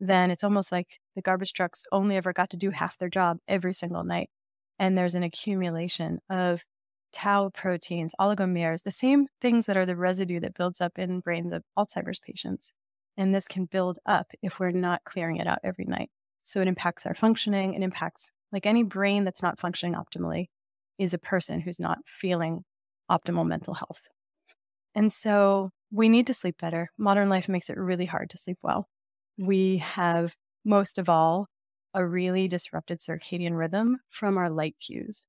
then 0.00 0.30
it's 0.30 0.44
almost 0.44 0.72
like 0.72 1.00
the 1.14 1.22
garbage 1.22 1.52
trucks 1.52 1.84
only 1.92 2.16
ever 2.16 2.32
got 2.32 2.50
to 2.50 2.56
do 2.56 2.70
half 2.70 2.98
their 2.98 3.08
job 3.08 3.38
every 3.48 3.72
single 3.72 4.04
night. 4.04 4.30
And 4.78 4.98
there's 4.98 5.14
an 5.14 5.22
accumulation 5.22 6.18
of 6.28 6.64
tau 7.12 7.50
proteins, 7.54 8.12
oligomers, 8.20 8.82
the 8.82 8.90
same 8.90 9.26
things 9.40 9.66
that 9.66 9.76
are 9.76 9.86
the 9.86 9.96
residue 9.96 10.40
that 10.40 10.54
builds 10.54 10.80
up 10.80 10.98
in 10.98 11.20
brains 11.20 11.52
of 11.52 11.62
Alzheimer's 11.78 12.18
patients. 12.18 12.72
And 13.16 13.34
this 13.34 13.46
can 13.46 13.66
build 13.66 13.98
up 14.06 14.26
if 14.42 14.58
we're 14.58 14.70
not 14.70 15.04
clearing 15.04 15.36
it 15.36 15.46
out 15.46 15.60
every 15.62 15.84
night. 15.84 16.10
So 16.42 16.60
it 16.60 16.68
impacts 16.68 17.06
our 17.06 17.14
functioning. 17.14 17.74
It 17.74 17.82
impacts, 17.82 18.32
like 18.52 18.66
any 18.66 18.82
brain 18.82 19.24
that's 19.24 19.42
not 19.42 19.58
functioning 19.58 19.94
optimally, 19.94 20.46
is 20.98 21.14
a 21.14 21.18
person 21.18 21.60
who's 21.60 21.80
not 21.80 21.98
feeling 22.06 22.64
optimal 23.10 23.46
mental 23.46 23.74
health. 23.74 24.02
And 24.94 25.12
so 25.12 25.70
we 25.90 26.08
need 26.08 26.26
to 26.26 26.34
sleep 26.34 26.56
better. 26.60 26.90
Modern 26.98 27.28
life 27.28 27.48
makes 27.48 27.70
it 27.70 27.76
really 27.76 28.06
hard 28.06 28.30
to 28.30 28.38
sleep 28.38 28.58
well. 28.62 28.88
We 29.38 29.78
have, 29.78 30.34
most 30.64 30.98
of 30.98 31.08
all, 31.08 31.46
a 31.94 32.04
really 32.04 32.48
disrupted 32.48 33.00
circadian 33.00 33.56
rhythm 33.56 33.98
from 34.10 34.36
our 34.36 34.50
light 34.50 34.76
cues 34.84 35.24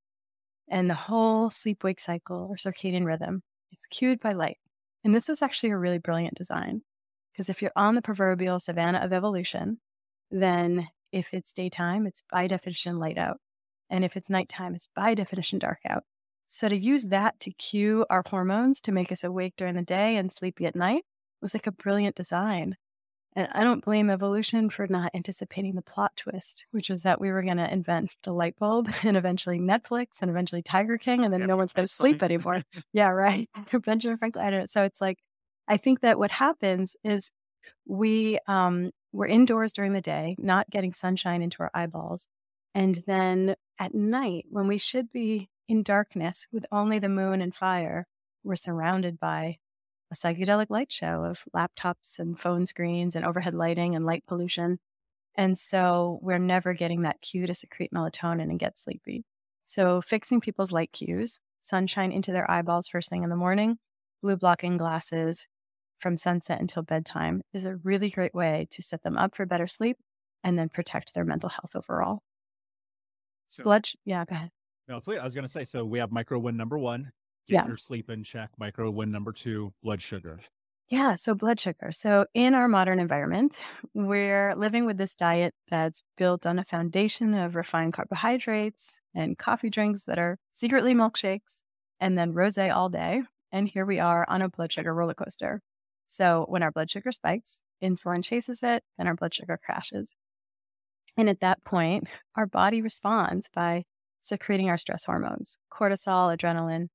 and 0.68 0.90
the 0.90 0.96
whole 0.96 1.50
sleep 1.50 1.84
wake 1.84 2.00
cycle 2.00 2.48
or 2.50 2.58
circadian 2.58 3.06
rhythm. 3.06 3.44
It's 3.72 3.86
cued 3.86 4.20
by 4.20 4.34
light. 4.34 4.58
And 5.04 5.14
this 5.14 5.30
is 5.30 5.42
actually 5.42 5.70
a 5.70 5.78
really 5.78 6.00
brilliant 6.00 6.36
design 6.36 6.82
because 7.36 7.50
if 7.50 7.62
you're 7.62 7.72
on 7.76 7.96
the 7.96 8.02
proverbial 8.02 8.60
savannah 8.62 9.00
of 9.00 9.12
evolution, 9.12 9.80
then 10.32 10.88
if 11.12 11.34
it's 11.34 11.52
daytime, 11.52 12.08
it's 12.08 12.24
by 12.32 12.48
definition 12.48 12.98
light 12.98 13.18
out. 13.18 13.38
And 13.90 14.06
if 14.06 14.16
it's 14.16 14.30
nighttime, 14.30 14.74
it's 14.74 14.88
by 14.96 15.16
definition 15.16 15.60
dark 15.60 15.80
out. 15.88 16.04
So 16.48 16.70
to 16.70 16.78
use 16.78 17.08
that 17.08 17.40
to 17.42 17.52
cue 17.52 18.06
our 18.10 18.24
hormones 18.26 18.80
to 18.82 18.92
make 18.94 19.12
us 19.12 19.24
awake 19.24 19.56
during 19.58 19.76
the 19.76 19.82
day 19.82 20.16
and 20.16 20.32
sleepy 20.32 20.66
at 20.66 20.76
night 20.76 21.04
was 21.42 21.54
like 21.54 21.68
a 21.68 21.72
brilliant 21.72 22.16
design. 22.16 22.78
And 23.36 23.50
I 23.52 23.66
don't 23.66 23.84
blame 23.84 24.10
evolution 24.10 24.70
for 24.70 24.88
not 24.88 25.12
anticipating 25.14 25.76
the 25.76 25.82
plot 25.82 26.14
twist, 26.16 26.66
which 26.72 26.90
was 26.90 27.04
that 27.04 27.20
we 27.20 27.32
were 27.32 27.44
going 27.44 27.58
to 27.58 27.72
invent 27.72 28.16
the 28.24 28.32
light 28.32 28.56
bulb 28.58 28.90
and 29.04 29.18
eventually 29.18 29.60
Netflix 29.60 30.22
and 30.22 30.32
eventually 30.32 30.62
Tiger 30.62 30.98
King, 30.98 31.26
and 31.26 31.34
then 31.34 31.46
no 31.46 31.58
one's 31.58 31.74
going 31.74 31.86
to 31.86 31.94
sleep 31.94 32.24
anymore. 32.24 32.62
yeah, 32.94 33.10
right. 33.10 33.50
Benjamin 33.84 34.18
Franklin. 34.18 34.68
So 34.68 34.84
it's 34.84 35.02
like, 35.02 35.20
I 35.68 35.78
think 35.78 36.02
that 36.02 36.20
what 36.20 36.32
happens 36.32 36.96
is 37.04 37.32
we 37.86 38.40
um, 38.48 38.92
we're 39.12 39.28
indoors 39.28 39.74
during 39.74 39.94
the 39.94 40.02
day, 40.02 40.36
not 40.38 40.70
getting 40.70 40.94
sunshine 40.94 41.42
into 41.42 41.62
our 41.62 41.72
eyeballs, 41.74 42.28
and 42.74 43.02
then 43.08 43.56
at 43.80 43.94
night 43.94 44.46
when 44.50 44.68
we 44.68 44.78
should 44.78 45.12
be 45.12 45.50
in 45.68 45.84
darkness 45.84 46.46
with 46.52 46.66
only 46.72 47.00
the 47.00 47.10
moon 47.10 47.42
and 47.42 47.56
fire, 47.56 48.08
we're 48.44 48.56
surrounded 48.56 49.20
by 49.20 49.58
a 50.12 50.16
psychedelic 50.16 50.68
light 50.70 50.92
show 50.92 51.24
of 51.24 51.44
laptops 51.56 52.20
and 52.20 52.40
phone 52.40 52.66
screens 52.66 53.16
and 53.16 53.26
overhead 53.26 53.54
lighting 53.56 53.96
and 53.96 54.06
light 54.06 54.24
pollution. 54.28 54.80
And 55.36 55.58
so 55.58 56.20
we're 56.22 56.38
never 56.38 56.74
getting 56.74 57.02
that 57.02 57.22
cue 57.22 57.48
to 57.48 57.56
secrete 57.56 57.92
melatonin 57.92 58.44
and 58.44 58.60
get 58.60 58.78
sleepy. 58.78 59.26
So 59.66 60.00
fixing 60.02 60.42
people's 60.42 60.72
light 60.72 60.92
cues, 60.92 61.40
sunshine 61.60 62.12
into 62.12 62.32
their 62.32 62.50
eyeballs 62.50 62.88
first 62.88 63.10
thing 63.10 63.24
in 63.24 63.30
the 63.30 63.36
morning, 63.36 63.80
blue 64.22 64.38
blocking 64.38 64.78
glasses 64.78 65.48
from 66.06 66.18
sunset 66.18 66.62
until 66.62 66.84
bedtime 66.84 67.42
is 67.52 67.66
a 67.66 67.78
really 67.78 68.12
great 68.12 68.36
way 68.36 68.68
to 68.70 68.84
set 68.84 69.02
them 69.02 69.18
up 69.18 69.36
for 69.36 69.44
better 69.44 69.66
sleep 69.66 69.98
and 70.44 70.56
then 70.56 70.70
protect 70.70 71.16
their 71.16 71.26
mental 71.26 71.50
health 71.50 71.76
overall. 71.76 72.20
So, 73.48 73.64
Blood, 73.64 73.88
yeah, 74.06 74.24
go 74.24 74.36
ahead. 74.36 74.52
No, 74.88 75.00
please. 75.00 75.18
I 75.18 75.24
was 75.24 75.34
going 75.34 75.48
to 75.48 75.52
say, 75.52 75.66
so 75.66 75.84
we 75.84 75.98
have 75.98 76.12
micro 76.12 76.38
win 76.38 76.58
number 76.58 76.78
one, 76.78 77.12
get 77.48 77.56
yeah. 77.56 77.66
your 77.66 77.76
sleep 77.76 78.12
in 78.12 78.24
check. 78.24 78.52
Micro 78.60 78.92
win 78.92 79.12
number 79.12 79.32
two, 79.32 79.74
blood 79.82 80.00
sugar. 80.00 80.42
Yeah, 80.90 81.16
so 81.16 81.34
blood 81.34 81.60
sugar. 81.60 81.92
So 81.92 82.28
in 82.36 82.54
our 82.54 82.68
modern 82.68 83.00
environment, 83.00 83.66
we're 83.96 84.54
living 84.56 84.86
with 84.86 85.00
this 85.00 85.16
diet 85.16 85.56
that's 85.72 86.04
built 86.18 86.46
on 86.46 86.60
a 86.60 86.64
foundation 86.64 87.34
of 87.34 87.56
refined 87.56 87.94
carbohydrates 87.94 89.00
and 89.16 89.40
coffee 89.40 89.72
drinks 89.72 90.04
that 90.04 90.20
are 90.20 90.38
secretly 90.52 90.94
milkshakes 90.94 91.64
and 92.00 92.16
then 92.16 92.36
rosé 92.36 92.72
all 92.72 92.90
day. 92.90 93.24
And 93.52 93.68
here 93.68 93.88
we 93.88 94.00
are 94.00 94.24
on 94.30 94.44
a 94.44 94.50
blood 94.50 94.72
sugar 94.72 94.94
roller 94.94 95.16
coaster. 95.16 95.64
So 96.06 96.46
when 96.48 96.64
our 96.64 96.72
blood 96.72 96.90
sugar 96.90 97.12
spikes, 97.12 97.62
insulin 97.84 98.24
chases 98.24 98.64
it, 98.64 98.84
and 98.98 99.08
our 99.08 99.16
blood 99.16 99.34
sugar 99.34 99.60
crashes. 99.64 100.14
And 101.18 101.30
at 101.30 101.40
that 101.40 101.64
point, 101.64 102.10
our 102.36 102.46
body 102.46 102.82
responds 102.82 103.50
by 103.54 103.86
secreting 104.22 104.70
our 104.70 104.78
stress 104.78 105.06
hormones, 105.06 105.58
cortisol, 105.72 106.36
adrenaline, 106.36 106.88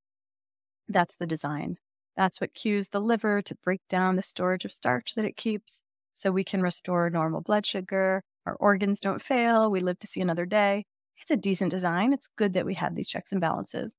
that's 0.88 1.14
the 1.14 1.26
design. 1.26 1.76
That's 2.16 2.40
what 2.40 2.54
cues 2.54 2.88
the 2.88 3.00
liver 3.00 3.40
to 3.42 3.54
break 3.62 3.80
down 3.88 4.16
the 4.16 4.22
storage 4.22 4.64
of 4.64 4.72
starch 4.72 5.14
that 5.14 5.24
it 5.24 5.36
keeps 5.36 5.82
so 6.12 6.32
we 6.32 6.44
can 6.44 6.60
restore 6.60 7.08
normal 7.08 7.40
blood 7.40 7.64
sugar. 7.64 8.22
Our 8.44 8.56
organs 8.56 9.00
don't 9.00 9.22
fail. 9.22 9.70
We 9.70 9.80
live 9.80 9.98
to 10.00 10.06
see 10.06 10.20
another 10.20 10.46
day. 10.46 10.86
It's 11.16 11.30
a 11.30 11.36
decent 11.36 11.70
design. 11.70 12.12
It's 12.12 12.28
good 12.36 12.54
that 12.54 12.66
we 12.66 12.74
have 12.74 12.94
these 12.94 13.08
checks 13.08 13.30
and 13.30 13.40
balances. 13.40 13.94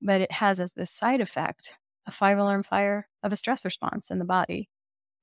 But 0.00 0.20
it 0.20 0.32
has 0.32 0.60
as 0.60 0.72
the 0.72 0.86
side 0.86 1.20
effect 1.20 1.72
a 2.08 2.10
five 2.10 2.38
alarm 2.38 2.64
fire 2.64 3.06
of 3.22 3.32
a 3.32 3.36
stress 3.36 3.64
response 3.64 4.10
in 4.10 4.18
the 4.18 4.24
body. 4.24 4.68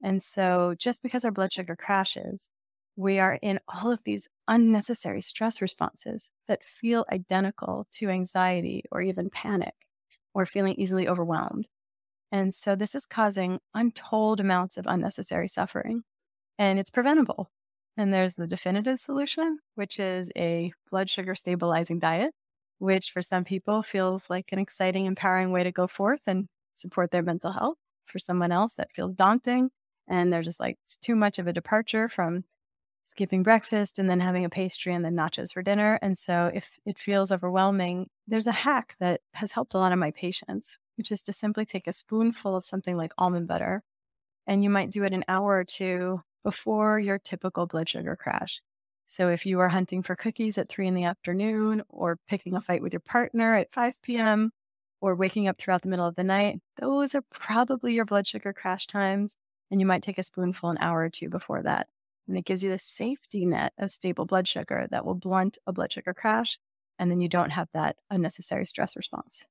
And 0.03 0.21
so 0.23 0.75
just 0.77 1.01
because 1.03 1.25
our 1.25 1.31
blood 1.31 1.51
sugar 1.51 1.75
crashes, 1.75 2.49
we 2.95 3.19
are 3.19 3.39
in 3.41 3.59
all 3.67 3.91
of 3.91 4.03
these 4.05 4.29
unnecessary 4.47 5.21
stress 5.21 5.61
responses 5.61 6.29
that 6.47 6.63
feel 6.63 7.05
identical 7.11 7.87
to 7.93 8.09
anxiety 8.09 8.83
or 8.91 9.01
even 9.01 9.29
panic 9.29 9.73
or 10.33 10.45
feeling 10.45 10.75
easily 10.75 11.07
overwhelmed. 11.07 11.67
And 12.31 12.53
so 12.53 12.75
this 12.75 12.95
is 12.95 13.05
causing 13.05 13.59
untold 13.73 14.39
amounts 14.39 14.77
of 14.77 14.85
unnecessary 14.87 15.47
suffering, 15.47 16.03
and 16.57 16.79
it's 16.79 16.91
preventable. 16.91 17.49
And 17.97 18.13
there's 18.13 18.35
the 18.35 18.47
definitive 18.47 18.99
solution, 18.99 19.59
which 19.75 19.99
is 19.99 20.31
a 20.37 20.73
blood 20.89 21.09
sugar 21.09 21.35
stabilizing 21.35 21.99
diet, 21.99 22.33
which 22.79 23.11
for 23.11 23.21
some 23.21 23.45
people 23.45 23.83
feels 23.83 24.29
like 24.29 24.51
an 24.51 24.59
exciting, 24.59 25.05
empowering 25.05 25.51
way 25.51 25.63
to 25.63 25.71
go 25.71 25.87
forth 25.87 26.21
and 26.27 26.47
support 26.75 27.11
their 27.11 27.23
mental 27.23 27.51
health. 27.51 27.77
For 28.05 28.19
someone 28.19 28.51
else, 28.51 28.75
that 28.75 28.91
feels 28.91 29.13
daunting. 29.13 29.71
And 30.07 30.31
they're 30.31 30.43
just 30.43 30.59
like, 30.59 30.77
it's 30.83 30.95
too 30.97 31.15
much 31.15 31.39
of 31.39 31.47
a 31.47 31.53
departure 31.53 32.07
from 32.07 32.43
skipping 33.05 33.43
breakfast 33.43 33.99
and 33.99 34.09
then 34.09 34.19
having 34.19 34.45
a 34.45 34.49
pastry 34.49 34.93
and 34.93 35.03
then 35.05 35.15
nachos 35.15 35.53
for 35.53 35.61
dinner. 35.61 35.97
And 36.01 36.17
so 36.17 36.51
if 36.53 36.77
it 36.85 36.99
feels 36.99 37.31
overwhelming, 37.31 38.09
there's 38.27 38.47
a 38.47 38.51
hack 38.51 38.95
that 38.99 39.21
has 39.33 39.53
helped 39.53 39.73
a 39.73 39.77
lot 39.77 39.91
of 39.91 39.99
my 39.99 40.11
patients, 40.11 40.77
which 40.97 41.11
is 41.11 41.21
to 41.23 41.33
simply 41.33 41.65
take 41.65 41.87
a 41.87 41.93
spoonful 41.93 42.55
of 42.55 42.65
something 42.65 42.97
like 42.97 43.13
almond 43.17 43.47
butter. 43.47 43.83
And 44.47 44.63
you 44.63 44.69
might 44.69 44.91
do 44.91 45.03
it 45.03 45.13
an 45.13 45.25
hour 45.27 45.57
or 45.57 45.63
two 45.63 46.21
before 46.43 46.99
your 46.99 47.17
typical 47.17 47.65
blood 47.65 47.89
sugar 47.89 48.15
crash. 48.15 48.61
So 49.07 49.29
if 49.29 49.45
you 49.45 49.59
are 49.59 49.69
hunting 49.69 50.01
for 50.01 50.15
cookies 50.15 50.57
at 50.57 50.69
three 50.69 50.87
in 50.87 50.95
the 50.95 51.03
afternoon 51.03 51.83
or 51.89 52.17
picking 52.27 52.55
a 52.55 52.61
fight 52.61 52.81
with 52.81 52.93
your 52.93 52.99
partner 52.99 53.55
at 53.55 53.71
5 53.71 54.01
p.m. 54.01 54.51
or 55.05 55.13
waking 55.13 55.47
up 55.47 55.59
throughout 55.59 55.83
the 55.83 55.87
middle 55.87 56.07
of 56.07 56.15
the 56.15 56.23
night, 56.23 56.59
those 56.77 57.13
are 57.13 57.21
probably 57.31 57.93
your 57.93 58.05
blood 58.05 58.25
sugar 58.25 58.51
crash 58.51 58.87
times. 58.87 59.37
And 59.69 59.79
you 59.79 59.85
might 59.85 60.01
take 60.01 60.17
a 60.17 60.23
spoonful 60.23 60.71
an 60.71 60.79
hour 60.79 61.01
or 61.01 61.09
two 61.09 61.29
before 61.29 61.61
that. 61.61 61.87
And 62.27 62.35
it 62.35 62.43
gives 62.43 62.63
you 62.63 62.71
the 62.71 62.79
safety 62.79 63.45
net 63.45 63.71
of 63.77 63.91
stable 63.91 64.25
blood 64.25 64.47
sugar 64.47 64.87
that 64.89 65.05
will 65.05 65.13
blunt 65.13 65.59
a 65.67 65.73
blood 65.73 65.91
sugar 65.91 66.15
crash. 66.15 66.57
And 66.97 67.11
then 67.11 67.21
you 67.21 67.29
don't 67.29 67.51
have 67.51 67.67
that 67.71 67.97
unnecessary 68.09 68.65
stress 68.65 68.95
response. 68.95 69.45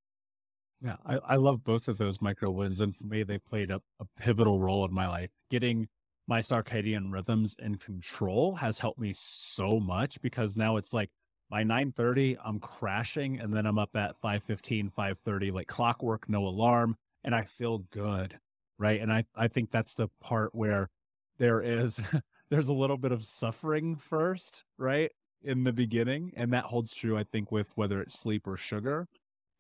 Yeah, 0.81 0.97
I, 1.07 1.19
I 1.19 1.37
love 1.37 1.63
both 1.63 1.87
of 1.87 1.99
those 1.99 2.21
micro 2.21 2.51
wins. 2.51 2.81
And 2.81 2.97
for 2.97 3.07
me, 3.07 3.23
they 3.23 3.39
played 3.39 3.71
a, 3.71 3.81
a 4.01 4.07
pivotal 4.19 4.59
role 4.59 4.85
in 4.85 4.93
my 4.93 5.07
life. 5.07 5.31
Getting 5.53 5.87
my 6.27 6.41
circadian 6.41 7.13
rhythms 7.13 7.55
in 7.61 7.77
control 7.77 8.57
has 8.57 8.81
helped 8.81 8.99
me 8.99 9.13
so 9.15 9.79
much 9.79 10.21
because 10.21 10.57
now 10.57 10.77
it's 10.79 10.93
like 10.93 11.11
by 11.51 11.63
9.30 11.63 12.37
i'm 12.45 12.59
crashing 12.59 13.39
and 13.39 13.53
then 13.53 13.67
i'm 13.67 13.79
up 13.79 13.95
at 13.95 14.21
5.15 14.21 14.93
5.30 14.93 15.53
like 15.53 15.69
clockwork 15.69 16.29
no 16.29 16.47
alarm 16.47 16.97
and 17.23 17.35
i 17.35 17.43
feel 17.43 17.79
good 17.91 18.39
right 18.79 19.01
and 19.01 19.13
i 19.13 19.25
i 19.37 19.49
think 19.49 19.71
that's 19.71 19.95
the 19.95 20.09
part 20.21 20.55
where 20.55 20.91
there 21.39 21.61
is 21.61 22.01
there's 22.51 22.69
a 22.69 22.73
little 22.73 22.99
bit 22.99 23.13
of 23.13 23.25
suffering 23.25 23.97
first, 23.97 24.65
right? 24.79 25.11
In 25.43 25.65
the 25.65 25.73
beginning. 25.73 26.33
And 26.37 26.53
that 26.53 26.65
holds 26.65 26.95
true, 26.95 27.17
I 27.17 27.25
think, 27.25 27.51
with 27.51 27.73
whether 27.77 28.01
it's 28.01 28.19
sleep 28.19 28.47
or 28.47 28.57
sugar. 28.57 29.09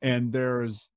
And 0.01 0.32
there's 0.32 0.91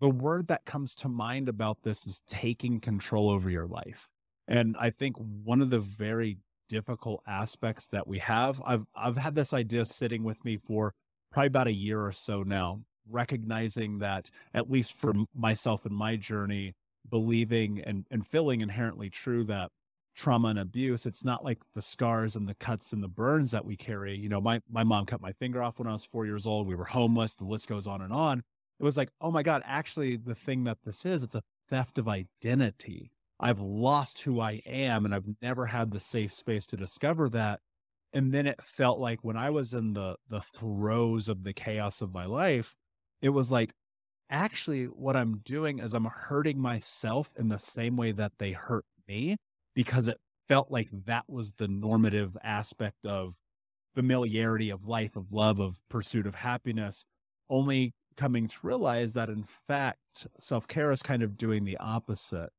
the 0.00 0.10
word 0.10 0.48
that 0.48 0.64
comes 0.64 0.94
to 0.96 1.08
mind 1.08 1.48
about 1.48 1.82
this 1.82 2.06
is 2.06 2.22
taking 2.26 2.80
control 2.80 3.28
over 3.30 3.50
your 3.50 3.66
life. 3.66 4.08
And 4.48 4.76
I 4.78 4.90
think 4.90 5.16
one 5.16 5.60
of 5.60 5.70
the 5.70 5.80
very 5.80 6.38
difficult 6.72 7.22
aspects 7.26 7.86
that 7.88 8.08
we 8.08 8.18
have, 8.18 8.62
I've 8.64 8.86
I've 8.96 9.18
had 9.18 9.34
this 9.34 9.52
idea 9.52 9.84
sitting 9.84 10.24
with 10.24 10.42
me 10.42 10.56
for 10.56 10.94
probably 11.30 11.48
about 11.48 11.66
a 11.66 11.72
year 11.72 12.00
or 12.00 12.12
so 12.12 12.42
now, 12.42 12.80
recognizing 13.06 13.98
that 13.98 14.30
at 14.54 14.70
least 14.70 14.98
for 14.98 15.12
myself 15.34 15.84
and 15.84 15.94
my 15.94 16.16
journey, 16.16 16.72
believing 17.08 17.78
and, 17.78 18.06
and 18.10 18.26
feeling 18.26 18.62
inherently 18.62 19.10
true 19.10 19.44
that 19.44 19.70
trauma 20.16 20.48
and 20.48 20.58
abuse, 20.58 21.04
it's 21.04 21.24
not 21.24 21.44
like 21.44 21.58
the 21.74 21.82
scars 21.82 22.36
and 22.36 22.48
the 22.48 22.54
cuts 22.54 22.92
and 22.92 23.02
the 23.02 23.08
burns 23.08 23.50
that 23.50 23.66
we 23.66 23.76
carry. 23.76 24.16
You 24.16 24.30
know, 24.30 24.40
my, 24.40 24.60
my 24.70 24.84
mom 24.84 25.04
cut 25.04 25.20
my 25.20 25.32
finger 25.32 25.62
off 25.62 25.78
when 25.78 25.88
I 25.88 25.92
was 25.92 26.06
four 26.06 26.24
years 26.24 26.46
old. 26.46 26.66
We 26.66 26.74
were 26.74 26.84
homeless. 26.84 27.34
The 27.34 27.44
list 27.44 27.68
goes 27.68 27.86
on 27.86 28.00
and 28.00 28.12
on. 28.12 28.38
It 28.80 28.84
was 28.84 28.96
like, 28.96 29.10
oh 29.20 29.30
my 29.30 29.42
God, 29.42 29.62
actually, 29.64 30.16
the 30.16 30.34
thing 30.34 30.64
that 30.64 30.78
this 30.84 31.04
is, 31.04 31.22
it's 31.22 31.34
a 31.34 31.42
theft 31.68 31.98
of 31.98 32.08
identity. 32.08 33.10
I've 33.42 33.60
lost 33.60 34.22
who 34.22 34.40
I 34.40 34.62
am 34.66 35.04
and 35.04 35.14
I've 35.14 35.26
never 35.42 35.66
had 35.66 35.90
the 35.90 36.00
safe 36.00 36.32
space 36.32 36.66
to 36.68 36.76
discover 36.76 37.28
that. 37.30 37.60
And 38.12 38.32
then 38.32 38.46
it 38.46 38.62
felt 38.62 39.00
like 39.00 39.24
when 39.24 39.36
I 39.36 39.50
was 39.50 39.74
in 39.74 39.94
the 39.94 40.16
the 40.28 40.40
throes 40.40 41.28
of 41.28 41.44
the 41.44 41.52
chaos 41.52 42.00
of 42.02 42.12
my 42.14 42.26
life, 42.26 42.74
it 43.22 43.30
was 43.30 43.50
like 43.50 43.72
actually 44.30 44.86
what 44.86 45.16
I'm 45.16 45.38
doing 45.38 45.78
is 45.80 45.94
I'm 45.94 46.06
hurting 46.06 46.58
myself 46.60 47.30
in 47.38 47.48
the 47.48 47.58
same 47.58 47.96
way 47.96 48.12
that 48.12 48.32
they 48.38 48.52
hurt 48.52 48.84
me 49.08 49.36
because 49.74 50.08
it 50.08 50.18
felt 50.48 50.70
like 50.70 50.88
that 50.92 51.24
was 51.28 51.54
the 51.54 51.68
normative 51.68 52.36
aspect 52.42 53.04
of 53.06 53.36
familiarity 53.94 54.70
of 54.70 54.86
life, 54.86 55.16
of 55.16 55.32
love, 55.32 55.60
of 55.60 55.80
pursuit 55.88 56.26
of 56.26 56.36
happiness, 56.36 57.04
only 57.50 57.92
coming 58.16 58.48
to 58.48 58.56
realize 58.62 59.14
that 59.14 59.28
in 59.28 59.44
fact, 59.44 60.26
self 60.40 60.68
care 60.68 60.92
is 60.92 61.02
kind 61.02 61.22
of 61.22 61.36
doing 61.36 61.64
the 61.64 61.76
opposite. 61.78 62.50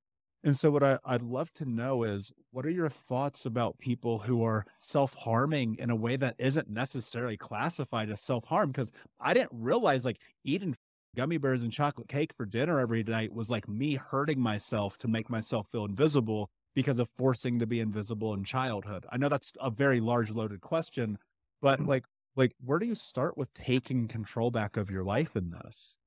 And 0.45 0.57
so, 0.57 0.71
what 0.71 0.83
I, 0.83 0.97
would 1.09 1.23
love 1.23 1.53
to 1.53 1.65
know 1.65 2.03
is 2.03 2.33
what 2.51 2.65
are 2.65 2.71
your 2.71 2.89
thoughts 2.89 3.45
about 3.45 3.77
people 3.79 4.19
who 4.19 4.43
are 4.43 4.65
self 4.77 5.13
harming 5.13 5.77
in 5.79 5.89
a 5.89 5.95
way 5.95 6.17
that 6.17 6.35
isn't 6.37 6.69
necessarily 6.69 7.37
classified 7.37 8.09
as 8.09 8.21
self 8.21 8.43
harm? 8.45 8.71
Because 8.71 8.91
I 9.19 9.33
didn't 9.33 9.51
realize 9.53 10.03
like 10.03 10.19
eating 10.43 10.75
gummy 11.15 11.37
bears 11.37 11.63
and 11.63 11.71
chocolate 11.71 12.07
cake 12.07 12.33
for 12.33 12.45
dinner 12.45 12.79
every 12.79 13.03
night 13.03 13.31
was 13.33 13.49
like 13.49 13.67
me 13.69 13.95
hurting 13.95 14.39
myself 14.39 14.97
to 14.97 15.07
make 15.07 15.29
myself 15.29 15.67
feel 15.67 15.85
invisible 15.85 16.49
because 16.75 16.99
of 16.99 17.09
forcing 17.17 17.59
to 17.59 17.67
be 17.67 17.79
invisible 17.79 18.33
in 18.33 18.43
childhood. 18.43 19.05
I 19.11 19.17
know 19.17 19.29
that's 19.29 19.53
a 19.61 19.69
very 19.69 19.99
large 19.99 20.31
loaded 20.31 20.61
question, 20.61 21.19
but 21.61 21.79
mm. 21.79 21.87
like, 21.87 22.05
like 22.35 22.53
where 22.63 22.79
do 22.79 22.85
you 22.85 22.95
start 22.95 23.37
with 23.37 23.53
taking 23.53 24.07
control 24.07 24.51
back 24.51 24.75
of 24.75 24.89
your 24.89 25.03
life 25.03 25.35
in 25.35 25.51
this? 25.51 25.97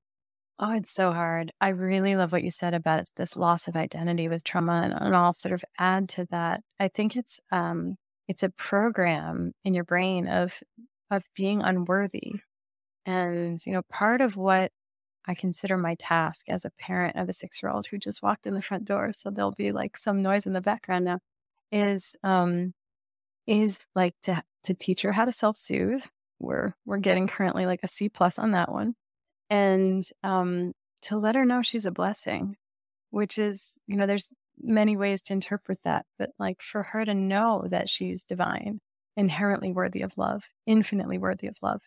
Oh, 0.59 0.73
it's 0.73 0.91
so 0.91 1.13
hard. 1.13 1.53
I 1.61 1.69
really 1.69 2.17
love 2.17 2.33
what 2.33 2.43
you 2.43 2.51
said 2.51 2.73
about 2.73 3.09
this 3.17 3.37
loss 3.37 3.69
of 3.69 3.77
identity 3.77 4.29
with 4.29 4.43
trauma, 4.43 4.81
and, 4.85 4.95
and 4.95 5.15
I'll 5.15 5.35
sort 5.35 5.53
of 5.53 5.63
add 5.79 6.09
to 6.11 6.25
that. 6.31 6.63
I 6.81 6.89
think 6.89 7.15
it's 7.15 7.39
um, 7.53 7.97
it's 8.27 8.43
a 8.43 8.49
program 8.49 9.53
in 9.65 9.75
your 9.75 9.85
brain 9.85 10.27
of 10.29 10.63
of 11.11 11.25
being 11.35 11.61
unworthy, 11.63 12.37
and 13.07 13.61
you 13.67 13.73
know, 13.75 13.83
part 13.91 14.21
of 14.23 14.37
what 14.37 14.73
I 15.27 15.35
consider 15.35 15.77
my 15.79 15.97
task 15.97 16.49
as 16.51 16.65
a 16.67 16.71
parent 16.73 17.17
of 17.17 17.29
a 17.29 17.35
six 17.35 17.63
year 17.63 17.73
old 17.73 17.87
who 17.89 17.99
just 17.99 18.23
walked 18.23 18.47
in 18.47 18.55
the 18.55 18.63
front 18.63 18.87
door, 18.87 19.13
so 19.15 19.31
there'll 19.31 19.53
be 19.53 19.73
like 19.73 19.97
some 19.99 20.23
noise 20.23 20.47
in 20.47 20.55
the 20.55 20.63
background 20.63 21.07
now, 21.07 21.21
is 21.73 22.17
um, 22.25 22.75
is 23.47 23.87
like 23.97 24.15
to 24.25 24.43
to 24.65 24.75
teach 24.75 25.03
her 25.03 25.13
how 25.13 25.25
to 25.27 25.33
self 25.33 25.57
soothe. 25.59 26.05
We're 26.41 26.75
we're 26.87 26.99
getting 26.99 27.29
currently 27.29 27.67
like 27.67 27.81
a 27.85 27.89
C 27.89 28.09
plus 28.11 28.39
on 28.39 28.53
that 28.53 28.73
one 28.73 28.95
and 29.51 30.09
um, 30.23 30.73
to 31.03 31.19
let 31.19 31.35
her 31.35 31.45
know 31.45 31.63
she's 31.63 31.87
a 31.87 31.91
blessing, 31.91 32.57
which 33.11 33.39
is, 33.39 33.79
you 33.87 33.97
know, 33.97 34.07
there's 34.07 34.33
many 34.61 34.97
ways 34.97 35.23
to 35.23 35.33
interpret 35.33 35.79
that, 35.85 36.07
but 36.19 36.31
like 36.39 36.61
for 36.61 36.83
her 36.83 37.05
to 37.05 37.15
know 37.15 37.67
that 37.69 37.89
she's 37.89 38.25
divine, 38.25 38.81
inherently 39.17 39.73
worthy 39.73 40.03
of 40.03 40.17
love, 40.17 40.45
infinitely 40.67 41.19
worthy 41.19 41.47
of 41.47 41.57
love. 41.63 41.83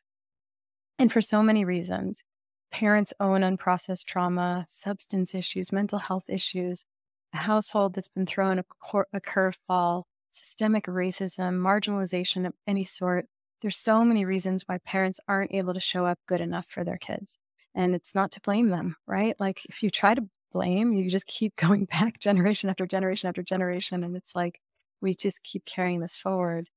And 0.97 1.12
for 1.12 1.22
so 1.22 1.41
many 1.41 1.66
reasons, 1.66 2.24
parents 2.72 3.14
own 3.20 3.41
unprocessed 3.41 4.05
trauma, 4.05 4.66
substance 4.68 5.34
issues, 5.34 5.72
mental 5.72 5.99
health 5.99 6.30
issues, 6.30 6.86
a 7.34 7.38
household 7.38 7.95
that's 7.95 8.10
been 8.10 8.26
thrown 8.26 8.60
a, 8.60 8.64
cor- 8.64 9.07
a 9.14 9.20
curveball, 9.20 10.03
systemic 10.32 10.86
racism, 10.86 11.60
marginalization 11.60 12.45
of 12.45 12.53
any 12.68 12.84
sort. 12.86 13.26
There's 13.62 13.78
so 13.78 14.05
many 14.05 14.24
reasons 14.24 14.64
why 14.66 14.78
parents 14.78 15.20
aren't 15.28 15.53
able 15.53 15.74
to 15.74 15.80
show 15.80 16.05
up 16.05 16.20
good 16.28 16.41
enough 16.41 16.68
for 16.68 16.84
their 16.84 16.97
kids 16.97 17.39
and 17.76 17.95
it's 17.95 18.15
not 18.15 18.32
to 18.32 18.41
blame 18.41 18.70
them, 18.70 18.95
right? 19.07 19.36
Like 19.39 19.65
if 19.65 19.84
you 19.84 19.89
try 19.89 20.13
to 20.13 20.28
blame, 20.51 20.91
you 20.91 21.09
just 21.09 21.28
keep 21.28 21.55
going 21.57 21.86
back 21.86 22.20
generation 22.20 22.70
after 22.70 22.86
generation 22.86 23.28
after 23.28 23.43
generation. 23.43 24.03
And 24.03 24.15
it's 24.15 24.36
like 24.36 24.59
we 25.01 25.13
just 25.13 25.43
keep 25.43 25.65
carrying 25.65 25.99
this 25.99 26.17
forward. 26.17 26.70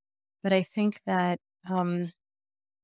But 0.43 0.53
I 0.53 0.63
think 0.63 1.01
that, 1.07 1.39
um, 1.69 2.09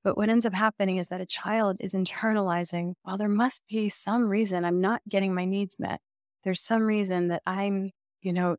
but 0.04 0.16
what 0.16 0.28
ends 0.28 0.46
up 0.46 0.54
happening 0.54 0.98
is 0.98 1.08
that 1.08 1.20
a 1.20 1.26
child 1.26 1.76
is 1.80 1.92
internalizing, 1.92 2.94
well, 3.04 3.18
there 3.18 3.28
must 3.28 3.62
be 3.68 3.88
some 3.88 4.28
reason 4.28 4.64
I'm 4.64 4.80
not 4.80 5.02
getting 5.08 5.34
my 5.34 5.44
needs 5.44 5.78
met. 5.78 6.00
There's 6.44 6.60
some 6.60 6.82
reason 6.82 7.28
that 7.28 7.42
I'm, 7.46 7.90
you 8.22 8.32
know, 8.32 8.56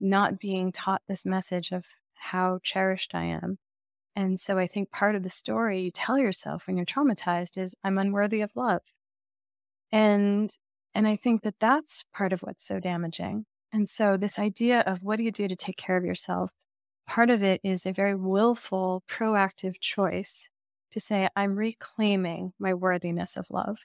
not 0.00 0.38
being 0.38 0.72
taught 0.72 1.02
this 1.08 1.26
message 1.26 1.72
of 1.72 1.84
how 2.14 2.60
cherished 2.62 3.14
I 3.14 3.24
am. 3.24 3.58
And 4.20 4.38
so 4.38 4.58
I 4.58 4.66
think 4.66 4.90
part 4.90 5.14
of 5.14 5.22
the 5.22 5.30
story 5.30 5.80
you 5.80 5.90
tell 5.90 6.18
yourself 6.18 6.66
when 6.66 6.76
you're 6.76 6.84
traumatized 6.84 7.56
is 7.56 7.74
I'm 7.82 7.96
unworthy 7.96 8.42
of 8.42 8.54
love. 8.54 8.82
And 9.90 10.54
and 10.94 11.08
I 11.08 11.16
think 11.16 11.40
that 11.42 11.54
that's 11.58 12.04
part 12.12 12.34
of 12.34 12.40
what's 12.42 12.66
so 12.66 12.80
damaging. 12.80 13.46
And 13.72 13.88
so 13.88 14.18
this 14.18 14.38
idea 14.38 14.80
of 14.80 15.02
what 15.02 15.16
do 15.16 15.22
you 15.22 15.32
do 15.32 15.48
to 15.48 15.56
take 15.56 15.78
care 15.78 15.96
of 15.96 16.04
yourself? 16.04 16.50
Part 17.06 17.30
of 17.30 17.42
it 17.42 17.62
is 17.64 17.86
a 17.86 17.92
very 17.92 18.14
willful, 18.14 19.04
proactive 19.08 19.80
choice 19.80 20.50
to 20.90 21.00
say 21.00 21.28
I'm 21.34 21.56
reclaiming 21.56 22.52
my 22.58 22.74
worthiness 22.74 23.38
of 23.38 23.50
love. 23.50 23.78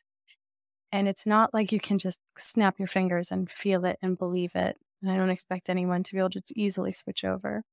And 0.91 1.07
it's 1.07 1.25
not 1.25 1.53
like 1.53 1.71
you 1.71 1.79
can 1.79 1.97
just 1.97 2.19
snap 2.37 2.77
your 2.77 2.89
fingers 2.89 3.31
and 3.31 3.49
feel 3.49 3.85
it 3.85 3.99
and 4.01 4.17
believe 4.17 4.51
it. 4.53 4.77
And 5.01 5.09
I 5.09 5.15
don't 5.15 5.29
expect 5.29 5.69
anyone 5.69 6.03
to 6.03 6.13
be 6.13 6.19
able 6.19 6.31
to 6.31 6.43
easily 6.57 6.91
switch 6.91 7.23
over 7.23 7.63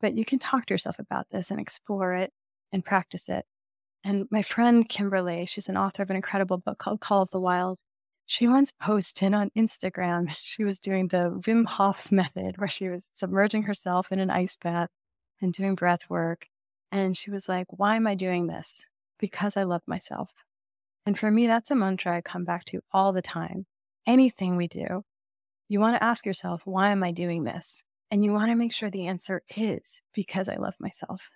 but 0.00 0.16
you 0.16 0.24
can 0.24 0.38
talk 0.38 0.66
to 0.66 0.74
yourself 0.74 0.98
about 0.98 1.30
this 1.30 1.50
and 1.50 1.60
explore 1.60 2.14
it 2.14 2.32
and 2.72 2.84
practice 2.84 3.28
it. 3.28 3.44
And 4.02 4.26
my 4.30 4.42
friend 4.42 4.88
Kimberly, 4.88 5.46
she's 5.46 5.68
an 5.68 5.76
author 5.76 6.02
of 6.02 6.10
an 6.10 6.16
incredible 6.16 6.58
book 6.58 6.78
called 6.78 7.00
Call 7.00 7.22
of 7.22 7.30
the 7.30 7.40
Wild. 7.40 7.78
She 8.26 8.46
once 8.46 8.72
posted 8.72 9.34
on 9.34 9.50
Instagram, 9.56 10.30
she 10.36 10.64
was 10.64 10.78
doing 10.78 11.08
the 11.08 11.30
Wim 11.46 11.66
Hof 11.66 12.12
method 12.12 12.58
where 12.58 12.68
she 12.68 12.88
was 12.88 13.10
submerging 13.14 13.62
herself 13.64 14.12
in 14.12 14.18
an 14.18 14.30
ice 14.30 14.56
bath 14.56 14.90
and 15.40 15.52
doing 15.52 15.74
breath 15.74 16.10
work. 16.10 16.46
And 16.92 17.16
she 17.16 17.30
was 17.30 17.48
like, 17.48 17.66
Why 17.70 17.96
am 17.96 18.06
I 18.06 18.14
doing 18.14 18.46
this? 18.46 18.88
Because 19.18 19.56
I 19.56 19.62
love 19.62 19.82
myself. 19.86 20.30
And 21.06 21.18
for 21.18 21.30
me, 21.30 21.46
that's 21.46 21.70
a 21.70 21.74
mantra 21.74 22.16
I 22.16 22.20
come 22.20 22.44
back 22.44 22.64
to 22.66 22.80
all 22.92 23.12
the 23.12 23.22
time. 23.22 23.66
Anything 24.06 24.56
we 24.56 24.68
do, 24.68 25.02
you 25.68 25.80
want 25.80 25.96
to 25.96 26.04
ask 26.04 26.26
yourself, 26.26 26.62
Why 26.64 26.90
am 26.90 27.02
I 27.02 27.10
doing 27.10 27.44
this? 27.44 27.84
And 28.10 28.24
you 28.24 28.32
want 28.32 28.50
to 28.50 28.54
make 28.54 28.72
sure 28.72 28.90
the 28.90 29.06
answer 29.06 29.42
is 29.56 30.02
because 30.12 30.48
I 30.48 30.56
love 30.56 30.76
myself. 30.78 31.30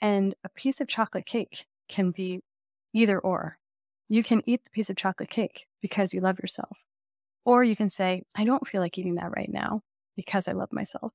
And 0.00 0.34
a 0.44 0.48
piece 0.48 0.80
of 0.80 0.88
chocolate 0.88 1.26
cake 1.26 1.66
can 1.88 2.10
be 2.10 2.40
either 2.92 3.18
or. 3.18 3.58
You 4.08 4.22
can 4.22 4.42
eat 4.46 4.64
the 4.64 4.70
piece 4.70 4.90
of 4.90 4.96
chocolate 4.96 5.30
cake 5.30 5.66
because 5.80 6.14
you 6.14 6.20
love 6.20 6.38
yourself. 6.38 6.84
Or 7.44 7.62
you 7.62 7.76
can 7.76 7.90
say, 7.90 8.22
I 8.36 8.44
don't 8.44 8.66
feel 8.66 8.80
like 8.80 8.98
eating 8.98 9.16
that 9.16 9.34
right 9.36 9.50
now 9.52 9.82
because 10.16 10.48
I 10.48 10.52
love 10.52 10.72
myself. 10.72 11.12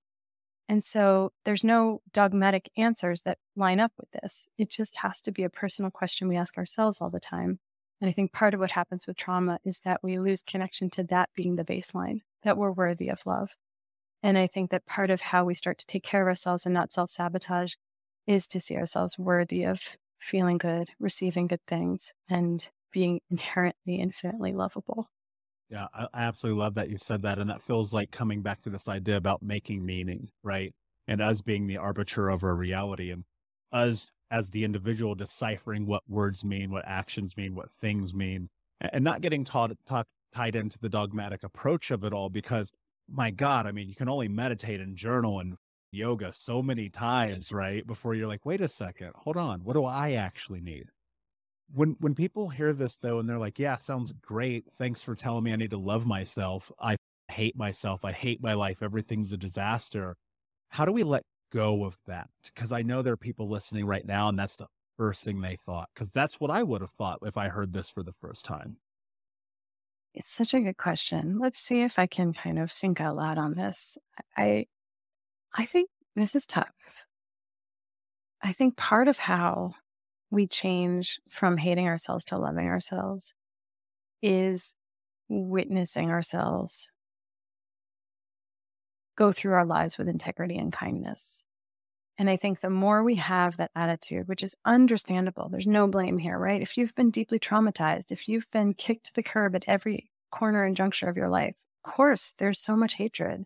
And 0.70 0.84
so 0.84 1.32
there's 1.44 1.64
no 1.64 2.02
dogmatic 2.14 2.70
answers 2.78 3.22
that 3.22 3.38
line 3.56 3.80
up 3.80 3.92
with 3.98 4.12
this. 4.12 4.48
It 4.58 4.70
just 4.70 4.98
has 4.98 5.22
to 5.22 5.32
be 5.32 5.44
a 5.44 5.50
personal 5.50 5.92
question 5.92 6.28
we 6.28 6.38
ask 6.38 6.58
ourselves 6.58 7.02
all 7.02 7.10
the 7.10 7.20
time. 7.20 7.60
And 8.00 8.10
I 8.10 8.14
think 8.14 8.32
part 8.32 8.54
of 8.54 8.60
what 8.60 8.72
happens 8.72 9.06
with 9.06 9.18
trauma 9.18 9.60
is 9.64 9.80
that 9.86 10.02
we 10.04 10.20
lose 10.20 10.42
connection 10.42 10.90
to 10.92 11.04
that 11.04 11.30
being 11.36 11.56
the 11.56 11.66
baseline, 11.66 12.22
that 12.44 12.58
we're 12.58 12.72
worthy 12.72 13.10
of 13.10 13.26
love. 13.26 13.56
And 14.24 14.38
I 14.38 14.48
think 14.48 14.72
that 14.72 14.86
part 14.86 15.12
of 15.12 15.20
how 15.20 15.44
we 15.44 15.54
start 15.54 15.78
to 15.80 15.86
take 15.86 16.04
care 16.04 16.22
of 16.22 16.28
ourselves 16.28 16.66
and 16.66 16.74
not 16.74 16.94
self 16.94 17.12
sabotage 17.12 17.76
is 18.26 18.48
to 18.48 18.62
see 18.62 18.78
ourselves 18.78 19.20
worthy 19.20 19.64
of 19.64 19.98
feeling 20.18 20.58
good, 20.58 20.90
receiving 20.98 21.48
good 21.48 21.64
things, 21.68 22.14
and 22.30 22.70
being 22.92 23.20
inherently 23.30 23.98
infinitely 23.98 24.54
lovable. 24.54 25.10
Yeah, 25.70 25.88
I, 25.94 26.08
absolutely 26.14 26.62
love 26.62 26.76
that 26.76 26.90
you 26.90 26.98
said 26.98 27.22
that. 27.24 27.40
And 27.40 27.50
that 27.50 27.62
feels 27.62 27.94
like 27.94 28.12
coming 28.12 28.42
back 28.42 28.62
to 28.62 28.70
this 28.70 28.88
idea 28.88 29.18
about 29.18 29.42
making 29.42 29.86
meaning, 29.86 30.30
right? 30.44 30.74
And 31.08 31.22
us 31.22 31.42
being 31.42 31.68
the 31.68 31.78
arbiter 31.78 32.30
of 32.30 32.44
our 32.44 32.56
reality 32.56 33.12
and 33.12 33.24
us 33.72 34.12
as 34.32 34.52
the 34.52 34.64
individual 34.64 35.16
deciphering 35.16 35.86
what 35.86 36.04
words 36.08 36.46
mean, 36.46 36.72
what 36.72 36.88
actions 36.88 37.36
mean, 37.36 37.56
what 37.56 37.72
things 37.72 38.14
mean, 38.14 38.50
and 38.80 39.04
not 39.04 39.22
getting 39.22 39.44
taught, 39.44 39.72
taught 39.86 40.08
tied 40.32 40.56
into 40.56 40.80
the 40.80 40.90
dogmatic 40.90 41.44
approach 41.44 41.92
of 41.92 42.04
it 42.04 42.14
all 42.14 42.30
because 42.30 42.72
my 43.10 43.32
God, 43.32 43.68
I 43.68 43.72
mean, 43.72 43.90
you 43.90 43.96
can 43.96 44.10
only 44.10 44.28
meditate 44.28 44.80
and 44.80 44.96
journal 44.96 45.40
and 45.40 45.58
yoga 45.92 46.34
so 46.34 46.62
many 46.62 46.90
times, 46.90 47.52
right? 47.52 47.86
Before 47.86 48.14
you're 48.14 48.28
like, 48.28 48.46
wait 48.46 48.62
a 48.62 48.68
second, 48.68 49.12
hold 49.16 49.38
on, 49.38 49.64
what 49.64 49.74
do 49.74 49.86
I 49.86 50.14
actually 50.14 50.62
need? 50.62 50.88
When 51.74 51.96
when 52.00 52.16
people 52.16 52.50
hear 52.50 52.74
this 52.74 52.98
though, 52.98 53.20
and 53.20 53.30
they're 53.30 53.40
like, 53.40 53.60
yeah, 53.60 53.78
sounds 53.78 54.14
great. 54.14 54.66
Thanks 54.74 55.02
for 55.02 55.16
telling 55.16 55.44
me 55.44 55.54
I 55.54 55.56
need 55.56 55.72
to 55.72 55.78
love 55.78 56.06
myself. 56.06 56.72
I 56.80 56.98
hate 57.32 57.56
myself. 57.58 58.06
I 58.06 58.12
hate 58.12 58.44
my 58.44 58.54
life. 58.54 58.84
Everything's 58.84 59.32
a 59.32 59.38
disaster. 59.38 60.16
How 60.70 60.86
do 60.86 60.92
we 60.92 61.04
let 61.04 61.24
go 61.52 61.86
of 61.86 62.00
that? 62.08 62.30
Because 62.44 62.72
I 62.72 62.82
know 62.82 63.02
there 63.02 63.14
are 63.14 63.18
people 63.18 63.50
listening 63.50 63.86
right 63.86 64.06
now, 64.06 64.30
and 64.30 64.38
that's 64.38 64.58
the 64.58 64.68
first 64.98 65.24
thing 65.24 65.42
they 65.42 65.56
thought, 65.56 65.90
because 65.94 66.12
that's 66.12 66.40
what 66.40 66.52
I 66.52 66.64
would 66.64 66.82
have 66.82 66.92
thought 66.92 67.20
if 67.24 67.38
I 67.38 67.50
heard 67.50 67.74
this 67.74 67.90
for 67.90 68.04
the 68.04 68.14
first 68.14 68.46
time. 68.46 68.78
It's 70.14 70.30
such 70.32 70.54
a 70.54 70.62
good 70.62 70.78
question. 70.78 71.40
Let's 71.40 71.60
see 71.60 71.82
if 71.82 71.98
I 71.98 72.06
can 72.06 72.34
kind 72.34 72.60
of 72.60 72.72
think 72.72 73.02
out 73.02 73.16
loud 73.16 73.38
on 73.38 73.56
this. 73.56 73.98
I 74.38 74.68
I 75.56 75.66
think 75.66 75.90
this 76.16 76.36
is 76.36 76.46
tough. 76.46 77.06
I 78.42 78.52
think 78.54 78.76
part 78.78 79.08
of 79.08 79.18
how 79.18 79.76
we 80.32 80.48
change 80.48 81.20
from 81.30 81.58
hating 81.58 81.88
ourselves 81.88 82.26
to 82.26 82.38
loving 82.38 82.68
ourselves 82.68 83.34
is 84.22 84.76
witnessing 85.30 86.12
ourselves 86.12 86.92
go 89.16 89.32
through 89.32 89.54
our 89.54 89.66
lives 89.66 89.98
with 89.98 90.08
integrity 90.08 90.58
and 90.58 90.74
kindness. 90.74 91.46
And 92.18 92.30
I 92.30 92.38
think 92.38 92.60
the 92.60 92.70
more 92.70 93.04
we 93.04 93.16
have 93.16 93.58
that 93.58 93.72
attitude, 93.76 94.28
which 94.28 94.44
is 94.44 94.56
understandable, 94.66 95.50
there's 95.50 95.66
no 95.66 95.88
blame 95.88 96.20
here, 96.20 96.38
right? 96.38 96.62
If 96.62 96.78
you've 96.78 96.94
been 96.94 97.10
deeply 97.10 97.40
traumatized, 97.40 98.12
if 98.12 98.30
you've 98.30 98.50
been 98.52 98.74
kicked 98.74 99.08
to 99.08 99.14
the 99.16 99.24
curb 99.24 99.56
at 99.56 99.64
every 99.68 100.12
corner 100.32 100.64
and 100.64 100.76
juncture 100.76 101.10
of 101.10 101.18
your 101.18 101.30
life, 101.30 101.56
of 101.84 101.92
course, 101.92 102.34
there's 102.38 102.60
so 102.60 102.76
much 102.76 102.96
hatred. 102.96 103.46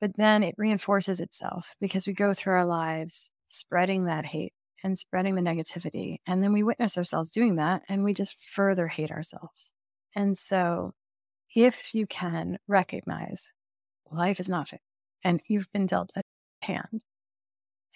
But 0.00 0.16
then 0.16 0.42
it 0.42 0.56
reinforces 0.58 1.20
itself 1.20 1.76
because 1.80 2.06
we 2.06 2.12
go 2.12 2.34
through 2.34 2.54
our 2.54 2.66
lives 2.66 3.30
spreading 3.48 4.06
that 4.06 4.26
hate 4.26 4.52
and 4.82 4.98
spreading 4.98 5.36
the 5.36 5.42
negativity. 5.42 6.16
And 6.26 6.42
then 6.42 6.52
we 6.52 6.64
witness 6.64 6.98
ourselves 6.98 7.30
doing 7.30 7.56
that 7.56 7.82
and 7.88 8.02
we 8.02 8.12
just 8.12 8.40
further 8.40 8.88
hate 8.88 9.12
ourselves. 9.12 9.72
And 10.16 10.36
so, 10.36 10.94
if 11.54 11.94
you 11.94 12.06
can 12.06 12.58
recognize 12.66 13.52
life 14.10 14.40
is 14.40 14.48
not 14.48 14.68
fair 14.68 14.80
and 15.22 15.40
you've 15.46 15.70
been 15.72 15.86
dealt 15.86 16.10
a 16.16 16.22
hand, 16.62 17.04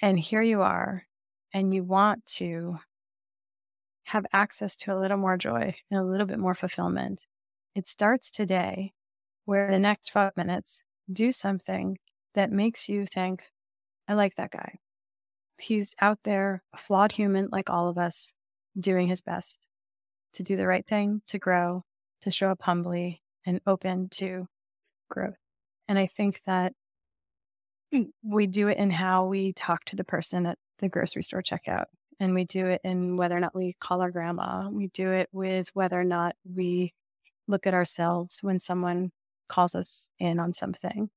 and 0.03 0.18
here 0.18 0.42
you 0.42 0.62
are, 0.62 1.07
and 1.53 1.72
you 1.72 1.82
want 1.82 2.26
to 2.26 2.78
have 4.05 4.26
access 4.32 4.76
to 4.76 4.92
a 4.92 4.99
little 4.99 5.16
more 5.16 5.36
joy 5.36 5.74
and 5.90 6.01
a 6.01 6.05
little 6.05 6.26
bit 6.26 6.38
more 6.38 6.55
fulfillment, 6.55 7.26
it 7.74 7.86
starts 7.86 8.30
today 8.30 8.92
where 9.44 9.70
the 9.70 9.78
next 9.78 10.11
five 10.11 10.36
minutes 10.36 10.82
do 11.12 11.32
something 11.32 11.99
that 12.34 12.53
makes 12.53 12.88
you 12.88 13.07
think, 13.07 13.51
I 14.09 14.14
like 14.14 14.36
that 14.36 14.51
guy. 14.51 14.78
He's 15.59 15.94
out 16.01 16.18
there, 16.24 16.62
a 16.72 16.76
flawed 16.76 17.12
human 17.12 17.49
like 17.51 17.70
all 17.70 17.88
of 17.88 17.99
us, 17.99 18.34
doing 18.78 19.09
his 19.09 19.20
best 19.20 19.68
to 20.34 20.42
do 20.42 20.57
the 20.57 20.66
right 20.66 20.86
thing, 20.86 21.22
to 21.28 21.38
grow, 21.38 21.82
to 22.20 22.30
show 22.30 22.51
up 22.51 22.62
humbly 22.62 23.22
and 23.47 23.61
open 23.66 24.09
to 24.11 24.47
growth. 25.09 25.38
And 25.88 25.99
I 25.99 26.07
think 26.07 26.42
that 26.44 26.74
we 28.22 28.47
do 28.47 28.68
it 28.68 28.78
in 28.78 28.90
how 28.90 29.26
we 29.26 29.53
talk 29.53 29.84
to 29.86 29.97
the 29.97 30.05
person 30.05 30.47
at 30.47 30.59
the 30.78 30.88
grocery 30.88 31.22
store 31.22 31.42
checkout. 31.42 31.86
And 32.18 32.34
we 32.34 32.44
do 32.44 32.66
it 32.66 32.80
in 32.82 33.16
whether 33.16 33.36
or 33.36 33.40
not 33.40 33.55
we 33.55 33.74
call 33.78 34.01
our 34.01 34.11
grandma. 34.11 34.68
We 34.70 34.88
do 34.88 35.12
it 35.12 35.28
with 35.32 35.70
whether 35.74 36.01
or 36.01 36.05
not 36.05 36.34
we 36.44 36.94
look 37.47 37.66
at 37.66 37.74
ourselves 37.74 38.38
when 38.42 38.59
someone 38.59 39.12
calls 39.49 39.74
us 39.74 40.11
in 40.18 40.40
on 40.40 40.53
something. 40.53 41.11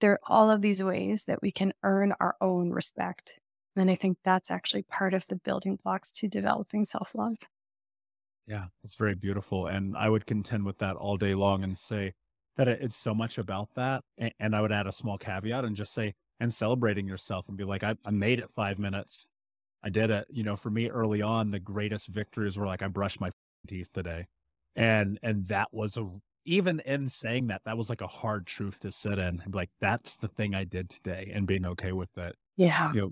There 0.00 0.12
are 0.12 0.20
all 0.26 0.50
of 0.50 0.62
these 0.62 0.82
ways 0.82 1.24
that 1.24 1.42
we 1.42 1.50
can 1.50 1.72
earn 1.82 2.14
our 2.18 2.34
own 2.40 2.70
respect. 2.70 3.38
And 3.76 3.90
I 3.90 3.94
think 3.94 4.18
that's 4.24 4.50
actually 4.50 4.82
part 4.82 5.14
of 5.14 5.26
the 5.26 5.36
building 5.36 5.78
blocks 5.82 6.10
to 6.12 6.28
developing 6.28 6.84
self 6.86 7.14
love. 7.14 7.36
Yeah, 8.46 8.66
it's 8.84 8.96
very 8.96 9.14
beautiful. 9.14 9.66
And 9.66 9.96
I 9.96 10.08
would 10.08 10.24
contend 10.24 10.64
with 10.64 10.78
that 10.78 10.96
all 10.96 11.16
day 11.16 11.34
long 11.34 11.62
and 11.62 11.76
say, 11.76 12.14
that 12.56 12.68
it's 12.68 12.96
so 12.96 13.14
much 13.14 13.38
about 13.38 13.74
that. 13.74 14.02
And 14.38 14.56
I 14.56 14.60
would 14.60 14.72
add 14.72 14.86
a 14.86 14.92
small 14.92 15.18
caveat 15.18 15.64
and 15.64 15.76
just 15.76 15.92
say, 15.92 16.14
and 16.40 16.52
celebrating 16.52 17.06
yourself 17.06 17.48
and 17.48 17.56
be 17.56 17.64
like, 17.64 17.82
I, 17.82 17.96
I 18.04 18.10
made 18.10 18.38
it 18.38 18.50
five 18.50 18.78
minutes. 18.78 19.28
I 19.82 19.88
did 19.88 20.10
it. 20.10 20.26
You 20.30 20.42
know, 20.42 20.56
for 20.56 20.70
me 20.70 20.88
early 20.90 21.22
on, 21.22 21.50
the 21.50 21.60
greatest 21.60 22.08
victories 22.08 22.58
were 22.58 22.66
like, 22.66 22.82
I 22.82 22.88
brushed 22.88 23.20
my 23.20 23.30
teeth 23.66 23.92
today. 23.92 24.26
And, 24.74 25.18
and 25.22 25.48
that 25.48 25.68
was 25.72 25.96
a, 25.96 26.06
even 26.44 26.80
in 26.80 27.08
saying 27.08 27.46
that, 27.48 27.62
that 27.64 27.78
was 27.78 27.88
like 27.88 28.00
a 28.02 28.06
hard 28.06 28.46
truth 28.46 28.80
to 28.80 28.92
sit 28.92 29.18
in 29.18 29.42
and 29.44 29.54
like, 29.54 29.70
that's 29.80 30.16
the 30.16 30.28
thing 30.28 30.54
I 30.54 30.64
did 30.64 30.90
today 30.90 31.30
and 31.34 31.46
being 31.46 31.64
okay 31.66 31.92
with 31.92 32.16
it. 32.18 32.36
Yeah. 32.56 32.92
You 32.92 33.00
know, 33.00 33.10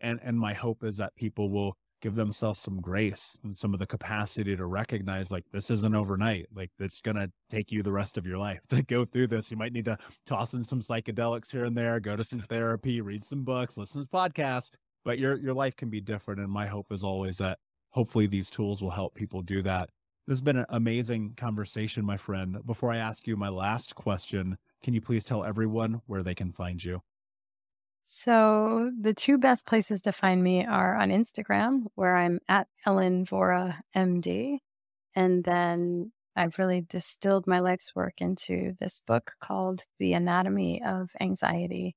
and, 0.00 0.20
and 0.22 0.38
my 0.38 0.54
hope 0.54 0.84
is 0.84 0.98
that 0.98 1.16
people 1.16 1.50
will 1.50 1.76
give 2.02 2.16
themselves 2.16 2.60
some 2.60 2.80
grace 2.80 3.38
and 3.44 3.56
some 3.56 3.72
of 3.72 3.78
the 3.78 3.86
capacity 3.86 4.56
to 4.56 4.66
recognize 4.66 5.30
like 5.30 5.44
this 5.52 5.70
isn't 5.70 5.94
overnight 5.94 6.46
like 6.54 6.70
it's 6.80 7.00
going 7.00 7.16
to 7.16 7.30
take 7.48 7.70
you 7.70 7.82
the 7.82 7.92
rest 7.92 8.18
of 8.18 8.26
your 8.26 8.36
life 8.36 8.60
to 8.68 8.82
go 8.82 9.04
through 9.04 9.28
this. 9.28 9.50
You 9.50 9.56
might 9.56 9.72
need 9.72 9.86
to 9.86 9.96
toss 10.26 10.52
in 10.52 10.64
some 10.64 10.80
psychedelics 10.80 11.50
here 11.52 11.64
and 11.64 11.76
there 11.76 12.00
go 12.00 12.16
to 12.16 12.24
some 12.24 12.40
therapy 12.40 13.00
read 13.00 13.24
some 13.24 13.44
books 13.44 13.78
listen 13.78 14.02
to 14.02 14.08
podcasts 14.08 14.72
but 15.04 15.18
your 15.18 15.38
your 15.38 15.54
life 15.54 15.76
can 15.76 15.88
be 15.88 16.00
different 16.00 16.40
and 16.40 16.50
my 16.50 16.66
hope 16.66 16.92
is 16.92 17.04
always 17.04 17.38
that 17.38 17.58
hopefully 17.90 18.26
these 18.26 18.50
tools 18.50 18.82
will 18.82 18.90
help 18.90 19.14
people 19.14 19.42
do 19.42 19.62
that. 19.62 19.88
This 20.26 20.34
has 20.34 20.40
been 20.40 20.56
an 20.56 20.66
amazing 20.68 21.34
conversation 21.36 22.04
my 22.04 22.16
friend. 22.16 22.58
Before 22.66 22.90
i 22.90 22.96
ask 22.96 23.26
you 23.26 23.36
my 23.36 23.48
last 23.48 23.94
question 23.94 24.58
can 24.82 24.94
you 24.94 25.00
please 25.00 25.24
tell 25.24 25.44
everyone 25.44 26.02
where 26.06 26.24
they 26.24 26.34
can 26.34 26.50
find 26.50 26.82
you 26.82 27.02
so 28.02 28.90
the 29.00 29.14
two 29.14 29.38
best 29.38 29.66
places 29.66 30.00
to 30.02 30.12
find 30.12 30.42
me 30.42 30.66
are 30.66 30.96
on 30.96 31.10
Instagram, 31.10 31.84
where 31.94 32.16
I'm 32.16 32.40
at 32.48 32.66
Ellen 32.86 33.24
Vora 33.24 33.78
MD. 33.96 34.58
And 35.14 35.44
then 35.44 36.12
I've 36.36 36.58
really 36.58 36.80
distilled 36.82 37.46
my 37.46 37.60
life's 37.60 37.94
work 37.94 38.14
into 38.20 38.74
this 38.80 39.02
book 39.06 39.32
called 39.40 39.82
The 39.98 40.14
Anatomy 40.14 40.82
of 40.84 41.10
Anxiety. 41.20 41.94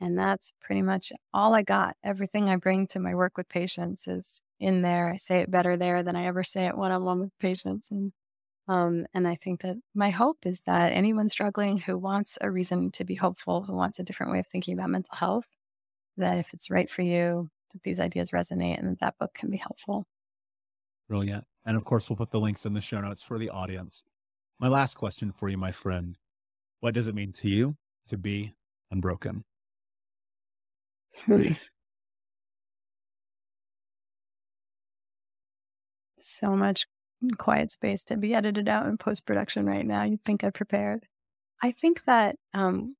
And 0.00 0.18
that's 0.18 0.52
pretty 0.60 0.82
much 0.82 1.12
all 1.32 1.54
I 1.54 1.62
got. 1.62 1.96
Everything 2.04 2.50
I 2.50 2.56
bring 2.56 2.86
to 2.88 3.00
my 3.00 3.14
work 3.14 3.36
with 3.38 3.48
patients 3.48 4.06
is 4.06 4.42
in 4.60 4.82
there. 4.82 5.10
I 5.10 5.16
say 5.16 5.40
it 5.40 5.50
better 5.50 5.76
there 5.76 6.02
than 6.02 6.16
I 6.16 6.26
ever 6.26 6.42
say 6.44 6.66
it 6.66 6.76
one 6.76 6.92
on 6.92 7.04
one 7.04 7.20
with 7.20 7.38
patients. 7.40 7.90
And 7.90 8.12
um, 8.68 9.06
and 9.14 9.28
I 9.28 9.36
think 9.36 9.62
that 9.62 9.76
my 9.94 10.10
hope 10.10 10.46
is 10.46 10.60
that 10.66 10.92
anyone 10.92 11.28
struggling 11.28 11.78
who 11.78 11.96
wants 11.98 12.38
a 12.40 12.50
reason 12.50 12.90
to 12.92 13.04
be 13.04 13.14
hopeful, 13.14 13.62
who 13.64 13.74
wants 13.74 13.98
a 13.98 14.02
different 14.02 14.32
way 14.32 14.40
of 14.40 14.46
thinking 14.48 14.74
about 14.74 14.90
mental 14.90 15.16
health, 15.16 15.48
that 16.16 16.38
if 16.38 16.54
it's 16.54 16.70
right 16.70 16.90
for 16.90 17.02
you, 17.02 17.50
that 17.72 17.82
these 17.84 18.00
ideas 18.00 18.30
resonate 18.32 18.78
and 18.78 18.88
that, 18.88 19.00
that 19.00 19.18
book 19.18 19.34
can 19.34 19.50
be 19.50 19.58
helpful. 19.58 20.06
Brilliant. 21.08 21.44
And 21.64 21.76
of 21.76 21.84
course, 21.84 22.08
we'll 22.08 22.16
put 22.16 22.30
the 22.30 22.40
links 22.40 22.64
in 22.64 22.74
the 22.74 22.80
show 22.80 23.00
notes 23.00 23.22
for 23.24 23.38
the 23.38 23.50
audience. 23.50 24.04
My 24.60 24.68
last 24.68 24.94
question 24.94 25.32
for 25.32 25.48
you, 25.48 25.58
my 25.58 25.72
friend 25.72 26.18
What 26.80 26.94
does 26.94 27.08
it 27.08 27.14
mean 27.14 27.32
to 27.34 27.48
you 27.50 27.76
to 28.08 28.18
be 28.18 28.54
unbroken? 28.90 29.44
so 36.20 36.56
much 36.56 36.86
quiet 37.38 37.72
space 37.72 38.04
to 38.04 38.16
be 38.16 38.34
edited 38.34 38.68
out 38.68 38.86
in 38.86 38.98
post 38.98 39.26
production 39.26 39.66
right 39.66 39.86
now. 39.86 40.02
You'd 40.02 40.24
think 40.24 40.44
I 40.44 40.50
prepared. 40.50 41.06
I 41.62 41.72
think 41.72 42.04
that 42.04 42.36
um, 42.52 42.96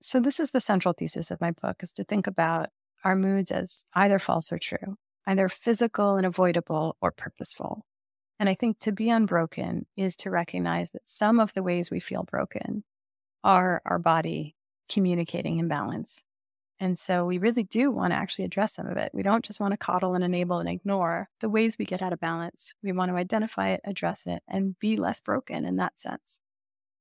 so 0.00 0.20
this 0.20 0.38
is 0.38 0.52
the 0.52 0.60
central 0.60 0.94
thesis 0.94 1.30
of 1.30 1.40
my 1.40 1.50
book 1.50 1.82
is 1.82 1.92
to 1.94 2.04
think 2.04 2.26
about 2.26 2.70
our 3.04 3.16
moods 3.16 3.50
as 3.50 3.84
either 3.94 4.18
false 4.18 4.52
or 4.52 4.58
true, 4.58 4.96
either 5.26 5.48
physical 5.48 6.16
and 6.16 6.24
avoidable 6.24 6.96
or 7.00 7.10
purposeful. 7.10 7.84
And 8.38 8.48
I 8.48 8.54
think 8.54 8.78
to 8.80 8.92
be 8.92 9.10
unbroken 9.10 9.86
is 9.96 10.14
to 10.16 10.30
recognize 10.30 10.90
that 10.90 11.08
some 11.08 11.40
of 11.40 11.54
the 11.54 11.62
ways 11.62 11.90
we 11.90 12.00
feel 12.00 12.22
broken 12.22 12.84
are 13.42 13.82
our 13.84 13.98
body 13.98 14.54
communicating 14.88 15.58
imbalance 15.58 16.24
and 16.78 16.98
so 16.98 17.24
we 17.24 17.38
really 17.38 17.62
do 17.62 17.90
want 17.90 18.12
to 18.12 18.16
actually 18.16 18.44
address 18.44 18.74
some 18.74 18.86
of 18.86 18.98
it. 18.98 19.10
We 19.14 19.22
don't 19.22 19.44
just 19.44 19.60
want 19.60 19.72
to 19.72 19.78
coddle 19.78 20.14
and 20.14 20.22
enable 20.22 20.58
and 20.58 20.68
ignore 20.68 21.28
the 21.40 21.48
ways 21.48 21.76
we 21.78 21.86
get 21.86 22.02
out 22.02 22.12
of 22.12 22.20
balance. 22.20 22.74
We 22.82 22.92
want 22.92 23.10
to 23.10 23.16
identify 23.16 23.70
it, 23.70 23.80
address 23.84 24.26
it, 24.26 24.42
and 24.46 24.78
be 24.78 24.96
less 24.96 25.20
broken 25.20 25.64
in 25.64 25.76
that 25.76 25.98
sense. 25.98 26.40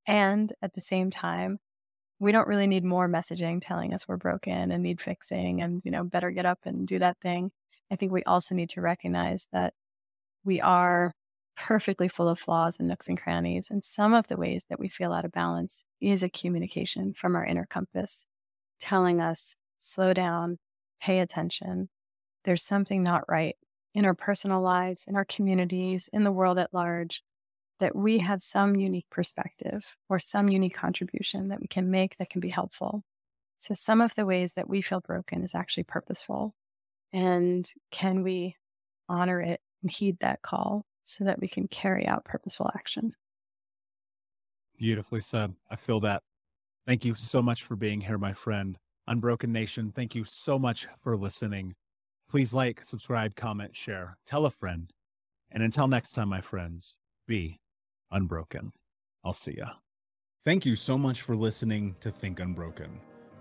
And 0.08 0.54
at 0.62 0.74
the 0.76 0.82
same 0.82 1.10
time, 1.10 1.60
we 2.20 2.32
don't 2.32 2.48
really 2.48 2.68
need 2.68 2.86
more 2.86 3.10
messaging 3.10 3.60
telling 3.62 3.94
us 3.94 4.08
we're 4.08 4.16
broken 4.18 4.72
and 4.72 4.82
need 4.82 5.02
fixing 5.02 5.62
and, 5.62 5.82
you 5.84 5.92
know, 5.92 6.06
better 6.06 6.32
get 6.32 6.46
up 6.46 6.60
and 6.64 6.88
do 6.88 7.00
that 7.00 7.18
thing. 7.22 7.52
I 7.92 7.98
think 7.98 8.14
we 8.14 8.24
also 8.24 8.56
need 8.56 8.70
to 8.72 8.82
recognize 8.82 9.48
that 9.52 9.74
we 10.46 10.62
are 10.62 11.14
perfectly 11.58 12.08
full 12.08 12.30
of 12.30 12.40
flaws 12.40 12.80
and 12.80 12.88
nooks 12.88 13.10
and 13.10 13.22
crannies. 13.22 13.68
And 13.70 13.84
some 13.84 14.14
of 14.14 14.28
the 14.28 14.38
ways 14.38 14.66
that 14.70 14.80
we 14.80 14.88
feel 14.88 15.12
out 15.12 15.26
of 15.26 15.32
balance 15.34 15.84
is 16.00 16.24
a 16.24 16.30
communication 16.30 17.14
from 17.14 17.36
our 17.36 17.46
inner 17.46 17.66
compass 17.70 18.26
telling 18.80 19.20
us 19.20 19.56
slow 19.80 20.14
down, 20.14 20.58
pay 21.02 21.20
attention. 21.20 21.90
There's 22.44 22.64
something 22.64 23.04
not 23.04 23.30
right 23.30 23.56
in 23.94 24.06
our 24.06 24.14
personal 24.14 24.62
lives, 24.62 25.06
in 25.08 25.16
our 25.16 25.26
communities, 25.26 26.10
in 26.12 26.24
the 26.24 26.32
world 26.32 26.58
at 26.58 26.74
large, 26.74 27.24
that 27.80 27.96
we 27.96 28.20
have 28.20 28.42
some 28.42 28.76
unique 28.76 29.10
perspective 29.10 29.96
or 30.10 30.20
some 30.20 30.50
unique 30.50 30.76
contribution 30.76 31.50
that 31.50 31.60
we 31.60 31.68
can 31.68 31.90
make 31.90 32.18
that 32.18 32.30
can 32.30 32.42
be 32.42 32.50
helpful. 32.50 33.04
So, 33.58 33.74
some 33.74 34.02
of 34.02 34.16
the 34.16 34.26
ways 34.26 34.54
that 34.54 34.70
we 34.70 34.82
feel 34.82 35.00
broken 35.00 35.44
is 35.44 35.56
actually 35.56 35.84
purposeful. 35.84 36.54
And 37.14 37.70
can 37.92 38.24
we 38.24 38.56
honor 39.08 39.42
it 39.42 39.62
and 39.82 39.92
heed 39.92 40.18
that 40.20 40.42
call 40.42 40.86
so 41.04 41.24
that 41.24 41.40
we 41.40 41.48
can 41.48 41.68
carry 41.68 42.08
out 42.08 42.26
purposeful 42.26 42.72
action. 42.76 43.14
Beautifully 44.78 45.22
said. 45.22 45.54
I 45.70 45.76
feel 45.76 46.00
that. 46.02 46.24
Thank 46.86 47.06
you 47.06 47.16
so 47.16 47.42
much 47.42 47.64
for 47.64 47.76
being 47.76 48.02
here, 48.02 48.18
my 48.18 48.34
friend. 48.34 48.78
Unbroken 49.08 49.52
Nation, 49.52 49.92
thank 49.92 50.16
you 50.16 50.24
so 50.24 50.58
much 50.58 50.88
for 51.00 51.16
listening. 51.16 51.76
Please 52.30 52.54
like, 52.54 52.84
subscribe, 52.84 53.36
comment, 53.36 53.76
share, 53.76 54.18
tell 54.26 54.46
a 54.46 54.52
friend. 54.52 54.92
And 55.52 55.62
until 55.62 55.88
next 55.88 56.14
time, 56.14 56.30
my 56.30 56.42
friends, 56.42 56.98
be 57.28 57.60
unbroken. 58.12 58.72
I'll 59.24 59.34
see 59.34 59.58
ya. 59.58 59.74
Thank 60.44 60.66
you 60.66 60.76
so 60.76 60.98
much 60.98 61.22
for 61.22 61.36
listening 61.36 61.96
to 62.02 62.12
Think 62.12 62.40
Unbroken. 62.40 63.00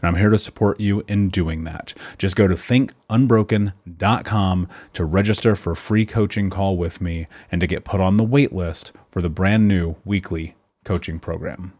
and 0.00 0.08
I'm 0.08 0.16
here 0.16 0.30
to 0.30 0.38
support 0.38 0.80
you 0.80 1.04
in 1.08 1.28
doing 1.28 1.64
that. 1.64 1.92
Just 2.18 2.36
go 2.36 2.46
to 2.48 2.54
thinkunbroken.com 2.54 4.68
to 4.92 5.04
register 5.04 5.56
for 5.56 5.72
a 5.72 5.76
free 5.76 6.06
coaching 6.06 6.50
call 6.50 6.76
with 6.76 7.00
me 7.00 7.26
and 7.50 7.60
to 7.60 7.66
get 7.66 7.84
put 7.84 8.00
on 8.00 8.16
the 8.16 8.22
wait 8.24 8.52
list 8.52 8.92
for 9.10 9.22
the 9.22 9.30
brand 9.30 9.68
new 9.68 9.96
weekly 10.04 10.54
coaching 10.84 11.18
program. 11.18 11.72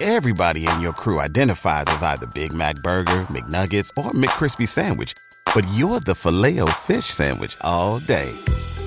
Everybody 0.00 0.66
in 0.66 0.80
your 0.80 0.92
crew 0.92 1.20
identifies 1.20 1.84
as 1.86 2.02
either 2.02 2.26
Big 2.34 2.52
Mac 2.52 2.74
Burger, 2.82 3.20
McNuggets, 3.30 3.88
or 3.96 4.10
McCrispy 4.10 4.66
Sandwich, 4.66 5.12
but 5.54 5.64
you're 5.74 6.00
the 6.00 6.16
filet 6.16 6.58
fish 6.80 7.04
Sandwich 7.04 7.56
all 7.60 8.00
day. 8.00 8.32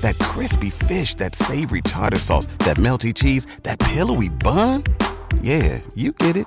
That 0.00 0.18
crispy 0.18 0.68
fish, 0.68 1.14
that 1.14 1.34
savory 1.34 1.80
tartar 1.80 2.18
sauce, 2.18 2.48
that 2.58 2.76
melty 2.76 3.14
cheese, 3.14 3.46
that 3.62 3.78
pillowy 3.78 4.28
bun. 4.28 4.84
Yeah, 5.40 5.80
you 5.94 6.12
get 6.12 6.36
it 6.36 6.46